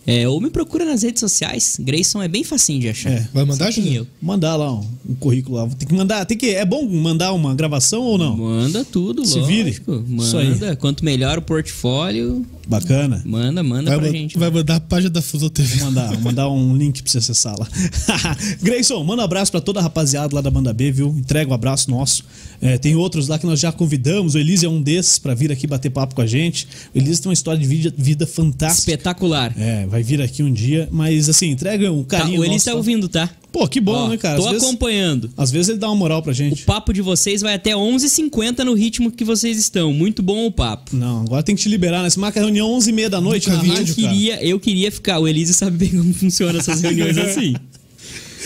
[0.05, 3.11] é, ou me procura nas redes sociais, Grayson é bem facinho de achar.
[3.11, 3.27] É.
[3.33, 4.07] Vai mandar, eu.
[4.21, 5.67] Mandar lá um, um currículo lá.
[5.67, 6.25] Tem que mandar.
[6.25, 8.35] Tem que, é bom mandar uma gravação ou não?
[8.35, 9.47] Manda tudo, Se lógico.
[9.47, 10.07] vire.
[10.07, 13.21] Manda, quanto melhor o portfólio, Bacana.
[13.25, 14.37] manda, manda Vai, pra ma- gente.
[14.37, 15.75] vai mandar a página da Fusão TV.
[15.77, 17.67] Vou mandar, vou mandar um link pra você acessar lá.
[18.61, 21.09] Grayson, manda um abraço pra toda a rapaziada lá da Banda B, viu?
[21.17, 22.23] Entrega um abraço nosso.
[22.61, 24.35] É, tem outros lá que nós já convidamos.
[24.35, 26.67] O Elise é um desses pra vir aqui bater papo com a gente.
[26.93, 28.91] O Elise tem uma história de vida, vida fantástica.
[28.91, 29.53] Espetacular.
[29.57, 30.87] É, vai vir aqui um dia.
[30.91, 32.41] Mas assim, entrega um Tá, carinho.
[32.41, 33.29] o Elis nosso tá ouvindo, tá?
[33.51, 34.37] Pô, que bom, Ó, né, cara?
[34.37, 35.29] Tô Às vezes, acompanhando.
[35.35, 36.63] às vezes ele dá uma moral pra O gente.
[36.63, 39.91] papo de vocês vai até 11h50 no ritmo que vocês estão.
[39.93, 40.95] Muito bom o papo.
[40.95, 42.09] Não, agora tem que te liberar, né?
[42.09, 43.69] Você marca a reunião 11h30 da noite Nunca na vi.
[43.69, 44.07] Eu rádio, cara.
[44.09, 45.19] queria, eu queria ficar.
[45.19, 47.55] O Elise sabe bem como funcionam essas reuniões assim.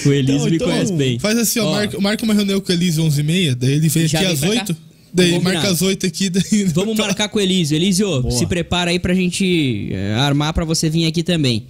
[0.08, 1.20] O Elise Então, me então, conhece bem.
[1.20, 4.06] Faz assim, ó, Ó, marca, marca uma reunião com a Elise 11h30, daí ele vem
[4.06, 4.56] aqui às pra cá?
[4.62, 4.78] 8
[5.14, 5.53] daí Combinado.
[5.56, 6.64] marca às 8 aqui, daí...
[6.74, 7.76] Vamos marcar com o Elísio.
[7.76, 8.32] Elísio, Boa.
[8.32, 11.64] se prepara aí pra gente eh, armar pra você vir aqui também.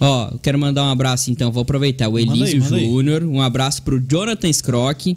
[0.00, 2.08] Ó, quero mandar um abraço então, vou aproveitar.
[2.08, 2.60] O Elísio.
[2.62, 5.16] Júnior, um abraço pro Jonathan Scrock,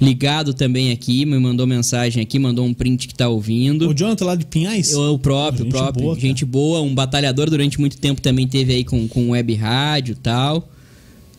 [0.00, 3.88] ligado também aqui, me mandou mensagem aqui, mandou um print que tá ouvindo.
[3.88, 4.92] O Jonathan lá de Pinhais?
[4.92, 6.04] Eu, o próprio, o Gente próprio.
[6.04, 10.12] boa, gente boa, um batalhador durante muito tempo também teve aí com, com web rádio
[10.12, 10.68] e tal.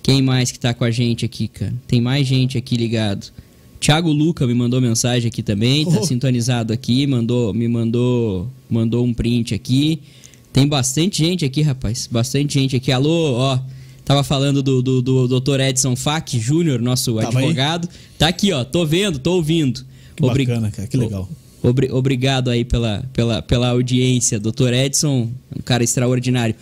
[0.03, 1.73] Quem mais que tá com a gente aqui, cara?
[1.87, 3.27] Tem mais gente aqui ligado.
[3.79, 6.03] Thiago Luca me mandou mensagem aqui também, tá Oh.
[6.05, 9.99] sintonizado aqui, mandou, me mandou, mandou um print aqui.
[10.53, 12.07] Tem bastante gente aqui, rapaz.
[12.11, 12.91] Bastante gente aqui.
[12.91, 13.59] Alô, ó.
[14.03, 15.59] Tava falando do, do, do Dr.
[15.61, 17.45] Edson Fac Júnior, nosso Tava aí?
[17.45, 17.87] advogado.
[18.17, 18.63] Tá aqui, ó.
[18.63, 19.85] Tô vendo, tô ouvindo.
[20.15, 21.29] Que Obri- bacana, cara, que legal.
[21.63, 24.73] Obri- obrigado aí pela, pela, pela audiência, Dr.
[24.73, 26.55] Edson, um cara extraordinário.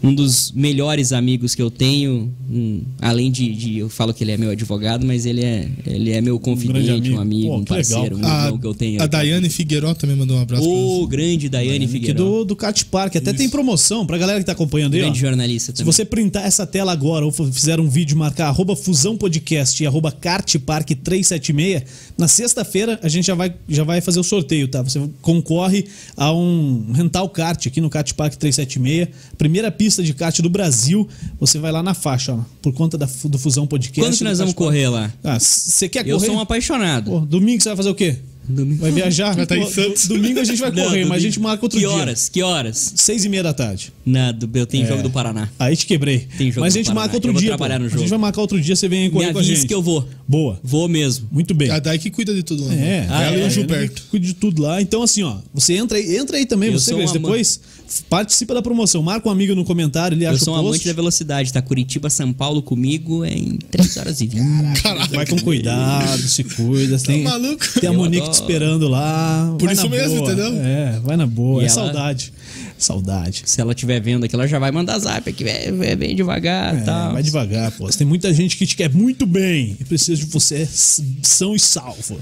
[0.00, 4.30] Um dos melhores amigos que eu tenho, um- além de, de- Eu falo que ele
[4.30, 7.16] é meu advogado, mas ele é, ele é meu confidente, amigo.
[7.16, 9.02] um amigo, Pô, um legal, parceiro, um A, irmão que eu tenho.
[9.02, 11.08] a Daiane Figueiró também mandou um abraço pra Ô, você.
[11.10, 12.24] grande Daiane Aqui Figueiredo.
[12.24, 13.16] do, do Cat Park.
[13.16, 15.04] Até tem promoção pra galera que tá acompanhando aí, ó.
[15.04, 15.92] Grande jornalista Se também.
[15.92, 20.12] você printar essa tela agora ou fizer um vídeo, marcar arroba Fusão Podcast e arroba
[20.12, 21.82] Cartpark 376,
[22.16, 24.80] na sexta-feira a gente já vai, já vai fazer o sorteio, tá?
[24.80, 25.86] Você concorre
[26.16, 31.08] a um rental kart aqui no Kart Park 376, primeira pista de kart do Brasil.
[31.40, 34.00] Você vai lá na faixa, ó, por conta da, do Fusão Podcast.
[34.00, 35.12] Quando que nós vamos correr lá?
[35.24, 36.26] Ah, você quer Eu correr?
[36.26, 37.10] sou um apaixonado.
[37.10, 38.16] Pô, domingo você vai fazer o quê?
[38.50, 38.80] Domingo.
[38.80, 39.34] Vai viajar?
[39.34, 40.06] Vai estar em Pô, Santos.
[40.08, 41.94] Domingo a gente vai Não, correr, mas a gente marca outro que dia.
[41.94, 42.30] horas?
[42.30, 42.94] Que horas?
[42.96, 43.92] Seis e meia da tarde.
[44.06, 44.88] Nada, eu tenho É.
[44.88, 45.50] jogo do Paraná.
[45.58, 46.26] Aí te quebrei.
[46.38, 47.50] Tem jogo Mas a gente marca outro Eu vou dia.
[47.50, 47.80] trabalhar pô.
[47.80, 48.00] no A jogo.
[48.00, 49.66] gente vai marcar outro dia, você vem aí Me correr com a gente.
[49.66, 50.08] que eu vou.
[50.26, 50.58] Boa.
[50.64, 51.28] Vou mesmo.
[51.30, 51.70] Muito bem.
[51.70, 52.72] A Dai que cuida de tudo lá.
[52.72, 52.88] né?
[52.88, 54.02] É, Ah, Ela é, e é, o Gilberto.
[54.10, 54.80] Cuide de tudo lá.
[54.80, 57.60] Então, assim, ó, você entra aí, entra aí também, Eu você, ama- depois
[58.08, 59.02] participa da promoção.
[59.02, 61.60] Marca um amigo no comentário, ele Eu acha sou um o amante da velocidade, tá?
[61.62, 64.42] Curitiba, São Paulo comigo é em 3 horas e 20.
[65.14, 66.98] Vai com cuidado, se cuida.
[66.98, 67.64] Tem, Tá maluco?
[67.80, 69.54] tem a Eu Monique te esperando lá.
[69.58, 70.32] Por Vai isso mesmo, boa.
[70.32, 70.52] entendeu?
[70.62, 71.62] É, vai na boa.
[71.62, 72.32] E é ela- saudade.
[72.78, 73.42] Saudade.
[73.44, 76.74] Se ela estiver vendo aqui, ela já vai mandar zap aqui, é, é bem devagar
[76.76, 77.12] e É, tal.
[77.12, 77.88] vai devagar, pô.
[77.88, 80.66] Tem muita gente que te quer muito bem e precisa de você
[81.22, 82.18] são e salvo.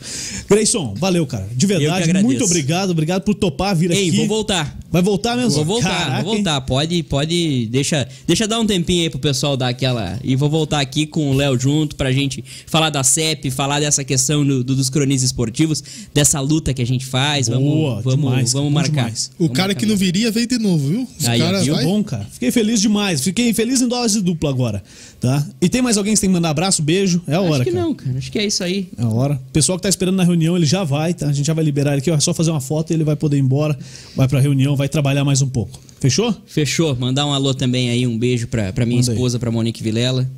[0.48, 1.46] Grayson, valeu, cara.
[1.54, 2.90] De verdade, muito obrigado.
[2.90, 4.16] Obrigado por topar vir Ei, aqui.
[4.16, 4.78] vou voltar.
[4.90, 5.55] Vai voltar mesmo?
[5.64, 6.60] Vou voltar, Caraca, vou voltar.
[6.62, 7.66] Pode, pode.
[7.66, 10.18] Deixa, deixa dar um tempinho aí pro pessoal dar aquela.
[10.22, 14.04] E vou voltar aqui com o Léo junto pra gente falar da CEP, falar dessa
[14.04, 15.82] questão do- do- dos cronistas esportivos,
[16.14, 17.48] dessa luta que a gente faz.
[17.48, 19.04] Boa, vamos vamos, demais, vamos marcar.
[19.06, 19.30] demais.
[19.38, 20.04] O Vamos cara marcar que não mesmo.
[20.06, 21.08] viria veio de novo, viu?
[21.18, 21.74] Os Aí, ó, caras viu?
[21.74, 22.26] vai- Bom, cara.
[22.30, 23.20] Fiquei feliz demais.
[23.20, 24.82] Fiquei feliz em dose dupla agora,
[25.20, 25.46] tá?
[25.60, 27.22] E tem mais alguém que você tem que mandar abraço, beijo?
[27.26, 27.84] É a hora, Acho que cara.
[27.84, 28.18] não, cara.
[28.18, 28.88] Acho que é isso aí.
[28.98, 29.34] É a hora.
[29.34, 31.26] O pessoal que tá esperando na reunião, ele já vai, tá?
[31.28, 32.14] A gente já vai liberar ele aqui, ó.
[32.16, 33.78] É só fazer uma foto e ele vai poder ir embora.
[34.14, 35.78] Vai pra reunião, vai trabalhar mais um pouco.
[36.00, 36.34] Fechou?
[36.46, 36.94] Fechou.
[36.96, 39.16] Mandar um alô também aí, um beijo pra, pra minha Manda aí.
[39.16, 40.28] esposa, pra Monique Vilela.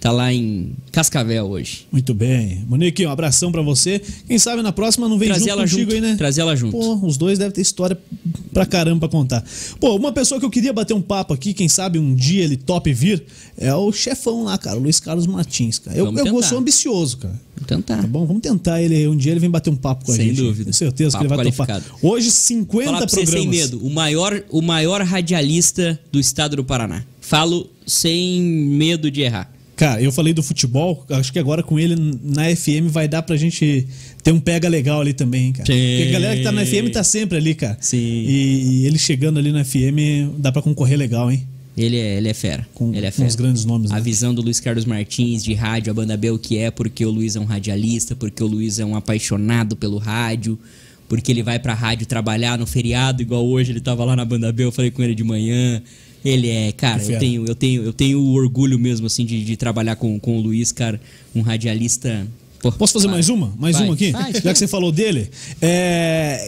[0.00, 1.86] Tá lá em Cascavel hoje.
[1.90, 2.64] Muito bem.
[2.68, 4.00] Monique, um abração pra você.
[4.28, 5.94] Quem sabe na próxima não vem Trazer junto ela contigo junto.
[5.94, 6.14] aí, né?
[6.16, 6.70] Trazer ela junto.
[6.76, 7.98] Pô, os dois devem ter história
[8.52, 9.44] pra caramba pra contar.
[9.80, 12.56] Pô, uma pessoa que eu queria bater um papo aqui, quem sabe um dia ele
[12.56, 13.24] top vir,
[13.56, 15.96] é o chefão lá, cara, o Luiz Carlos Martins, cara.
[15.98, 16.46] Eu, Vamos eu tentar.
[16.46, 17.40] sou ambicioso, cara.
[17.56, 17.96] Vou tentar.
[18.00, 18.24] Tá bom?
[18.24, 19.08] Vamos tentar ele.
[19.08, 20.36] Um dia ele vem bater um papo com a Sem gente.
[20.36, 20.62] dúvida.
[20.66, 21.66] Tenho certeza que ele Papo vai topar.
[21.66, 21.98] qualificado.
[22.06, 23.42] Hoje, 50 Falar pra você programas.
[23.42, 27.02] sem medo, o maior, o maior radialista do estado do Paraná.
[27.20, 29.52] Falo sem medo de errar.
[29.78, 33.36] Cara, eu falei do futebol, acho que agora com ele na FM vai dar pra
[33.36, 33.86] gente
[34.24, 35.66] ter um pega legal ali também, hein, cara.
[35.66, 35.96] Sim.
[35.96, 37.78] Porque a galera que tá na FM tá sempre ali, cara.
[37.80, 37.96] Sim.
[37.96, 41.46] E, e ele chegando ali na FM dá pra concorrer legal, hein?
[41.76, 42.66] Ele é, ele é fera.
[42.74, 43.28] Com, ele é com fera.
[43.28, 43.92] os grandes nomes.
[43.92, 44.00] A né?
[44.00, 47.10] visão do Luiz Carlos Martins de rádio, a banda B, o que é, porque o
[47.10, 50.58] Luiz é um radialista, porque o Luiz é um apaixonado pelo rádio,
[51.08, 54.50] porque ele vai pra rádio trabalhar no feriado, igual hoje ele tava lá na banda
[54.50, 55.80] B, eu falei com ele de manhã.
[56.24, 59.96] Ele é, cara, eu tenho, eu tenho, eu tenho orgulho mesmo, assim, de, de trabalhar
[59.96, 61.00] com, com o Luiz, cara,
[61.34, 62.26] um radialista.
[62.60, 63.14] Pô, Posso fazer vai.
[63.14, 63.54] mais uma?
[63.56, 63.84] Mais Vai.
[63.86, 64.10] uma aqui?
[64.10, 65.30] Vai, Já que você falou dele.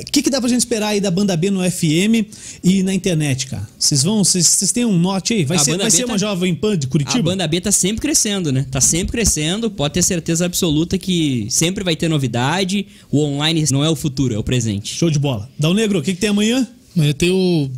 [0.09, 2.27] O que, que dá pra gente esperar aí da banda B no FM
[2.65, 3.69] e na internet, cara?
[3.79, 4.25] Vocês vão.
[4.25, 5.45] Vocês têm um norte aí?
[5.45, 7.19] Vai A ser, vai B ser tá- uma jovem pan de Curitiba?
[7.21, 8.67] A banda B tá sempre crescendo, né?
[8.69, 12.87] Tá sempre crescendo, pode ter certeza absoluta que sempre vai ter novidade.
[13.09, 14.93] O online não é o futuro, é o presente.
[14.93, 15.49] Show de bola.
[15.57, 16.67] Dal Negro, o que, que tem amanhã?
[16.97, 17.71] Amanhã tem o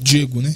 [0.00, 0.54] Diego, né?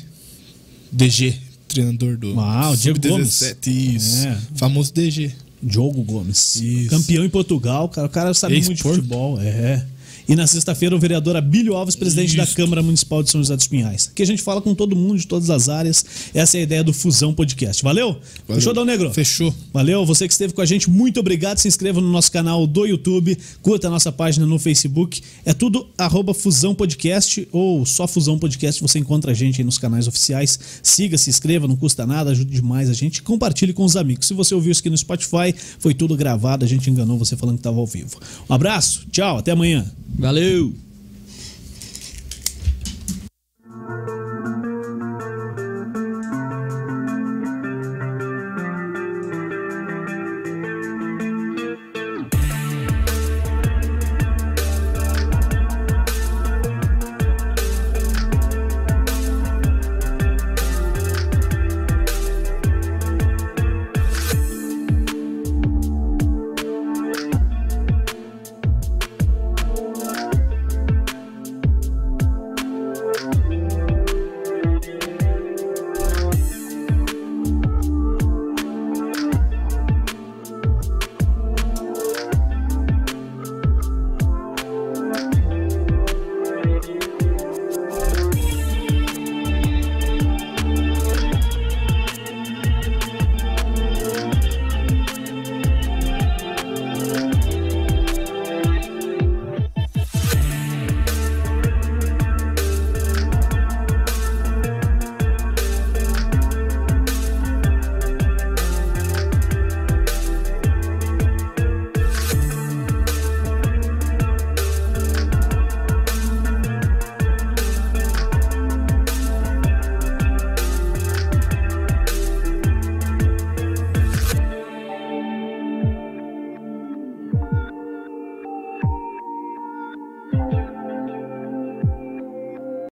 [0.90, 1.35] DG,
[1.69, 4.27] treinador do Ah, o Diego Sub-17, Isso.
[4.27, 4.39] É.
[4.55, 5.32] Famoso DG.
[5.62, 6.56] Diogo Gomes.
[6.56, 6.90] Isso.
[6.90, 8.06] Campeão em Portugal, cara.
[8.06, 9.40] O cara sabe muito de futebol.
[9.40, 9.85] É.
[10.29, 12.55] E na sexta-feira, o vereador Abílio Alves, presidente da Isso.
[12.55, 14.11] Câmara Municipal de São José dos Pinhais.
[14.13, 16.05] Aqui a gente fala com todo mundo de todas as áreas.
[16.35, 17.83] Essa é a ideia do Fusão Podcast.
[17.83, 18.09] Valeu?
[18.47, 18.61] Valeu.
[18.61, 19.11] Fechou, Dal Negro?
[19.15, 19.55] Fechou.
[19.73, 21.57] Valeu, você que esteve com a gente, muito obrigado.
[21.57, 25.23] Se inscreva no nosso canal do YouTube, curta a nossa página no Facebook.
[25.47, 28.83] É tudo arroba Fusão Podcast ou só Fusão Podcast.
[28.83, 30.59] Você encontra a gente aí nos canais oficiais.
[30.83, 33.23] Siga, se inscreva, não custa nada, ajude demais a gente.
[33.23, 34.27] Compartilhe com os amigos.
[34.27, 37.55] Se você ouviu isso aqui no Spotify, foi tudo gravado, a gente enganou você falando
[37.57, 38.19] que estava ao vivo.
[38.51, 39.91] Um abraço, tchau, até amanhã.
[40.19, 40.88] Valeu!